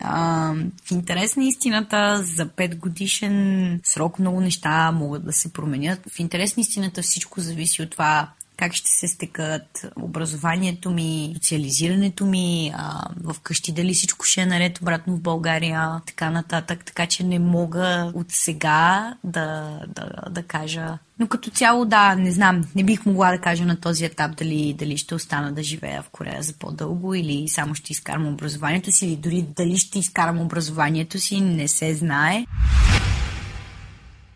а, 0.00 0.52
в 0.88 0.90
интерес 0.90 1.36
на 1.36 1.44
истината, 1.44 2.22
за 2.36 2.46
5 2.46 2.78
годишен 2.78 3.80
срок 3.84 4.18
много 4.18 4.40
неща 4.40 4.92
могат 4.92 5.24
да 5.24 5.32
се 5.32 5.52
променят. 5.52 6.00
В 6.10 6.20
интерес 6.20 6.56
на 6.56 6.60
истината 6.60 7.02
всичко 7.02 7.40
зависи 7.40 7.82
от 7.82 7.90
това 7.90 8.28
как 8.56 8.74
ще 8.74 8.90
се 8.90 9.08
стекат 9.08 9.86
образованието 9.96 10.90
ми, 10.90 11.32
социализирането 11.34 12.26
ми, 12.26 12.72
а, 12.76 13.08
в 13.24 13.40
къщи 13.40 13.72
дали 13.72 13.94
всичко 13.94 14.24
ще 14.24 14.40
е 14.40 14.46
наред 14.46 14.78
обратно 14.82 15.16
в 15.16 15.20
България, 15.20 16.00
така 16.06 16.30
нататък. 16.30 16.84
Така 16.84 17.06
че 17.06 17.24
не 17.24 17.38
мога 17.38 18.12
от 18.14 18.26
сега 18.28 19.14
да, 19.24 19.78
да, 19.88 20.10
да 20.30 20.42
кажа. 20.42 20.98
Но 21.18 21.26
като 21.26 21.50
цяло, 21.50 21.84
да, 21.84 22.14
не 22.14 22.32
знам, 22.32 22.64
не 22.74 22.84
бих 22.84 23.06
могла 23.06 23.30
да 23.30 23.38
кажа 23.38 23.64
на 23.64 23.80
този 23.80 24.04
етап 24.04 24.36
дали, 24.36 24.74
дали 24.78 24.98
ще 24.98 25.14
остана 25.14 25.52
да 25.52 25.62
живея 25.62 26.02
в 26.02 26.10
Корея 26.10 26.42
за 26.42 26.52
по-дълго 26.52 27.14
или 27.14 27.48
само 27.48 27.74
ще 27.74 27.92
изкарам 27.92 28.26
образованието 28.26 28.92
си, 28.92 29.06
или 29.06 29.16
дори 29.16 29.42
дали 29.56 29.76
ще 29.78 29.98
изкарам 29.98 30.40
образованието 30.40 31.18
си, 31.18 31.40
не 31.40 31.68
се 31.68 31.94
знае. 31.94 32.46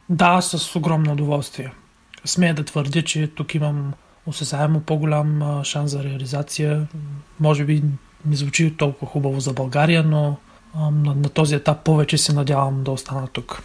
Да, 0.09 0.41
с 0.41 0.77
огромно 0.77 1.13
удоволствие. 1.13 1.73
Смея 2.25 2.55
да 2.55 2.65
твърдя, 2.65 3.03
че 3.03 3.27
тук 3.27 3.55
имам 3.55 3.93
осезаемо 4.27 4.81
по-голям 4.81 5.61
шанс 5.65 5.91
за 5.91 6.05
реализация. 6.05 6.89
Може 7.41 7.65
би 7.65 7.83
не 8.27 8.37
звучи 8.37 8.77
толкова 8.77 9.07
хубаво 9.07 9.41
за 9.41 9.53
България, 9.53 10.03
но 10.03 10.37
на, 10.75 11.15
на 11.15 11.29
този 11.29 11.55
етап 11.55 11.85
повече 11.85 12.19
се 12.19 12.33
надявам 12.33 12.85
да 12.85 12.91
остана 12.91 13.29
тук. 13.29 13.63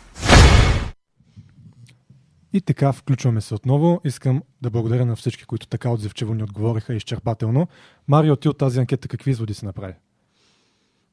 И 2.54 2.62
така, 2.62 2.94
включваме 2.94 3.42
се 3.42 3.54
отново. 3.54 4.02
Искам 4.06 4.44
да 4.62 4.70
благодаря 4.70 5.06
на 5.06 5.16
всички, 5.16 5.46
които 5.46 5.68
така 5.68 5.90
отзивчиво 5.90 6.34
ни 6.34 6.44
отговориха 6.44 6.94
изчерпателно. 6.96 7.68
Марио, 8.08 8.36
ти 8.36 8.50
от 8.50 8.58
тази 8.58 8.80
анкета 8.80 9.08
какви 9.08 9.32
изводи 9.32 9.54
си 9.54 9.66
направи? 9.66 9.94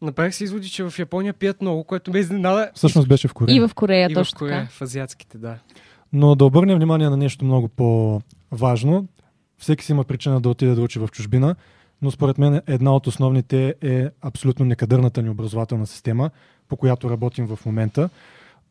Направих 0.03 0.35
си 0.35 0.45
изводи, 0.45 0.69
че 0.69 0.85
в 0.85 0.99
Япония 0.99 1.35
пият 1.35 1.61
много, 1.61 1.85
което 1.85 2.11
ме 2.11 2.19
изненада. 2.19 2.71
Всъщност 2.75 3.09
беше 3.09 3.29
в 3.29 3.35
Корея. 3.35 3.57
И 3.57 3.61
в 3.61 3.71
Корея, 3.75 4.11
и 4.11 4.15
точно 4.15 4.37
в 4.37 4.39
Корея, 4.39 4.61
така. 4.61 4.73
в 4.73 4.83
азиатските, 4.83 5.39
да. 5.39 5.59
Но 6.13 6.35
да 6.35 6.45
обърнем 6.45 6.77
внимание 6.77 7.09
на 7.09 7.17
нещо 7.17 7.45
много 7.45 7.69
по-важно. 7.69 9.09
Всеки 9.63 9.85
си 9.85 9.93
има 9.93 10.05
причина 10.05 10.41
да 10.41 10.49
отиде 10.49 10.75
да 10.75 10.81
учи 10.81 10.99
в 10.99 11.09
чужбина, 11.13 11.57
но 12.03 12.11
според 12.11 12.39
мен 12.39 12.63
една 12.67 12.97
от 12.97 13.07
основните 13.07 13.75
е 13.83 14.09
абсолютно 14.23 14.65
некадърната 14.65 15.23
ни 15.23 15.31
образователна 15.31 15.87
система, 15.87 16.31
по 16.69 16.77
която 16.77 17.11
работим 17.11 17.47
в 17.47 17.59
момента. 17.67 18.09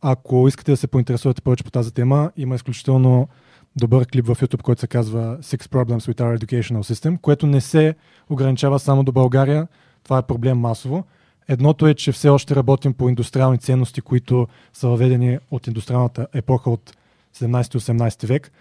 Ако 0.01 0.47
искате 0.47 0.71
да 0.71 0.77
се 0.77 0.87
поинтересувате 0.87 1.41
повече 1.41 1.63
по 1.63 1.71
тази 1.71 1.93
тема, 1.93 2.31
има 2.37 2.55
изключително 2.55 3.27
добър 3.75 4.05
клип 4.05 4.25
в 4.25 4.35
YouTube, 4.35 4.61
който 4.61 4.81
се 4.81 4.87
казва 4.87 5.37
Six 5.41 5.61
Problems 5.61 5.99
with 5.99 6.21
Our 6.21 6.37
Educational 6.37 6.93
System, 6.93 7.19
което 7.21 7.47
не 7.47 7.61
се 7.61 7.95
ограничава 8.29 8.79
само 8.79 9.03
до 9.03 9.11
България. 9.11 9.67
Това 10.03 10.17
е 10.17 10.27
проблем 10.27 10.57
масово. 10.57 11.03
Едното 11.47 11.87
е, 11.87 11.93
че 11.93 12.11
все 12.11 12.29
още 12.29 12.55
работим 12.55 12.93
по 12.93 13.09
индустриални 13.09 13.57
ценности, 13.57 14.01
които 14.01 14.47
са 14.73 14.87
въведени 14.87 15.39
от 15.51 15.67
индустриалната 15.67 16.27
епоха 16.33 16.69
от 16.69 16.97
17-18 17.35 18.27
век. 18.27 18.51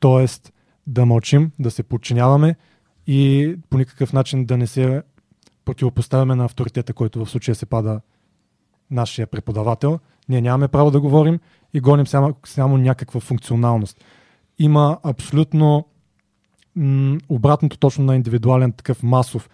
Тоест 0.00 0.52
да 0.88 1.06
мълчим, 1.06 1.50
да 1.58 1.70
се 1.70 1.82
подчиняваме 1.82 2.56
и 3.06 3.54
по 3.70 3.78
никакъв 3.78 4.12
начин 4.12 4.44
да 4.44 4.56
не 4.56 4.66
се 4.66 5.02
противопоставяме 5.64 6.34
на 6.34 6.44
авторитета, 6.44 6.92
който 6.92 7.24
в 7.24 7.30
случая 7.30 7.54
се 7.54 7.66
пада 7.66 8.00
нашия 8.90 9.26
преподавател. 9.26 9.98
Ние 10.28 10.40
нямаме 10.40 10.68
право 10.68 10.90
да 10.90 11.00
говорим 11.00 11.38
и 11.74 11.80
гоним 11.80 12.06
само, 12.06 12.34
само 12.46 12.78
някаква 12.78 13.20
функционалност. 13.20 14.04
Има 14.58 14.98
абсолютно 15.02 15.86
м- 16.76 17.18
обратното 17.28 17.78
точно 17.78 18.04
на 18.04 18.16
индивидуален 18.16 18.72
такъв 18.72 19.02
масов 19.02 19.50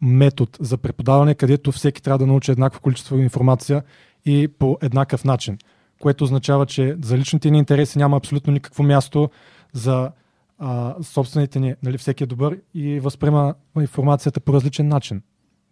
метод 0.00 0.50
за 0.60 0.76
преподаване, 0.76 1.34
където 1.34 1.72
всеки 1.72 2.02
трябва 2.02 2.18
да 2.18 2.26
научи 2.26 2.50
еднакво 2.50 2.80
количество 2.80 3.18
информация 3.18 3.82
и 4.24 4.48
по 4.48 4.78
еднакъв 4.82 5.24
начин. 5.24 5.58
Което 6.00 6.24
означава, 6.24 6.66
че 6.66 6.96
за 7.02 7.18
личните 7.18 7.50
ни 7.50 7.58
интереси 7.58 7.98
няма 7.98 8.16
абсолютно 8.16 8.52
никакво 8.52 8.82
място 8.82 9.30
за 9.72 10.10
а, 10.58 10.94
собствените 11.02 11.60
ни, 11.60 11.74
нали, 11.82 11.98
всеки 11.98 12.24
е 12.24 12.26
добър 12.26 12.58
и 12.74 13.00
възприема 13.00 13.54
информацията 13.80 14.40
по 14.40 14.52
различен 14.52 14.88
начин. 14.88 15.22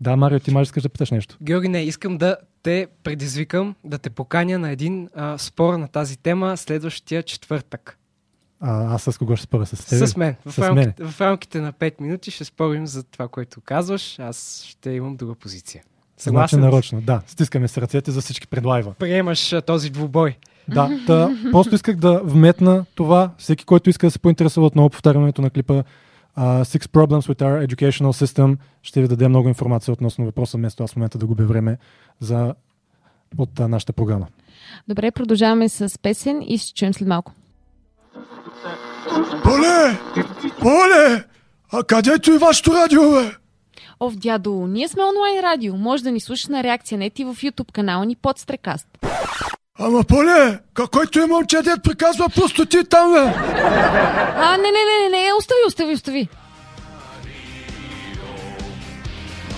Да, 0.00 0.16
Марио, 0.16 0.40
ти 0.40 0.50
може 0.50 0.62
искаш 0.62 0.82
да 0.82 0.88
питаш 0.88 1.10
нещо. 1.10 1.36
Георги, 1.42 1.68
не, 1.68 1.82
искам 1.82 2.18
да 2.18 2.36
те 2.62 2.86
предизвикам, 3.02 3.74
да 3.84 3.98
те 3.98 4.10
поканя 4.10 4.58
на 4.58 4.70
един 4.70 5.08
а, 5.14 5.38
спор 5.38 5.74
на 5.74 5.88
тази 5.88 6.18
тема 6.18 6.56
следващия 6.56 7.22
четвъртък. 7.22 7.98
А, 8.60 8.94
аз 8.94 9.02
с 9.02 9.18
кого 9.18 9.36
ще 9.36 9.44
споря? 9.44 9.66
С 9.66 9.86
теб? 9.86 10.08
С 10.08 10.16
мен. 10.16 10.36
В, 10.46 10.52
С 10.52 10.58
рамките, 10.58 11.02
мен. 11.02 11.10
в 11.10 11.20
рамките 11.20 11.60
на 11.60 11.72
5 11.72 12.00
минути 12.00 12.30
ще 12.30 12.44
спорим 12.44 12.86
за 12.86 13.02
това, 13.02 13.28
което 13.28 13.60
казваш. 13.60 14.18
Аз 14.18 14.64
ще 14.66 14.90
имам 14.90 15.16
друга 15.16 15.34
позиция. 15.34 15.82
Значи 15.82 16.22
Съгласен 16.24 16.58
си? 16.58 16.60
нарочно, 16.64 17.00
да. 17.00 17.22
Стискаме 17.26 17.68
се 17.68 17.80
ръцете 17.80 18.10
за 18.10 18.20
всички 18.20 18.46
предлайва. 18.46 18.94
Приемаш 18.94 19.52
а, 19.52 19.62
този 19.62 19.90
двубой. 19.90 20.36
Да, 20.68 20.90
та, 21.06 21.30
просто 21.50 21.74
исках 21.74 21.96
да 21.96 22.20
вметна 22.24 22.84
това. 22.94 23.30
Всеки, 23.38 23.64
който 23.64 23.90
иска 23.90 24.06
да 24.06 24.10
се 24.10 24.18
поинтересува 24.18 24.66
отново 24.66 24.90
повтарянето 24.90 25.42
на 25.42 25.50
клипа 25.50 25.82
uh, 26.38 26.62
Six 26.62 26.86
Problems 26.86 27.32
with 27.32 27.42
Our 27.42 27.66
Educational 27.66 28.24
System, 28.24 28.56
ще 28.82 29.02
ви 29.02 29.08
даде 29.08 29.28
много 29.28 29.48
информация 29.48 29.92
относно 29.92 30.24
въпроса, 30.24 30.56
вместо 30.58 30.84
аз 30.84 30.92
в 30.92 30.96
момента 30.96 31.18
да 31.18 31.26
губя 31.26 31.44
време 31.44 31.78
за, 32.20 32.54
от 33.38 33.60
а, 33.60 33.68
нашата 33.68 33.92
програма. 33.92 34.26
Добре, 34.88 35.10
продължаваме 35.10 35.68
с 35.68 35.98
песен 35.98 36.42
и 36.42 36.58
ще 36.58 36.74
чуем 36.74 36.94
след 36.94 37.08
малко. 37.08 37.32
Поле! 39.42 39.98
Поле! 40.60 41.24
А 41.72 41.84
където 41.84 42.32
е 42.32 42.38
вашето 42.38 42.72
радио, 42.74 43.10
бе? 43.10 43.30
Ов, 44.00 44.16
дядо, 44.16 44.66
ние 44.66 44.88
сме 44.88 45.02
онлайн 45.02 45.40
радио. 45.40 45.76
Може 45.76 46.02
да 46.02 46.10
ни 46.10 46.20
слушаш 46.20 46.46
на 46.46 46.62
реакция 46.62 46.98
нети 46.98 47.24
в 47.24 47.34
YouTube 47.34 47.72
канала 47.72 48.06
ни 48.06 48.16
под 48.16 48.38
Стрекаст. 48.38 48.86
Ама, 49.78 50.04
Поле, 50.04 50.60
който 50.92 51.20
е 51.20 51.26
момче, 51.26 51.62
дед 51.62 51.82
приказва 51.82 52.28
пустоти 52.28 52.84
там, 52.84 53.12
бе! 53.12 53.18
А, 54.36 54.56
не, 54.56 54.62
не, 54.62 54.70
не, 54.70 55.08
не, 55.10 55.24
не, 55.24 55.32
остави, 55.38 55.60
остави, 55.66 55.94
остави. 55.94 56.28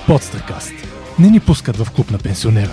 Подстракаст. 0.07 0.73
Не 1.19 1.31
ни 1.31 1.41
пускат 1.41 1.77
в 1.77 1.93
клуб 1.95 2.11
на 2.11 2.19
пенсионера. 2.19 2.71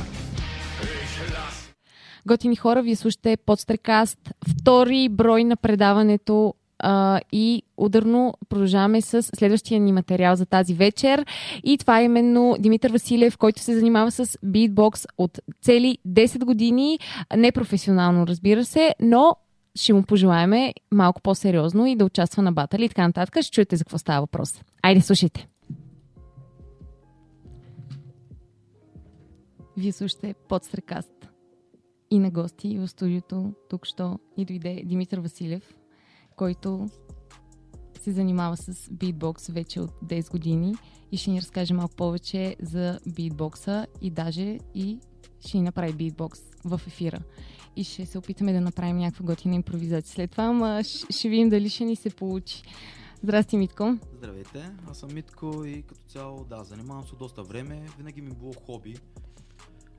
Готини 2.26 2.56
хора, 2.56 2.82
вие 2.82 2.96
слушате 2.96 3.38
Подстрекаст, 3.46 4.20
втори 4.50 5.10
брой 5.10 5.44
на 5.44 5.56
предаването 5.56 6.54
а, 6.84 7.20
и 7.32 7.64
ударно 7.78 8.34
продължаваме 8.50 9.02
с 9.02 9.24
следващия 9.24 9.80
ни 9.80 9.92
материал 9.92 10.36
за 10.36 10.46
тази 10.46 10.74
вечер. 10.74 11.26
И 11.64 11.78
това 11.78 12.00
е 12.00 12.04
именно 12.04 12.56
Димитър 12.60 12.92
Василев, 12.92 13.38
който 13.38 13.62
се 13.62 13.76
занимава 13.76 14.12
с 14.12 14.38
битбокс 14.44 15.06
от 15.18 15.40
цели 15.62 15.98
10 16.08 16.46
години. 16.46 17.00
Непрофесионално, 17.38 18.28
разбира 18.28 18.66
се, 18.66 18.96
но 19.00 19.36
ще 19.76 19.94
му 19.94 20.04
пожелаеме 20.04 20.74
малко 20.92 21.22
по-сериозно 21.22 21.86
и 21.86 21.96
да 21.96 22.06
участва 22.06 22.44
на 22.44 22.52
батали 22.52 22.86
и 22.86 22.90
така 22.90 23.08
нататък. 23.08 23.42
Ще 23.42 23.52
чуете 23.52 23.76
за 23.76 23.84
какво 23.84 23.98
става 23.98 24.22
въпрос. 24.22 24.62
Айде, 24.82 25.02
слушайте. 25.02 25.48
Вие 29.78 29.92
слушате 29.92 30.36
Подстрекаст. 30.50 31.30
И 32.12 32.20
на 32.20 32.32
гости 32.32 32.80
в 32.80 32.88
студиото 32.88 33.54
тук 33.70 33.86
що 33.86 34.20
и 34.38 34.46
дойде 34.46 34.82
Димитър 34.86 35.20
Василев, 35.20 35.74
който 36.36 36.90
се 38.02 38.12
занимава 38.12 38.58
с 38.58 38.90
битбокс 38.92 39.48
вече 39.48 39.82
от 39.82 39.92
10 40.06 40.32
години 40.32 40.76
и 41.12 41.18
ще 41.18 41.32
ни 41.32 41.42
разкаже 41.42 41.74
малко 41.74 41.96
повече 41.96 42.56
за 42.62 43.00
битбокса 43.08 43.88
и 44.02 44.10
даже 44.10 44.58
и 44.76 45.00
ще 45.48 45.58
ни 45.58 45.64
направи 45.64 45.94
битбокс 45.94 46.40
в 46.66 46.82
ефира. 46.88 47.20
И 47.76 47.84
ще 47.84 48.06
се 48.06 48.18
опитаме 48.18 48.54
да 48.54 48.62
направим 48.62 48.98
някаква 48.98 49.26
готина 49.26 49.56
импровизация. 49.56 50.14
След 50.14 50.32
това 50.32 50.44
ама, 50.44 50.82
ще 51.10 51.30
видим 51.30 51.50
дали 51.50 51.70
ще 51.70 51.86
ни 51.86 51.96
се 51.96 52.10
получи. 52.10 52.64
Здрасти, 53.24 53.58
Митко. 53.58 53.98
Здравейте, 54.18 54.72
аз 54.90 54.98
съм 54.98 55.14
Митко 55.14 55.66
и 55.66 55.82
като 55.82 56.02
цяло, 56.08 56.46
да, 56.50 56.64
занимавам 56.64 57.08
се 57.08 57.16
доста 57.16 57.44
време. 57.44 57.86
Винаги 57.98 58.22
ми 58.22 58.32
е 58.32 58.34
било 58.34 58.54
хоби. 58.66 58.96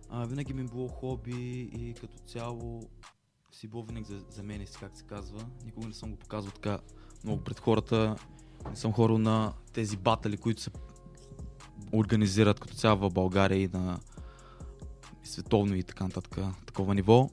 А, 0.08 0.26
винаги 0.26 0.54
ми 0.54 0.60
е 0.60 0.64
било 0.64 0.88
хоби 0.88 1.60
и 1.60 1.94
като 2.00 2.18
цяло 2.18 2.80
си 3.54 3.68
било 3.68 3.82
винаги 3.82 4.06
за, 4.06 4.20
за 4.30 4.42
мен, 4.42 4.66
как 4.80 4.96
се 4.96 5.04
казва. 5.04 5.46
Никога 5.64 5.86
не 5.86 5.94
съм 5.94 6.10
го 6.10 6.16
показвал 6.16 6.52
така 6.52 6.78
много 7.24 7.44
пред 7.44 7.60
хората. 7.60 8.16
Не 8.70 8.76
съм 8.76 8.92
хорал 8.92 9.18
на 9.18 9.52
тези 9.72 9.96
батали, 9.96 10.36
които 10.36 10.62
са 10.62 10.70
организират 11.92 12.60
като 12.60 12.74
цяло 12.74 12.98
в 12.98 13.10
България 13.10 13.62
и 13.62 13.68
на 13.72 13.98
и 15.24 15.26
световно 15.28 15.74
и 15.74 15.82
така 15.82 16.04
нататък 16.04 16.38
такова 16.66 16.94
ниво. 16.94 17.30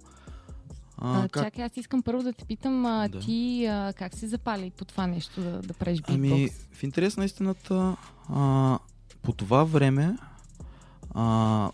А, 0.97 1.27
Чакай, 1.27 1.65
аз 1.65 1.77
искам 1.77 2.03
първо 2.03 2.23
да 2.23 2.33
те 2.33 2.45
питам, 2.45 2.85
а, 2.85 3.07
Да. 3.07 3.19
ти 3.19 3.65
а, 3.65 3.93
как 3.93 4.15
се 4.15 4.27
запали 4.27 4.69
по 4.69 4.85
това 4.85 5.07
нещо 5.07 5.41
да, 5.41 5.61
да 5.61 5.73
правиш 5.73 5.99
битбокс? 5.99 6.15
Ами, 6.15 6.49
в 6.73 6.83
интерес 6.83 7.17
на 7.17 7.25
истината, 7.25 7.97
а, 8.29 8.79
по 9.21 9.33
това 9.33 9.63
време, 9.63 10.17
а, 11.13 11.71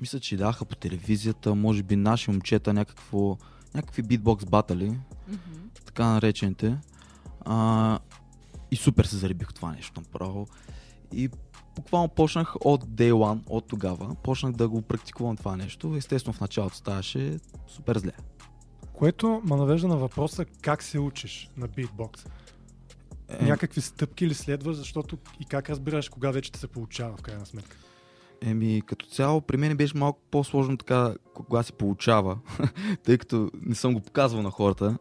мисля, 0.00 0.20
че 0.20 0.36
даха 0.36 0.64
по 0.64 0.76
телевизията, 0.76 1.54
може 1.54 1.82
би 1.82 1.96
наши 1.96 2.30
момчета, 2.30 2.72
някакво, 2.72 3.36
някакви 3.74 4.02
битбокс 4.02 4.44
батали, 4.44 4.86
Мгм. 5.28 5.38
така 5.84 6.06
наречените. 6.06 6.78
А, 7.40 7.98
и 8.70 8.76
супер 8.76 9.04
се 9.04 9.16
заребих 9.16 9.52
това 9.54 9.72
нещо 9.72 10.00
направо. 10.00 10.46
И 11.12 11.30
буквално 11.76 12.08
почнах 12.08 12.54
от 12.60 12.84
day 12.84 13.12
one, 13.12 13.40
от 13.46 13.66
тогава, 13.68 14.14
почнах 14.22 14.52
да 14.52 14.68
го 14.68 14.82
практикувам 14.82 15.36
това 15.36 15.56
нещо. 15.56 15.94
Естествено 15.96 16.32
в 16.34 16.40
началото 16.40 16.76
ставаше 16.76 17.38
супер 17.68 17.98
зле. 17.98 18.12
Което 18.92 19.42
ме 19.44 19.56
навежда 19.56 19.88
на 19.88 19.96
въпроса 19.96 20.44
как 20.44 20.82
се 20.82 20.98
учиш 20.98 21.50
на 21.56 21.68
битбокс. 21.68 22.26
Е. 23.28 23.44
Някакви 23.44 23.80
стъпки 23.80 24.26
ли 24.26 24.34
следваш, 24.34 24.76
защото 24.76 25.18
и 25.40 25.44
как 25.44 25.70
разбираш 25.70 26.08
кога 26.08 26.30
вече 26.30 26.52
ти 26.52 26.58
се 26.58 26.66
получава 26.66 27.16
в 27.16 27.22
крайна 27.22 27.46
сметка? 27.46 27.76
Еми, 28.42 28.82
като 28.86 29.06
цяло, 29.06 29.40
при 29.40 29.56
мен 29.56 29.76
беше 29.76 29.96
малко 29.96 30.20
по-сложно 30.30 30.76
така, 30.76 31.14
кога 31.34 31.62
се 31.62 31.72
получава, 31.72 32.38
тъй 33.04 33.18
като 33.18 33.50
не 33.62 33.74
съм 33.74 33.94
го 33.94 34.00
показвал 34.00 34.42
на 34.42 34.50
хората. 34.50 34.98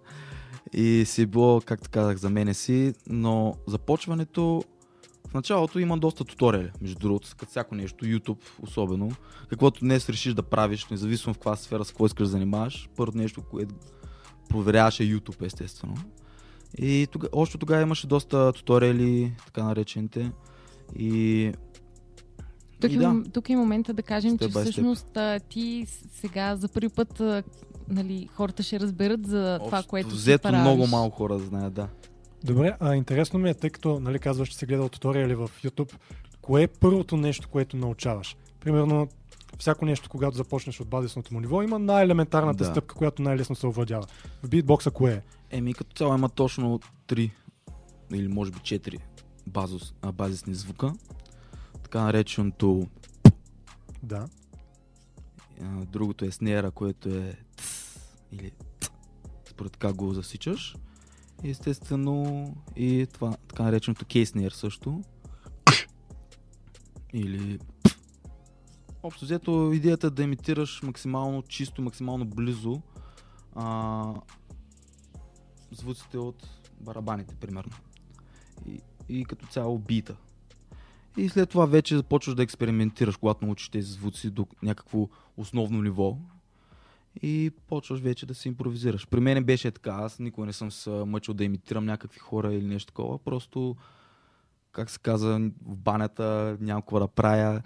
И 0.73 1.03
си 1.05 1.21
е 1.21 1.25
било, 1.25 1.61
както 1.65 1.89
казах, 1.89 2.17
за 2.17 2.29
мене 2.29 2.53
си, 2.53 2.93
но 3.07 3.53
започването 3.67 4.63
в 5.29 5.33
началото 5.33 5.79
има 5.79 5.97
доста 5.97 6.23
туториали, 6.23 6.71
между 6.81 6.99
другото, 6.99 7.29
като 7.37 7.49
всяко 7.49 7.75
нещо, 7.75 8.05
YouTube 8.05 8.43
особено. 8.61 9.11
Каквото 9.49 9.79
днес 9.79 10.09
решиш 10.09 10.33
да 10.33 10.43
правиш, 10.43 10.87
независимо 10.87 11.33
в 11.33 11.37
каква 11.37 11.55
сфера, 11.55 11.85
с 11.85 11.91
какво 11.91 12.05
искаш 12.05 12.27
да 12.27 12.31
занимаваш, 12.31 12.89
първото 12.95 13.17
нещо, 13.17 13.41
което 13.41 13.75
проверяваш 14.49 14.99
е 14.99 15.03
YouTube, 15.03 15.45
естествено. 15.45 15.95
И 16.77 17.07
тога, 17.11 17.27
още 17.31 17.57
тогава 17.57 17.81
имаше 17.81 18.07
доста 18.07 18.53
туториали, 18.53 19.33
така 19.45 19.63
наречените. 19.63 20.31
И 20.95 21.51
Тук, 22.81 22.91
и 22.91 22.95
е, 22.95 22.97
да. 22.97 23.05
мом- 23.05 23.33
тук 23.33 23.49
е 23.49 23.55
момента 23.55 23.93
да 23.93 24.03
кажем, 24.03 24.37
Step 24.37 24.41
че 24.41 24.49
всъщност 24.61 25.17
а, 25.17 25.39
ти 25.39 25.85
сега 26.11 26.55
за 26.55 26.67
първи 26.67 26.89
път 26.89 27.19
а, 27.19 27.43
нали, 27.87 28.29
хората 28.33 28.63
ще 28.63 28.79
разберат 28.79 29.27
за 29.27 29.59
това, 29.63 29.77
Общо 29.77 29.89
което 29.89 30.09
ти 30.09 30.15
взето 30.15 30.41
правиш. 30.43 30.59
много 30.61 30.87
малко 30.87 31.17
хора 31.17 31.39
знаят, 31.39 31.73
да. 31.73 31.87
Добре, 32.43 32.77
а 32.79 32.95
интересно 32.95 33.39
ми 33.39 33.49
е, 33.49 33.53
тъй 33.53 33.69
като 33.69 33.99
нали, 33.99 34.19
казваш, 34.19 34.49
че 34.49 34.57
си 34.57 34.65
гледал 34.65 34.89
туториали 34.89 35.35
в 35.35 35.49
YouTube, 35.63 35.93
кое 36.41 36.63
е 36.63 36.67
първото 36.67 37.17
нещо, 37.17 37.49
което 37.49 37.77
научаваш? 37.77 38.37
Примерно, 38.59 39.07
всяко 39.59 39.85
нещо, 39.85 40.09
когато 40.09 40.37
започнеш 40.37 40.79
от 40.81 40.87
базисното 40.87 41.33
му 41.33 41.39
ниво, 41.39 41.61
има 41.61 41.79
най-елементарната 41.79 42.63
Да. 42.63 42.69
стъпка, 42.69 42.95
която 42.95 43.21
най-лесно 43.21 43.55
се 43.55 43.67
овладява. 43.67 44.05
В 44.43 44.49
битбокса 44.49 44.91
кое 44.91 45.13
е? 45.13 45.21
Еми, 45.51 45.73
като 45.73 45.95
цяло 45.95 46.15
има 46.15 46.29
точно 46.29 46.79
3 47.07 47.31
или 48.13 48.27
може 48.27 48.51
би 48.51 48.57
4 48.57 48.97
базос, 49.47 49.93
а, 50.01 50.11
базисни 50.11 50.53
звука. 50.53 50.93
Така 51.87 52.03
нареченото 52.03 52.87
Да. 54.03 54.27
другото 55.85 56.25
е 56.25 56.31
снера, 56.31 56.71
което 56.71 57.09
е 57.09 57.37
тс, 57.55 57.99
или 58.31 58.51
т, 58.79 58.89
според 59.49 59.71
така 59.71 59.93
го 59.93 60.13
засичаш. 60.13 60.75
Естествено 61.43 62.55
и 62.75 63.07
това 63.13 63.37
така 63.47 63.63
нареченото 63.63 64.05
кейснер 64.05 64.51
също. 64.51 65.01
Или 67.13 67.59
Общо 69.03 69.25
взето 69.25 69.71
идеята 69.73 70.07
е 70.07 70.09
да 70.09 70.23
имитираш 70.23 70.83
максимално 70.83 71.41
чисто, 71.41 71.81
максимално 71.81 72.25
близо 72.25 72.81
а, 73.55 74.13
звуците 75.71 76.17
от 76.17 76.47
барабаните, 76.81 77.35
примерно. 77.35 77.73
И, 78.65 78.81
и 79.09 79.25
като 79.25 79.47
цяло 79.47 79.79
бита. 79.79 80.15
И 81.17 81.29
след 81.29 81.49
това 81.49 81.65
вече 81.65 81.95
започваш 81.95 82.35
да 82.35 82.43
експериментираш, 82.43 83.17
когато 83.17 83.45
научиш 83.45 83.69
тези 83.69 83.91
звуци 83.91 84.29
до 84.29 84.47
някакво 84.63 85.07
основно 85.37 85.81
ниво. 85.81 86.17
И 87.21 87.51
почваш 87.67 87.99
вече 87.99 88.25
да 88.25 88.35
се 88.35 88.47
импровизираш. 88.47 89.07
При 89.07 89.19
мен 89.19 89.43
беше 89.43 89.71
така. 89.71 89.91
Аз 89.91 90.19
никога 90.19 90.47
не 90.47 90.53
съм 90.53 90.71
се 90.71 90.89
мъчил 90.89 91.33
да 91.33 91.43
имитирам 91.43 91.85
някакви 91.85 92.19
хора 92.19 92.53
или 92.53 92.65
нещо 92.65 92.87
такова. 92.87 93.19
Просто, 93.19 93.75
как 94.71 94.89
се 94.89 94.99
каза, 94.99 95.39
в 95.65 95.77
банята 95.77 96.57
нямам 96.61 96.81
какво 96.81 96.99
да 96.99 97.07
правя. 97.07 97.61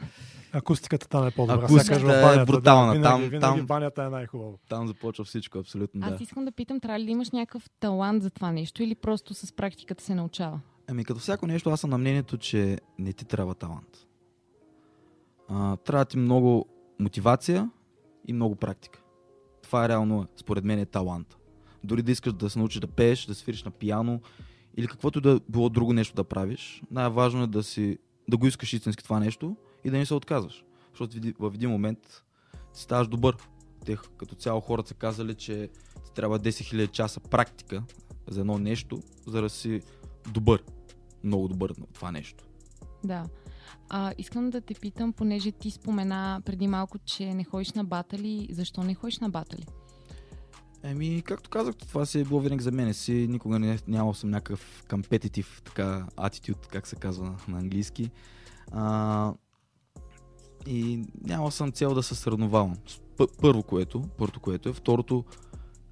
Акустиката 0.53 1.07
там 1.07 1.27
е 1.27 1.31
по-добра. 1.31 1.65
Акустиката 1.65 2.41
е 2.41 2.45
брутална. 2.45 2.87
Да, 2.87 2.93
винаги, 2.93 3.03
там, 3.03 3.21
винаги 3.21 3.39
там, 3.39 3.65
банята 3.65 4.03
е 4.03 4.09
най-хубаво. 4.09 4.59
Там 4.69 4.87
започва 4.87 5.25
всичко, 5.25 5.59
абсолютно 5.59 6.01
да. 6.01 6.07
Аз 6.07 6.21
искам 6.21 6.45
да 6.45 6.51
питам, 6.51 6.79
трябва 6.79 6.99
ли 6.99 7.05
да 7.05 7.11
имаш 7.11 7.31
някакъв 7.31 7.69
талант 7.79 8.23
за 8.23 8.29
това 8.29 8.51
нещо 8.51 8.83
или 8.83 8.95
просто 8.95 9.33
с 9.33 9.51
практиката 9.51 10.03
се 10.03 10.15
научава? 10.15 10.59
Ами 10.91 11.05
като 11.05 11.19
всяко 11.19 11.47
нещо, 11.47 11.69
аз 11.69 11.81
съм 11.81 11.89
на 11.89 11.97
мнението, 11.97 12.37
че 12.37 12.79
не 12.99 13.13
ти 13.13 13.25
трябва 13.25 13.55
талант. 13.55 14.07
А, 15.49 15.77
трябва 15.77 16.05
ти 16.05 16.17
много 16.17 16.65
мотивация 16.99 17.69
и 18.27 18.33
много 18.33 18.55
практика. 18.55 19.01
Това 19.63 19.85
е 19.85 19.89
реално, 19.89 20.27
според 20.37 20.63
мен, 20.63 20.79
е 20.79 20.85
талант. 20.85 21.37
Дори 21.83 22.01
да 22.01 22.11
искаш 22.11 22.33
да 22.33 22.49
се 22.49 22.59
научиш 22.59 22.79
да 22.79 22.87
пееш, 22.87 23.25
да 23.25 23.35
свириш 23.35 23.63
на 23.63 23.71
пияно 23.71 24.21
или 24.77 24.87
каквото 24.87 25.19
и 25.19 25.21
да 25.21 25.39
било 25.49 25.69
друго 25.69 25.93
нещо 25.93 26.15
да 26.15 26.23
правиш, 26.23 26.83
най-важно 26.91 27.43
е 27.43 27.47
да, 27.47 27.63
си, 27.63 27.97
да 28.29 28.37
го 28.37 28.47
искаш 28.47 28.73
истински 28.73 29.03
това 29.03 29.19
нещо 29.19 29.55
и 29.83 29.89
да 29.89 29.97
не 29.97 30.05
се 30.05 30.13
отказваш. 30.13 30.65
Защото 30.89 31.17
в 31.39 31.51
един 31.55 31.69
момент 31.69 32.23
ти 32.73 32.81
ставаш 32.81 33.07
добър. 33.07 33.37
Те 33.85 33.97
като 34.17 34.35
цяло 34.35 34.61
хората 34.61 34.87
са 34.87 34.93
казали, 34.93 35.35
че 35.35 35.69
ти 36.05 36.13
трябва 36.13 36.39
10 36.39 36.49
000 36.49 36.91
часа 36.91 37.19
практика 37.19 37.83
за 38.27 38.39
едно 38.39 38.57
нещо, 38.57 39.01
за 39.27 39.41
да 39.41 39.49
си 39.49 39.81
добър. 40.31 40.63
Много 41.23 41.47
добър 41.47 41.73
на 41.77 41.85
това 41.93 42.11
нещо. 42.11 42.43
Да. 43.03 43.25
А, 43.89 44.13
искам 44.17 44.49
да 44.49 44.61
те 44.61 44.73
питам, 44.73 45.13
понеже 45.13 45.51
ти 45.51 45.71
спомена 45.71 46.41
преди 46.45 46.67
малко, 46.67 46.97
че 46.99 47.33
не 47.33 47.43
ходиш 47.43 47.73
на 47.73 47.83
батали. 47.83 48.47
Защо 48.51 48.83
не 48.83 48.95
ходиш 48.95 49.19
на 49.19 49.29
батали? 49.29 49.65
Еми, 50.83 51.21
както 51.25 51.49
казах, 51.49 51.75
това 51.75 52.05
си 52.05 52.19
е 52.19 52.23
било 52.23 52.39
винаги 52.39 52.63
за 52.63 52.71
мене 52.71 52.93
си. 52.93 53.27
Никога 53.29 53.59
не, 53.59 53.79
нямал 53.87 54.13
съм 54.13 54.29
някакъв 54.29 54.85
компетитив 54.89 55.61
така 55.65 56.07
attitude, 56.17 56.67
как 56.67 56.87
се 56.87 56.95
казва 56.95 57.35
на 57.47 57.57
английски. 57.57 58.11
А, 58.71 59.33
и 60.67 61.03
нямал 61.21 61.51
съм 61.51 61.71
цел 61.71 61.93
да 61.93 62.03
се 62.03 62.15
съревновавам. 62.15 62.77
Първо 63.41 63.63
което, 63.63 64.01
първото 64.17 64.39
което 64.39 64.69
е. 64.69 64.73
Второто, 64.73 65.25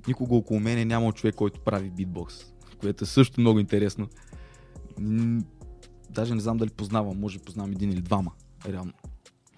никога 0.08 0.36
около 0.36 0.60
мене 0.60 0.86
няма 0.86 1.14
човек, 1.14 1.36
който 1.36 1.60
прави 1.60 1.90
битбокс. 1.90 2.36
Което 2.82 3.04
е 3.04 3.08
също 3.08 3.42
много 3.42 3.60
интересно. 3.60 4.08
Даже 6.10 6.36
не 6.36 6.42
знам 6.42 6.58
дали 6.58 6.70
познавам, 6.70 7.20
може 7.20 7.40
познавам 7.40 7.72
един 7.72 7.92
или 7.92 8.02
двама, 8.02 8.32
реално, 8.66 8.94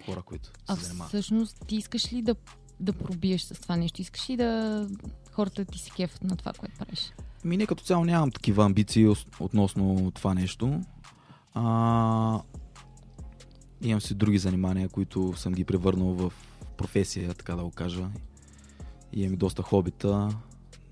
хора, 0.06 0.22
които 0.22 0.50
А 0.66 0.76
се 0.76 0.84
занимават. 0.84 1.08
всъщност 1.08 1.64
ти 1.66 1.76
искаш 1.76 2.12
ли 2.12 2.22
да, 2.22 2.34
да 2.80 2.92
пробиеш 2.92 3.42
с 3.42 3.54
това 3.54 3.76
нещо? 3.76 4.00
Искаш 4.02 4.30
ли 4.30 4.36
да 4.36 4.88
хората 5.32 5.64
ти 5.64 5.78
се 5.78 5.90
кефат 5.90 6.24
на 6.24 6.36
това, 6.36 6.52
което 6.52 6.78
правиш? 6.78 7.12
Ми 7.44 7.56
не 7.56 7.66
като 7.66 7.84
цяло 7.84 8.04
нямам 8.04 8.30
такива 8.30 8.64
амбиции 8.64 9.06
ос- 9.06 9.40
относно 9.40 10.10
това 10.10 10.34
нещо. 10.34 10.80
А, 11.54 12.40
имам 13.82 14.00
си 14.00 14.14
други 14.14 14.38
занимания, 14.38 14.88
които 14.88 15.34
съм 15.36 15.52
ги 15.52 15.64
превърнал 15.64 16.08
в 16.08 16.32
професия, 16.76 17.34
така 17.34 17.56
да 17.56 17.62
го 17.64 17.70
кажа. 17.70 18.08
И 19.12 19.22
имам 19.22 19.34
и 19.34 19.36
доста 19.36 19.62
хобита, 19.62 20.28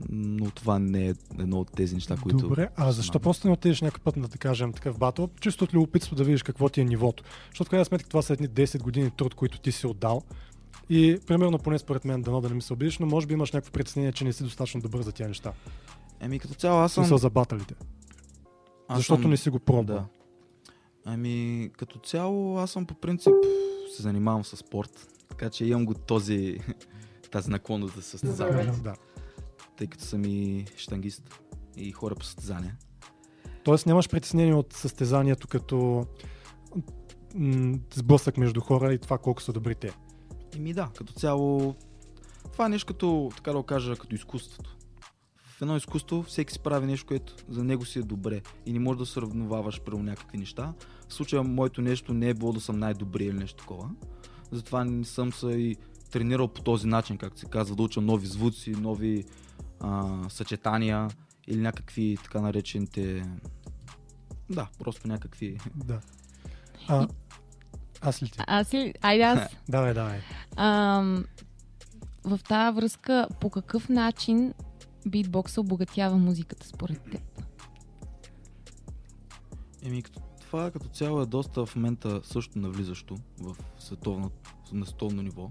но 0.08 0.50
това 0.50 0.78
не 0.78 1.08
е 1.08 1.14
едно 1.38 1.60
от 1.60 1.72
тези 1.72 1.94
неща, 1.94 2.16
които... 2.22 2.38
Добре, 2.38 2.68
а 2.76 2.92
защо 2.92 3.20
просто 3.20 3.46
не 3.46 3.52
отидеш 3.52 3.80
някакъв 3.80 4.02
път 4.02 4.16
на, 4.16 4.28
да 4.28 4.38
кажем, 4.38 4.72
такъв 4.72 4.98
батъл, 4.98 5.28
чисто 5.40 5.64
от 5.64 5.74
любопитство 5.74 6.16
да 6.16 6.24
видиш 6.24 6.42
какво 6.42 6.68
ти 6.68 6.80
е 6.80 6.84
нивото? 6.84 7.24
Защото 7.50 7.68
в 7.68 7.70
крайна 7.70 7.84
сметка 7.84 8.08
това 8.08 8.22
са 8.22 8.32
едни 8.32 8.48
10 8.48 8.82
години 8.82 9.10
труд, 9.10 9.34
които 9.34 9.60
ти 9.60 9.72
си 9.72 9.86
отдал. 9.86 10.22
И 10.90 11.18
примерно, 11.26 11.58
поне 11.58 11.78
според 11.78 12.04
мен, 12.04 12.22
дано 12.22 12.40
да 12.40 12.48
не 12.48 12.54
ми 12.54 12.62
се 12.62 12.72
обидиш, 12.72 12.98
но 12.98 13.06
може 13.06 13.26
би 13.26 13.34
имаш 13.34 13.52
някакво 13.52 13.72
притеснение, 13.72 14.12
че 14.12 14.24
не 14.24 14.32
си 14.32 14.42
достатъчно 14.42 14.80
добър 14.80 15.02
за 15.02 15.12
тия 15.12 15.28
неща. 15.28 15.52
Еми 16.20 16.38
като 16.38 16.54
цяло 16.54 16.80
аз 16.80 16.92
съм... 16.92 17.04
Съм... 17.04 17.18
за 17.18 17.30
баталите. 17.30 17.74
Аз 18.88 18.98
Защото 18.98 19.22
съм- 19.22 19.30
не 19.30 19.36
си 19.36 19.50
го 19.50 19.58
пробвал. 19.58 19.96
Да. 19.96 20.04
Ами, 21.04 21.70
като 21.76 21.98
цяло, 21.98 22.58
аз 22.58 22.70
съм 22.70 22.86
по 22.86 22.94
принцип 22.94 23.32
се 23.96 24.02
занимавам 24.02 24.44
с 24.44 24.56
спорт, 24.56 25.08
така 25.28 25.50
че 25.50 25.64
имам 25.64 25.84
го 25.84 25.94
този, 25.94 26.58
тази 27.30 27.50
наклонност 27.50 27.94
да 27.94 28.02
се 28.02 28.10
състезавам. 28.10 28.80
Да. 28.82 28.94
Тъй 29.80 29.86
като 29.86 30.04
съм 30.04 30.24
и 30.24 30.64
штангист 30.76 31.40
и 31.76 31.92
хора 31.92 32.14
по 32.14 32.24
състезания. 32.24 32.76
Тоест 33.64 33.86
нямаш 33.86 34.08
притеснение 34.08 34.54
от 34.54 34.72
състезанието 34.72 35.48
като 35.48 36.06
м- 37.34 37.78
сблъсък 37.94 38.36
между 38.36 38.60
хора 38.60 38.94
и 38.94 38.98
това 38.98 39.18
колко 39.18 39.42
са 39.42 39.52
добри 39.52 39.74
те. 39.74 39.92
Еми 40.56 40.72
да, 40.72 40.88
като 40.96 41.12
цяло, 41.12 41.74
това 42.52 42.66
е 42.66 42.68
нещо 42.68 42.86
като, 42.86 43.30
така 43.36 43.52
да 43.52 43.62
кажа, 43.62 43.96
като 43.96 44.14
изкуството. 44.14 44.76
в 45.36 45.62
едно 45.62 45.76
изкуство 45.76 46.22
всеки 46.22 46.52
си 46.52 46.58
прави 46.58 46.86
нещо, 46.86 47.06
което 47.06 47.34
за 47.48 47.64
него 47.64 47.84
си 47.84 47.98
е 47.98 48.02
добре 48.02 48.42
и 48.66 48.72
не 48.72 48.78
можеш 48.78 48.98
да 48.98 49.06
сравноваваш 49.06 49.80
при 49.80 49.96
някакви 49.96 50.38
неща. 50.38 50.74
В 51.08 51.14
случая 51.14 51.42
моето 51.42 51.82
нещо 51.82 52.14
не 52.14 52.28
е 52.28 52.34
било 52.34 52.52
да 52.52 52.60
съм 52.60 52.78
най-добри 52.78 53.24
или 53.24 53.38
нещо 53.38 53.56
такова. 53.56 53.90
Затова 54.52 54.84
не 54.84 55.04
съм 55.04 55.32
се 55.32 55.46
и 55.46 55.76
тренирал 56.10 56.48
по 56.48 56.62
този 56.62 56.86
начин, 56.86 57.18
както 57.18 57.40
се 57.40 57.46
казва, 57.46 57.76
да 57.76 57.82
уча 57.82 58.00
нови 58.00 58.26
звуци, 58.26 58.70
нови 58.70 59.24
а, 59.80 60.18
съчетания 60.28 61.08
или 61.46 61.60
някакви 61.60 62.18
така 62.22 62.40
наречените... 62.40 63.26
Да, 64.50 64.68
просто 64.78 65.08
някакви... 65.08 65.58
Да. 65.74 66.00
А, 66.88 67.08
аз 68.00 68.22
ли 68.22 68.30
ти? 68.30 68.38
Аз 68.46 68.74
ли? 68.74 68.94
Айде 69.02 69.22
аз. 69.22 69.56
давай, 69.68 69.94
давай. 69.94 70.20
Ам, 70.56 71.24
в 72.24 72.40
тази 72.48 72.76
връзка, 72.76 73.28
по 73.40 73.50
какъв 73.50 73.88
начин 73.88 74.54
битбокса 75.06 75.60
обогатява 75.60 76.18
музиката 76.18 76.66
според 76.66 77.02
теб? 77.02 77.20
Еми, 79.82 80.02
като, 80.02 80.20
това 80.40 80.70
като 80.70 80.88
цяло 80.88 81.20
е 81.22 81.26
доста 81.26 81.66
в 81.66 81.76
момента 81.76 82.20
също 82.24 82.58
навлизащо 82.58 83.16
в 83.40 83.56
световно, 83.78 84.30
на 84.72 84.86
световно 84.86 85.22
ниво, 85.22 85.50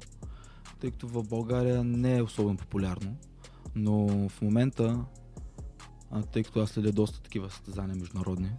тъй 0.80 0.92
като 0.92 1.08
в 1.08 1.24
България 1.24 1.84
не 1.84 2.18
е 2.18 2.22
особено 2.22 2.58
популярно, 2.58 3.16
но 3.76 4.30
в 4.30 4.42
момента, 4.42 5.06
а, 6.12 6.24
тъй 6.24 6.44
като 6.44 6.60
аз 6.60 6.70
следя 6.70 6.92
доста 6.92 7.22
такива 7.22 7.50
състезания 7.50 7.96
международни 7.96 8.52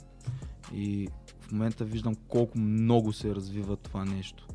и 0.72 1.08
в 1.40 1.52
момента 1.52 1.84
виждам 1.84 2.14
колко 2.28 2.58
много 2.58 3.12
се 3.12 3.34
развива 3.34 3.76
това 3.76 4.04
нещо. 4.04 4.46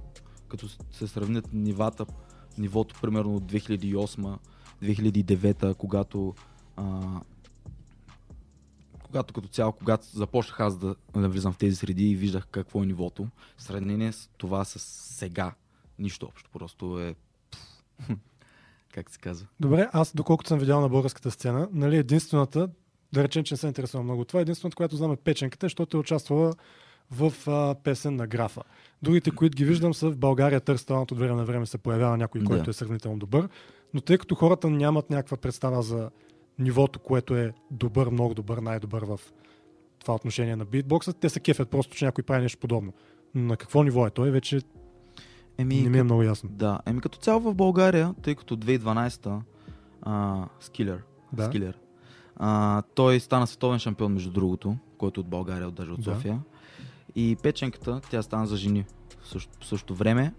Като 0.47 0.67
се 0.91 1.07
сравнят 1.07 1.53
нивата, 1.53 2.05
нивото 2.57 2.95
примерно 3.01 3.35
от 3.35 3.51
2008-2009, 3.51 5.75
когато 5.75 6.35
а, 6.75 7.21
когато 9.03 9.33
като 9.33 9.47
цяло, 9.47 9.71
когато 9.71 10.07
започнах 10.07 10.59
аз 10.59 10.77
да, 10.77 10.95
да 11.13 11.29
влизам 11.29 11.53
в 11.53 11.57
тези 11.57 11.75
среди 11.75 12.09
и 12.09 12.15
виждах 12.15 12.47
какво 12.47 12.83
е 12.83 12.85
нивото, 12.85 13.27
сравнение 13.57 14.11
с 14.11 14.29
това 14.37 14.65
с 14.65 14.79
сега, 15.15 15.53
нищо 15.99 16.25
общо. 16.25 16.49
Просто 16.49 16.99
е... 16.99 17.15
как 18.95 19.09
се 19.09 19.19
казва? 19.19 19.47
Добре, 19.59 19.89
аз 19.93 20.15
доколкото 20.15 20.47
съм 20.47 20.59
видял 20.59 20.81
на 20.81 20.89
българската 20.89 21.31
сцена, 21.31 21.69
нали, 21.71 21.97
единствената, 21.97 22.69
да 23.13 23.23
речем, 23.23 23.43
че 23.43 23.53
не 23.53 23.57
се 23.57 23.67
интересува 23.67 24.03
много 24.03 24.21
от 24.21 24.27
това, 24.27 24.41
единствената, 24.41 24.75
която 24.75 24.95
знам 24.95 25.11
е 25.11 25.15
печенката, 25.15 25.65
защото 25.65 25.97
е 25.97 25.99
участвала 25.99 26.53
в 27.11 27.33
а, 27.47 27.75
песен 27.83 28.15
на 28.15 28.27
графа. 28.27 28.61
Другите, 29.01 29.31
които 29.31 29.55
ги 29.55 29.65
виждам 29.65 29.93
са 29.93 30.09
в 30.09 30.17
България 30.17 30.61
търс 30.61 30.85
талант 30.85 31.11
от 31.11 31.19
време 31.19 31.35
на 31.35 31.45
време 31.45 31.65
се 31.65 31.77
появява 31.77 32.17
някой, 32.17 32.41
Да. 32.41 32.47
който 32.47 32.69
е 32.69 32.73
сравнително 32.73 33.17
добър, 33.17 33.49
но 33.93 34.01
тъй 34.01 34.17
като 34.17 34.35
хората 34.35 34.69
нямат 34.69 35.09
някаква 35.09 35.37
представа 35.37 35.81
за 35.81 36.09
нивото, 36.59 36.99
което 36.99 37.35
е 37.35 37.53
добър, 37.71 38.09
много 38.09 38.33
добър, 38.33 38.57
най-добър 38.57 39.05
в 39.05 39.19
това 39.99 40.15
отношение 40.15 40.55
на 40.55 40.65
битбокса, 40.65 41.13
те 41.13 41.29
се 41.29 41.39
кефят 41.39 41.69
просто, 41.69 41.95
че 41.95 42.05
някой 42.05 42.23
прави 42.23 42.41
нещо 42.41 42.59
подобно. 42.59 42.93
Но 43.35 43.43
на 43.43 43.57
какво 43.57 43.83
ниво 43.83 44.07
е 44.07 44.09
той, 44.09 44.31
вече 44.31 44.61
Еми, 45.57 45.81
не 45.81 45.89
ми 45.89 45.97
е 45.97 46.03
много 46.03 46.23
ясно. 46.23 46.49
Да, 46.49 46.79
еми 46.85 47.01
като 47.01 47.17
цяло 47.17 47.39
в 47.41 47.53
България, 47.53 48.13
тъй 48.21 48.35
като 48.35 48.57
2012-та 48.57 49.41
а, 50.01 50.45
Скилер, 50.59 51.03
Да. 51.33 51.45
Скилер 51.45 51.77
а, 52.35 52.81
той 52.81 53.19
стана 53.19 53.47
световен 53.47 53.79
шампион, 53.79 54.13
между 54.13 54.31
другото, 54.31 54.77
който 54.97 55.19
от 55.19 55.27
България, 55.27 55.71
даже 55.71 55.91
от 55.91 56.01
Да. 56.01 56.03
София. 56.05 56.39
И 57.15 57.37
печенката, 57.43 58.01
тя 58.09 58.21
стана 58.21 58.47
за 58.47 58.57
жени 58.57 58.85
в 59.21 59.27
същото, 59.27 59.65
в 59.65 59.67
същото 59.67 59.95
време. 59.95 60.33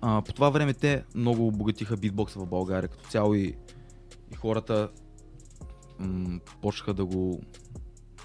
А, 0.00 0.22
по 0.22 0.32
това 0.32 0.50
време 0.50 0.74
те 0.74 1.04
много 1.14 1.46
обогатиха 1.46 1.96
битбокса 1.96 2.38
в 2.38 2.46
България. 2.46 2.88
Като 2.88 3.08
цяло 3.08 3.34
и, 3.34 3.54
и 4.32 4.36
хората 4.36 4.88
м- 5.98 6.40
почнаха 6.62 6.94
да 6.94 7.04
го 7.04 7.40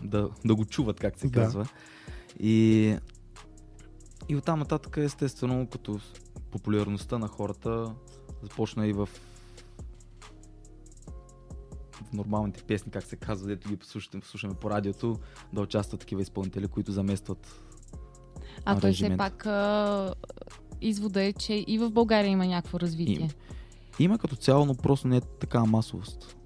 да, 0.01 0.29
да 0.45 0.55
го 0.55 0.65
чуват, 0.65 0.99
как 0.99 1.19
се 1.19 1.27
Да. 1.27 1.33
казва. 1.33 1.67
И, 2.39 2.97
и 4.29 4.35
оттам 4.35 4.59
нататък, 4.59 4.97
естествено, 4.97 5.67
като 5.67 5.99
популярността 6.51 7.17
на 7.17 7.27
хората 7.27 7.95
започна 8.43 8.87
и 8.87 8.93
в 8.93 9.09
в 11.91 12.13
нормалните 12.13 12.63
песни, 12.63 12.91
как 12.91 13.03
се 13.03 13.15
казва, 13.15 13.47
дето 13.47 13.69
ги 13.69 13.77
слушаме, 13.83 14.23
слушаме 14.23 14.53
по 14.53 14.69
радиото, 14.69 15.19
да 15.53 15.61
участват 15.61 15.99
такива 15.99 16.21
изпълнители, 16.21 16.67
които 16.67 16.91
заместват 16.91 17.61
А 18.65 18.79
той 18.79 18.91
все 18.91 19.17
пак 19.17 19.45
а, 19.45 20.13
извода 20.81 21.23
е, 21.23 21.33
че 21.33 21.53
и 21.67 21.77
в 21.77 21.91
България 21.91 22.29
има 22.29 22.45
някакво 22.45 22.79
развитие. 22.79 23.15
Има. 23.15 23.29
Има 23.99 24.17
като 24.17 24.35
цяло, 24.35 24.65
но 24.65 24.75
просто 24.75 25.07
не 25.07 25.17
е 25.17 25.21
такава 25.21 25.65
масовост. 25.65 26.37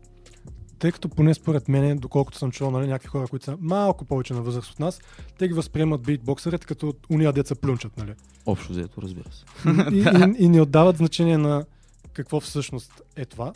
Тъй 0.79 0.91
като 0.91 1.09
поне 1.09 1.33
според 1.33 1.67
мен, 1.67 1.97
доколкото 1.97 2.37
съм 2.37 2.51
чувал, 2.51 2.71
нали, 2.71 2.87
някакви 2.87 3.07
хора, 3.07 3.27
които 3.27 3.45
са 3.45 3.57
малко 3.61 4.05
повече 4.05 4.33
на 4.33 4.41
възраст 4.41 4.71
от 4.71 4.79
нас, 4.79 5.01
те 5.37 5.47
ги 5.47 5.53
възприемат 5.53 6.01
битбоксерите 6.01 6.67
като 6.67 6.93
уния 7.09 7.33
деца 7.33 7.55
плюнчат, 7.55 7.97
нали? 7.97 8.13
Общо 8.45 8.71
взето, 8.71 9.01
разбира 9.01 9.31
се. 9.31 9.45
И, 9.91 9.99
и, 10.41 10.45
и 10.45 10.49
не 10.49 10.61
отдават 10.61 10.97
значение 10.97 11.37
на 11.37 11.65
какво 12.13 12.39
всъщност 12.39 13.01
е 13.15 13.25
това. 13.25 13.53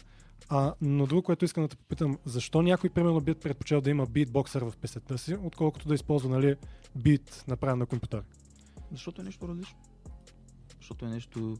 А, 0.49 0.74
но 0.82 1.05
друго, 1.05 1.21
което 1.21 1.45
искам 1.45 1.63
да 1.63 1.67
те 1.67 1.76
попитам, 1.76 2.17
защо 2.26 2.61
някой, 2.61 2.89
примерно, 2.89 3.21
би 3.21 3.34
предпочел 3.34 3.82
да 3.82 3.89
има 3.89 4.05
битбоксър 4.05 4.61
в 4.61 4.74
песента 4.82 5.17
си, 5.17 5.36
отколкото 5.43 5.88
да 5.88 5.95
използва, 5.95 6.30
нали, 6.30 6.55
бит, 6.95 7.43
направен 7.47 7.80
на 7.80 7.86
компютър? 7.86 8.21
Защото 8.91 9.21
е 9.21 9.24
нещо 9.24 9.47
различно. 9.47 9.78
Защото 10.80 11.05
е 11.05 11.09
нещо 11.09 11.57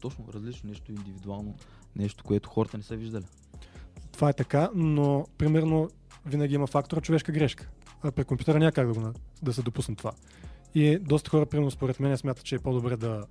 точно 0.00 0.24
различно, 0.34 0.68
нещо 0.68 0.92
индивидуално, 0.92 1.54
нещо, 1.96 2.24
което 2.24 2.48
хората 2.48 2.76
не 2.76 2.82
са 2.82 2.96
виждали. 2.96 3.24
Това 4.14 4.28
е 4.28 4.32
така, 4.32 4.70
но, 4.74 5.26
примерно, 5.38 5.90
винаги 6.26 6.54
има 6.54 6.66
фактора 6.66 7.00
човешка 7.00 7.32
грешка. 7.32 7.68
А 8.02 8.12
при 8.12 8.24
компютъра 8.24 8.58
няма 8.58 8.72
как 8.72 8.92
да, 8.92 9.00
го, 9.00 9.12
да 9.42 9.52
се 9.52 9.62
допусне 9.62 9.94
това. 9.94 10.12
И 10.74 10.98
доста 10.98 11.30
хора, 11.30 11.46
примерно, 11.46 11.70
според 11.70 12.00
мен, 12.00 12.18
смятат, 12.18 12.44
че 12.44 12.54
е 12.54 12.58
по-добре 12.58 12.96
да 12.96 13.26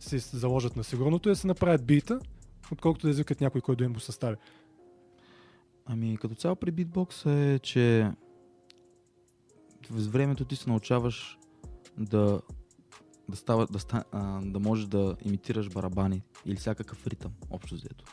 си 0.00 0.18
заложат 0.18 0.76
на 0.76 0.84
сигурното 0.84 1.28
и 1.28 1.32
да 1.32 1.36
се 1.36 1.46
направят 1.46 1.84
бита, 1.86 2.20
отколкото 2.72 3.06
да 3.06 3.10
извикат 3.10 3.40
някой, 3.40 3.60
който 3.60 3.78
да 3.78 3.84
им 3.84 3.92
го 3.92 4.00
състави. 4.00 4.36
Ами 5.86 6.16
като 6.16 6.34
цяло 6.34 6.56
при 6.56 6.70
битбокс 6.70 7.26
е, 7.26 7.60
че 7.62 8.10
с 9.90 10.06
времето 10.06 10.44
ти 10.44 10.56
се 10.56 10.70
научаваш 10.70 11.38
да 11.98 12.40
да, 13.28 13.36
става, 13.36 13.66
да, 13.66 13.78
ста, 13.78 14.04
да 14.42 14.60
можеш 14.60 14.86
да 14.86 15.16
имитираш 15.24 15.70
барабани 15.70 16.22
или 16.46 16.56
всякакъв 16.56 17.06
ритъм, 17.06 17.32
общо 17.50 17.74
взето. 17.74 18.04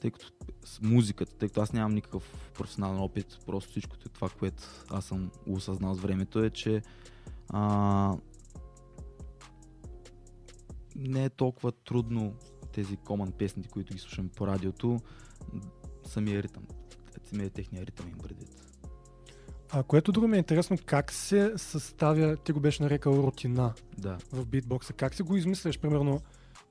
Тъй 0.00 0.10
като 0.10 0.32
с 0.64 0.80
музиката, 0.80 1.34
тъй 1.34 1.48
като 1.48 1.60
аз 1.60 1.72
нямам 1.72 1.94
никакъв 1.94 2.50
професионален 2.54 3.00
опит, 3.00 3.38
просто 3.46 3.70
всичко 3.70 3.96
това, 3.98 4.28
което 4.28 4.62
аз 4.90 5.04
съм 5.04 5.30
осъзнал 5.46 5.94
с 5.94 6.00
времето 6.00 6.44
е, 6.44 6.50
че 6.50 6.82
а, 7.48 8.16
не 10.96 11.24
е 11.24 11.30
толкова 11.30 11.72
трудно 11.72 12.34
тези 12.72 12.96
коман 12.96 13.32
песни, 13.32 13.64
които 13.64 13.94
ги 13.94 14.00
слушаме 14.00 14.28
по 14.28 14.46
радиото, 14.46 15.00
самия 16.06 16.42
ритъм, 16.42 16.62
самия 17.24 17.50
техния 17.50 17.86
ритъм 17.86 18.08
им 18.08 18.18
предвид. 18.18 18.48
А 19.72 19.82
което 19.82 20.12
друго 20.12 20.28
ми 20.28 20.36
е 20.36 20.38
интересно, 20.38 20.76
как 20.86 21.12
се 21.12 21.52
съставя, 21.56 22.36
ти 22.36 22.52
го 22.52 22.60
беше 22.60 22.82
нарекал 22.82 23.12
рутина 23.12 23.74
Да. 23.98 24.18
в 24.32 24.46
битбокса. 24.46 24.92
Как 24.92 25.14
си 25.14 25.22
го 25.22 25.36
измисляш? 25.36 25.78
Примерно, 25.78 26.20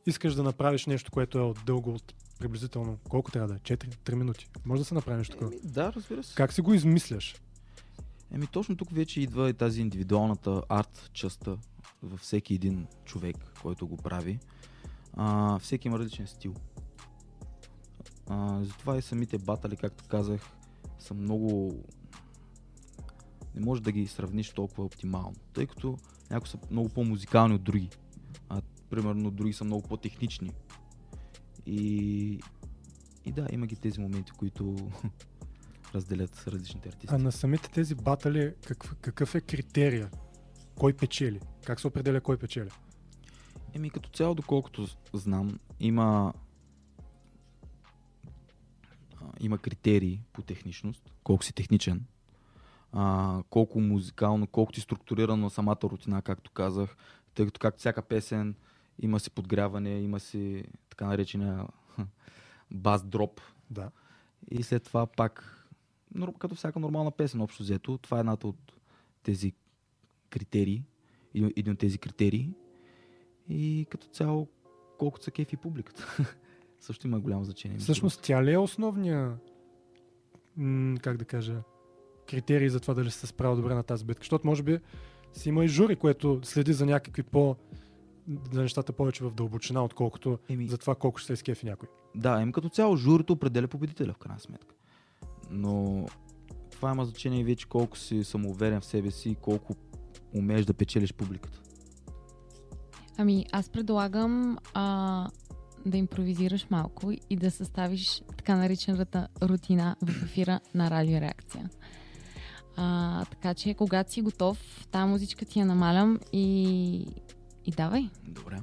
искаш 0.06 0.36
да 0.36 0.44
направиш 0.44 0.86
нещо, 0.86 1.12
което 1.12 1.38
е 1.38 1.42
от 1.42 1.60
дълго 1.66 1.94
от 1.94 2.14
приблизително, 2.40 2.98
колко 3.10 3.32
трябва 3.32 3.48
да 3.48 3.56
е? 3.56 3.58
4-3 3.58 4.14
минути. 4.14 4.50
Може 4.66 4.82
да 4.82 4.86
се 4.86 4.94
направи 4.94 5.18
нещо 5.18 5.38
такова. 5.38 5.52
Да, 5.64 5.94
разбира 5.94 6.24
се. 6.24 6.36
Как 6.36 6.54
си 6.54 6.62
го 6.62 6.74
измисляш? 6.74 7.36
Еми 8.32 8.48
точно 8.48 8.78
тук 8.78 8.92
вече 8.92 9.22
идва 9.22 9.50
и 9.50 9.54
тази 9.54 9.82
индивидуалната 9.82 10.62
арт 10.70 11.10
частта 11.14 11.58
във 12.04 12.20
всеки 12.20 12.54
един 12.54 12.88
човек, 13.06 13.38
който 13.62 13.88
го 13.88 13.98
прави. 13.98 14.40
А, 15.14 15.60
всеки 15.60 15.88
има 15.88 16.00
различен 16.00 16.28
стил. 16.28 16.54
А, 18.28 18.64
затова 18.64 18.98
и 18.98 19.02
самите 19.02 19.38
батали, 19.38 19.76
както 19.76 20.04
казах, 20.08 20.42
са 21.00 21.14
много... 21.14 21.74
Не 23.56 23.66
можеш 23.66 23.82
да 23.82 23.92
ги 23.92 24.08
сравниш 24.08 24.50
толкова 24.50 24.84
оптимално, 24.84 25.36
тъй 25.54 25.68
като 25.68 25.98
някои 26.30 26.50
са 26.50 26.58
много 26.72 26.90
по-музикални 26.90 27.56
от 27.56 27.64
други. 27.64 27.90
А, 28.50 28.62
примерно 28.90 29.32
други 29.32 29.54
са 29.54 29.64
много 29.64 29.88
по-технични. 29.88 30.52
И, 31.72 32.40
и 33.26 33.32
да, 33.32 33.48
има 33.52 33.68
ги 33.68 33.76
тези 33.76 34.00
моменти, 34.02 34.32
които 34.32 34.76
разделят 35.96 36.48
различните 36.48 36.90
артисти. 36.90 37.16
А 37.16 37.18
на 37.18 37.32
самите 37.32 37.70
тези 37.70 37.96
батали, 37.96 38.54
какъв, 38.68 38.96
какъв 39.02 39.36
е 39.36 39.42
критерия? 39.42 40.10
Кой 40.76 40.94
печели? 40.94 41.40
Как 41.66 41.80
се 41.80 41.88
определя 41.88 42.22
кой 42.22 42.38
печели? 42.38 42.70
Еми 43.74 43.90
като 43.90 44.10
цяло, 44.10 44.36
доколкото 44.36 44.88
знам, 45.14 45.60
има 45.80 46.34
има 49.40 49.58
критерии 49.58 50.22
по 50.34 50.42
техничност, 50.42 51.14
колко 51.24 51.44
си 51.44 51.54
техничен, 51.54 52.06
а, 52.92 53.44
колко 53.50 53.80
музикално, 53.80 54.48
колко 54.48 54.72
ти 54.72 54.82
структурирано 54.82 55.50
самата 55.50 55.78
рутина, 55.84 56.22
както 56.22 56.52
казах, 56.52 56.98
тъй 57.36 57.46
като 57.46 57.60
както 57.60 57.80
всяка 57.80 58.02
песен 58.02 58.56
има 59.02 59.20
си 59.20 59.32
подгряване, 59.32 60.00
има 60.00 60.20
си 60.20 60.64
така 61.00 61.10
наречения 61.10 61.66
бас 62.72 63.04
дроп. 63.04 63.42
Да. 63.70 63.92
И 64.52 64.64
след 64.64 64.84
това 64.84 65.08
пак, 65.08 65.66
като 66.40 66.56
всяка 66.56 66.80
нормална 66.80 67.12
песен, 67.12 67.42
общо 67.42 67.64
взето, 67.64 67.98
това 67.98 68.18
е 68.18 68.20
едната 68.20 68.48
от 68.48 68.74
тези 69.24 69.54
критерии, 70.30 70.84
един 71.36 71.52
един 71.58 71.74
от 71.74 71.80
тези 71.80 71.98
критерии. 71.98 72.54
И 73.50 73.88
като 73.90 74.08
цяло, 74.08 74.48
колкото 74.98 75.24
са 75.24 75.32
кефи 75.32 75.58
публиката. 75.58 76.18
Също 76.80 77.08
има 77.08 77.20
голямо 77.20 77.44
значение. 77.44 77.78
Всъщност 77.78 78.22
тя 78.22 78.44
ли 78.44 78.54
е 78.54 78.58
основния, 78.58 79.38
м- 80.58 81.00
как 81.02 81.18
да 81.18 81.26
кажа, 81.26 81.62
критерий 82.30 82.70
за 82.70 82.80
това 82.80 82.94
дали 82.94 83.12
се 83.12 83.28
справя 83.28 83.56
добре 83.56 83.76
на 83.76 83.84
тази 83.84 84.06
битка? 84.06 84.24
Защото 84.24 84.48
може 84.48 84.64
би 84.64 84.80
си 85.34 85.50
има 85.50 85.66
и 85.66 85.68
жури, 85.68 85.96
което 85.96 86.40
следи 86.44 86.74
за 86.74 86.86
някакви 86.86 87.24
по 87.24 87.56
за 88.52 88.62
нещата 88.62 88.94
повече 88.94 89.24
в 89.24 89.32
дълбочина, 89.32 89.84
отколкото 89.84 90.40
Еми... 90.50 90.68
за 90.68 90.78
това 90.78 90.96
колко 90.96 91.18
ще 91.18 91.28
се 91.28 91.34
изкефи 91.34 91.66
някой. 91.66 91.90
Да, 92.16 92.42
им 92.42 92.52
като 92.52 92.70
цяло 92.70 92.98
журито 92.98 93.34
определя 93.34 93.68
победителя 93.68 94.14
в 94.14 94.18
крайна 94.18 94.40
сметка. 94.40 94.76
Но 95.52 96.06
това 96.72 96.92
има 96.92 97.06
значение 97.06 97.44
вече 97.44 97.68
колко 97.68 97.98
си 97.98 98.24
самоуверен 98.24 98.82
в 98.82 98.86
себе 98.86 99.12
си 99.12 99.30
и 99.30 99.36
колко 99.36 99.76
умееш 100.36 100.66
да 100.66 100.74
печелиш 100.74 101.14
публиката. 101.14 101.60
Ами, 103.18 103.46
аз 103.52 103.70
предлагам 103.70 104.58
а, 104.74 105.28
да 105.86 105.98
импровизираш 105.98 106.68
малко 106.70 107.12
и 107.30 107.36
да 107.36 107.52
съставиш 107.52 108.24
така 108.38 108.56
наречената 108.56 109.28
рутина 109.42 109.96
в 110.02 110.24
ефира 110.24 110.60
на 110.76 110.90
радиореакция. 110.90 111.70
А, 112.76 113.26
така 113.26 113.54
че, 113.54 113.74
когато 113.74 114.12
си 114.12 114.22
готов, 114.22 114.88
тази 114.92 115.10
музичка 115.10 115.46
ти 115.46 115.60
я 115.60 115.66
намалям 115.66 116.20
и, 116.34 117.06
и 117.66 117.72
давай. 117.72 118.10
Добре. 118.24 118.62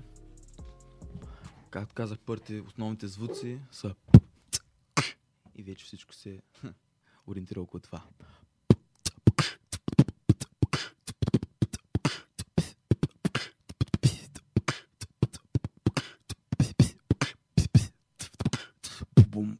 Както 1.70 1.94
казах, 1.94 2.18
първите 2.18 2.60
основните 2.60 3.06
звуци 3.06 3.60
са 3.70 3.94
и 5.54 5.62
вече 5.62 5.84
всичко 5.84 6.14
се 6.14 6.42
ориентира 7.26 7.60
около 7.60 7.80
това. 7.80 8.02
Бум. 19.28 19.58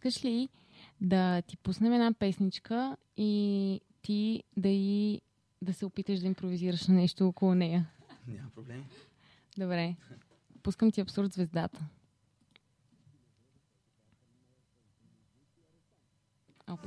Искаш 0.00 0.24
ли 0.24 0.48
да 1.00 1.42
ти 1.42 1.56
пуснем 1.56 1.92
една 1.92 2.12
песничка 2.12 2.96
и 3.16 3.80
ти 4.02 4.42
да 4.56 4.68
и 4.68 5.20
да 5.62 5.74
се 5.74 5.86
опиташ 5.86 6.20
да 6.20 6.26
импровизираш 6.26 6.86
на 6.86 6.94
нещо 6.94 7.28
около 7.28 7.54
нея? 7.54 7.90
Няма 8.28 8.50
проблем. 8.54 8.84
Добре. 9.58 9.96
Пускам 10.62 10.92
ти 10.92 11.00
абсурд 11.00 11.32
звездата. 11.32 11.80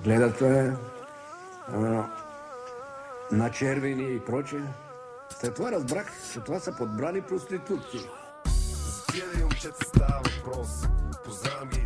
Гледате 0.03 0.74
а, 1.68 2.09
на 3.32 3.51
червени 3.51 4.16
и 4.16 4.20
проче. 4.20 4.57
След 5.30 5.55
това 5.55 5.72
разбрах, 5.72 6.34
че 6.34 6.39
това 6.39 6.59
са 6.59 6.76
подбрани 6.78 7.22
проститутки. 7.22 7.97
За 8.45 9.05
тия 9.14 9.26
момчета 9.41 9.86
става 9.86 10.22
въпрос. 10.36 10.70
Познавам 11.26 11.70
ги, 11.70 11.82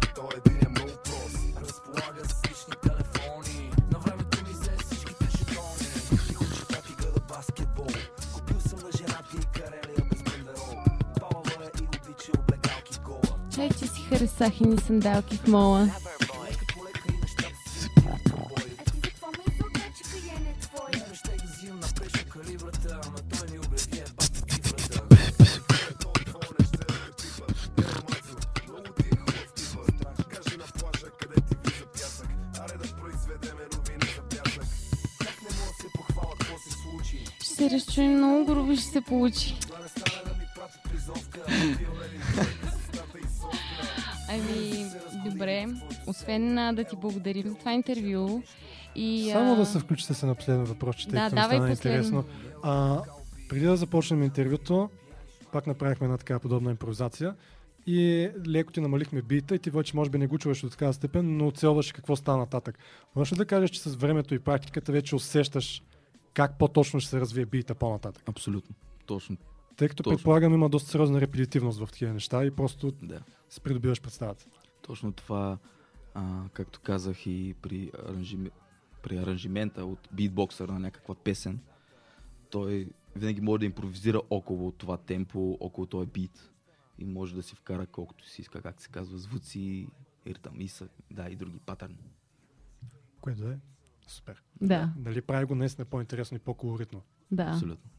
Как 35.20 35.42
не 35.42 35.50
мога 35.50 35.72
да 35.72 35.82
се 35.82 35.88
похваля, 35.96 36.36
какво 36.40 36.58
се 36.58 36.70
случи? 36.70 37.26
Ще 37.40 37.56
се 37.56 37.70
разчуем 37.70 38.18
много 38.18 38.46
грубо, 38.46 38.76
ще 38.76 38.84
се 38.84 39.02
получи. 39.02 39.56
Ами, 44.38 44.86
добре. 45.30 45.66
Освен 46.08 46.58
а, 46.58 46.74
да 46.74 46.84
ти 46.84 46.96
благодарим 46.96 47.48
за 47.48 47.56
това 47.56 47.74
интервю 47.74 48.42
и... 48.96 49.30
Само 49.32 49.54
а, 49.54 49.56
да 49.56 49.66
се 49.66 49.80
включите 49.80 50.14
се 50.14 50.26
на 50.26 50.36
последен 50.36 50.64
въпрос, 50.64 50.96
че 50.96 51.08
тъй 51.08 51.20
Да, 51.20 51.30
давай 51.30 51.58
стана 51.58 51.70
интересно. 51.70 52.24
А, 52.64 53.02
преди 53.50 53.66
да 53.66 53.78
започнем 53.78 54.24
интервюто, 54.24 54.90
пак 55.52 55.68
направихме 55.68 56.06
една 56.06 56.18
така 56.18 56.40
подобна 56.40 56.72
импровизация 56.72 57.36
и 57.88 58.30
леко 58.48 58.74
ти 58.74 58.82
намалихме 58.82 59.22
бита 59.22 59.56
и 59.56 59.60
ти 59.60 59.70
вече 59.70 59.96
може 59.96 60.10
би 60.10 60.18
не 60.18 60.28
го 60.28 60.38
чуваш 60.38 60.62
до 60.62 60.70
такава 60.70 60.94
степен, 60.94 61.38
но 61.38 61.48
оцелваш 61.48 61.92
какво 61.92 62.16
стана 62.16 62.38
нататък. 62.38 62.80
Можеш 63.16 63.34
ли 63.34 63.38
да 63.38 63.46
кажеш, 63.46 63.70
че 63.70 63.82
с 63.82 63.96
времето 63.96 64.36
и 64.36 64.40
практиката 64.40 64.92
вече 64.92 65.16
усещаш 65.16 65.84
как 66.34 66.58
по-точно 66.58 67.00
ще 67.00 67.10
се 67.10 67.20
развие 67.20 67.46
бита 67.46 67.76
по-нататък? 67.76 68.24
Абсолютно. 68.30 68.76
Точно. 69.06 69.38
Тъй 69.78 69.90
като 69.90 70.04
Точно. 70.04 70.18
предполагам 70.18 70.54
има 70.54 70.70
доста 70.70 70.90
сериозна 70.90 71.22
репетитивност 71.22 71.80
в 71.80 71.92
такива 71.92 72.14
неща 72.14 72.46
и 72.46 72.52
просто 72.52 72.92
Да. 72.92 73.22
си 73.50 73.62
придобиваш 73.62 74.02
представата. 74.02 74.46
Точно 74.82 75.12
това, 75.12 75.58
а, 76.14 76.44
както 76.54 76.80
казах 76.80 77.28
и 77.28 77.56
при, 77.62 77.92
аранжим... 78.08 78.50
при 79.04 79.18
аранжимента 79.18 79.86
от 79.86 80.10
битбоксър 80.14 80.70
на 80.70 80.80
някаква 80.80 81.16
песен, 81.16 81.60
той 82.50 82.90
винаги 83.16 83.42
може 83.42 83.60
да 83.60 83.66
импровизира 83.66 84.22
около 84.30 84.72
това 84.72 84.98
темпо, 84.98 85.58
около 85.60 85.88
този 85.88 86.08
бит 86.08 86.52
и 87.00 87.06
може 87.06 87.36
да 87.36 87.44
си 87.44 87.56
вкара 87.56 87.88
колкото 87.88 88.30
си 88.30 88.42
иска, 88.42 88.62
как 88.62 88.82
се 88.82 88.90
казва, 88.90 89.18
звуци, 89.18 89.88
ритъм, 90.28 90.62
и 90.62 90.68
са, 90.68 90.88
да, 91.12 91.30
и 91.30 91.36
други 91.36 91.60
патърни. 91.60 91.98
Което 93.22 93.48
е 93.48 93.60
супер. 94.08 94.44
Да. 94.62 94.94
Дали 94.98 95.22
прави 95.22 95.46
го 95.46 95.56
наистина 95.56 95.86
по-интересно 95.86 96.38
и 96.38 96.40
по-колоритно? 96.40 97.02
Да. 97.32 97.44
Абсолютно. 97.44 97.90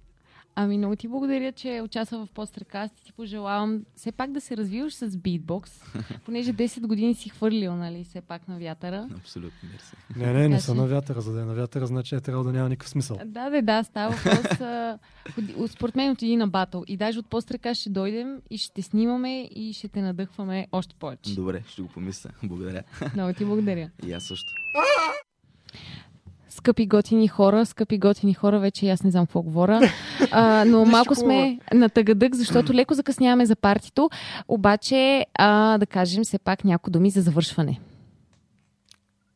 Ами 0.60 0.78
много 0.78 0.96
ти 0.96 1.08
благодаря, 1.08 1.52
че 1.52 1.80
участва 1.84 2.26
в 2.26 2.30
пострекаст 2.30 2.98
и 2.98 3.04
ти 3.04 3.12
пожелавам 3.12 3.82
все 3.96 4.12
пак 4.12 4.32
да 4.32 4.40
се 4.40 4.56
развиваш 4.56 4.94
с 4.94 5.16
битбокс, 5.16 5.80
понеже 6.24 6.54
10 6.54 6.86
години 6.86 7.14
си 7.14 7.28
хвърлил, 7.28 7.76
нали, 7.76 8.04
все 8.04 8.20
пак 8.20 8.48
на 8.48 8.58
вятъра. 8.58 9.08
Абсолютно, 9.16 9.68
мерси. 9.72 9.92
Не, 10.16 10.32
не, 10.32 10.48
не 10.48 10.56
Така 10.56 10.60
са 10.60 10.74
на 10.74 10.86
вятъра. 10.86 11.20
За 11.20 11.32
да 11.32 11.40
е 11.40 11.44
на 11.44 11.54
вятъра, 11.54 11.86
значи 11.86 12.14
е 12.14 12.20
трябвало 12.20 12.44
да 12.44 12.52
няма 12.52 12.68
никакъв 12.68 12.88
смисъл. 12.88 13.18
Да, 13.24 13.50
да, 13.50 13.62
да, 13.62 13.84
става 13.84 14.16
въпрос. 14.16 15.70
Според 15.70 15.96
мен 15.96 16.10
отиди 16.10 16.36
на 16.36 16.48
батъл. 16.48 16.84
И 16.88 16.96
даже 16.96 17.18
от 17.18 17.26
пострека 17.26 17.74
ще 17.74 17.90
дойдем 17.90 18.40
и 18.50 18.58
ще 18.58 18.74
те 18.74 18.82
снимаме 18.82 19.42
и 19.42 19.72
ще 19.72 19.88
те 19.88 20.02
надъхваме 20.02 20.68
още 20.72 20.94
повече. 20.94 21.34
Добре, 21.34 21.62
ще 21.68 21.82
го 21.82 21.88
помисля. 21.88 22.30
Благодаря. 22.42 22.82
Много 23.14 23.32
ти 23.32 23.44
благодаря. 23.44 23.90
И 24.06 24.12
аз 24.12 24.24
също. 24.24 24.48
Скъпи 26.58 26.86
готини 26.86 27.28
хора, 27.28 27.66
скъпи 27.66 27.98
готини 27.98 28.34
хора, 28.34 28.58
вече 28.58 28.90
аз 28.90 29.02
не 29.02 29.10
знам 29.10 29.26
какво 29.26 29.42
говоря, 29.42 29.80
а, 30.30 30.64
но 30.64 30.84
малко 30.84 31.14
сме 31.14 31.58
на 31.74 31.88
тъгъдък, 31.88 32.34
защото 32.34 32.74
леко 32.74 32.94
закъсняваме 32.94 33.46
за 33.46 33.56
партито, 33.56 34.10
обаче 34.48 35.26
а, 35.34 35.78
да 35.78 35.86
кажем 35.86 36.24
все 36.24 36.38
пак 36.38 36.64
някои 36.64 36.90
думи 36.90 37.10
за 37.10 37.20
завършване. 37.20 37.80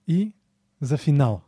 И 0.09 0.33
за 0.81 0.97
финал. 0.97 1.41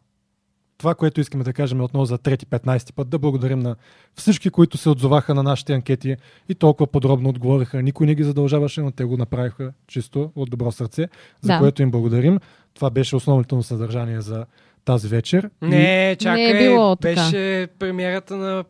Това, 0.78 0.94
което 0.94 1.20
искаме 1.20 1.44
да 1.44 1.52
кажем 1.52 1.80
е 1.80 1.82
отново 1.82 2.04
за 2.04 2.18
трети, 2.18 2.46
15 2.46 2.94
път, 2.94 3.08
да 3.08 3.18
благодарим 3.18 3.58
на 3.58 3.76
всички, 4.14 4.50
които 4.50 4.78
се 4.78 4.88
отзоваха 4.88 5.34
на 5.34 5.42
нашите 5.42 5.72
анкети 5.72 6.16
и 6.48 6.54
толкова 6.54 6.86
подробно 6.86 7.28
отговориха. 7.28 7.82
Никой 7.82 8.06
не 8.06 8.14
ги 8.14 8.24
задължаваше, 8.24 8.80
но 8.80 8.90
те 8.90 9.04
го 9.04 9.16
направиха 9.16 9.72
чисто 9.86 10.32
от 10.36 10.50
добро 10.50 10.72
сърце, 10.72 11.08
за 11.40 11.52
Да. 11.52 11.58
което 11.58 11.82
им 11.82 11.90
благодарим. 11.90 12.38
Това 12.74 12.90
беше 12.90 13.16
основното 13.16 13.62
съдържание 13.62 14.20
за 14.20 14.46
тази 14.84 15.08
вечер. 15.08 15.50
Не, 15.62 16.16
чакай. 16.16 16.42
Не 16.42 16.50
е 16.50 16.68
било 16.68 16.96
така. 16.96 17.14
Беше 17.14 17.68
премиерата 17.78 18.36
на 18.36 18.64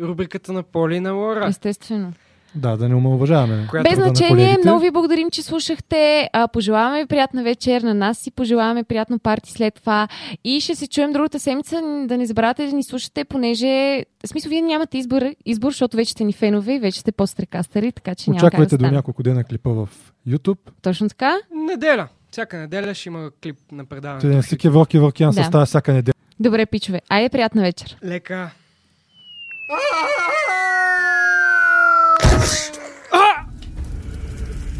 рубриката 0.00 0.52
на 0.52 0.62
Поли 0.62 0.96
и 0.96 1.00
на 1.00 1.12
Лора. 1.12 1.46
Естествено. 1.48 2.12
Да, 2.56 2.76
да 2.76 2.88
не 2.88 2.94
омалуважаваме. 2.94 3.68
Без 3.82 3.98
на 3.98 4.04
значение, 4.04 4.58
много 4.64 4.80
ви 4.80 4.90
благодарим, 4.90 5.30
че 5.30 5.42
слушахте. 5.42 6.28
А, 6.32 6.48
пожелаваме 6.48 7.00
ви 7.00 7.06
приятна 7.06 7.42
вечер 7.42 7.82
на 7.82 7.94
нас 7.94 8.18
си, 8.18 8.30
пожелаваме 8.30 8.84
приятно 8.84 9.18
парти 9.18 9.52
след 9.52 9.74
това 9.74 10.08
и 10.44 10.60
ще 10.60 10.74
се 10.74 10.86
чуем 10.86 11.12
другата 11.12 11.40
седмица. 11.40 11.80
Да 12.06 12.18
не 12.18 12.26
забравяйте 12.26 12.66
да 12.66 12.76
ни 12.76 12.84
слушате, 12.84 13.24
понеже 13.24 14.04
в 14.24 14.28
смисъл 14.28 14.50
вие 14.50 14.62
нямате 14.62 14.98
избор, 14.98 15.22
избор 15.46 15.70
защото 15.70 15.96
вече 15.96 16.12
сте 16.12 16.24
ни 16.24 16.32
фенове 16.32 16.74
и 16.74 16.78
вече 16.78 17.00
сте 17.00 17.12
по-стрекастъри, 17.12 17.92
така 17.92 18.14
че 18.14 18.30
няма 18.30 18.40
как 18.40 18.42
да 18.42 18.46
Очаквайте 18.46 18.76
до 18.76 18.90
няколко 18.90 19.22
дена 19.22 19.44
клипа 19.44 19.70
в 19.70 19.88
YouTube. 20.28 20.58
Точно 20.82 21.08
така. 21.08 21.36
Неделя. 21.54 22.08
Всяка 22.36 22.58
неделя 22.58 22.94
ще 22.94 23.08
има 23.08 23.30
клип 23.42 23.56
на 23.72 23.84
предаването. 23.84 24.28
Те 24.28 24.34
не 24.36 24.42
си 24.42 24.58
кеворки 24.58 24.98
въркян 24.98 25.34
Да. 25.34 25.44
с 25.44 25.50
тази 25.50 25.68
всяка 25.68 25.92
неделя. 25.92 26.14
Добре, 26.40 26.66
пичове. 26.66 27.00
Айде, 27.08 27.28
приятна 27.28 27.62
вечер. 27.62 27.96
Лека. 28.04 28.50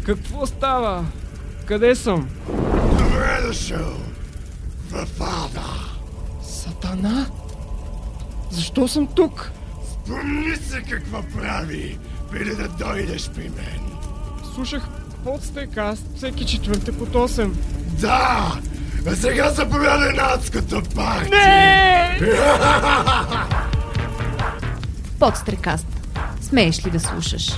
Какво 0.05 0.45
става? 0.45 1.05
Къде 1.65 1.95
съм? 1.95 2.29
Добре 2.91 3.47
дошъл 3.47 3.93
в 4.89 5.07
ада. 5.21 5.97
Сатана? 6.43 7.25
Защо 8.51 8.87
съм 8.87 9.07
тук? 9.07 9.51
Спомни 9.93 10.55
се 10.55 10.81
какво 10.89 11.23
прави, 11.37 11.97
преди 12.31 12.55
да 12.55 12.67
дойдеш 12.67 13.29
при 13.29 13.49
мен. 13.49 13.81
Слушах 14.53 14.87
подстрекаст 15.27 16.05
всеки 16.15 16.45
четвъртък 16.45 17.01
от 17.01 17.09
8. 17.09 17.51
Да! 18.01 18.59
А 19.07 19.15
сега 19.15 19.49
заповядай 19.49 20.13
на 20.13 20.23
адското 20.23 20.81
парти! 20.95 21.29
Не! 21.29 22.19
Подстрекаст. 25.19 25.87
Смееш 26.41 26.85
ли 26.85 26.89
да 26.89 26.99
слушаш? 26.99 27.51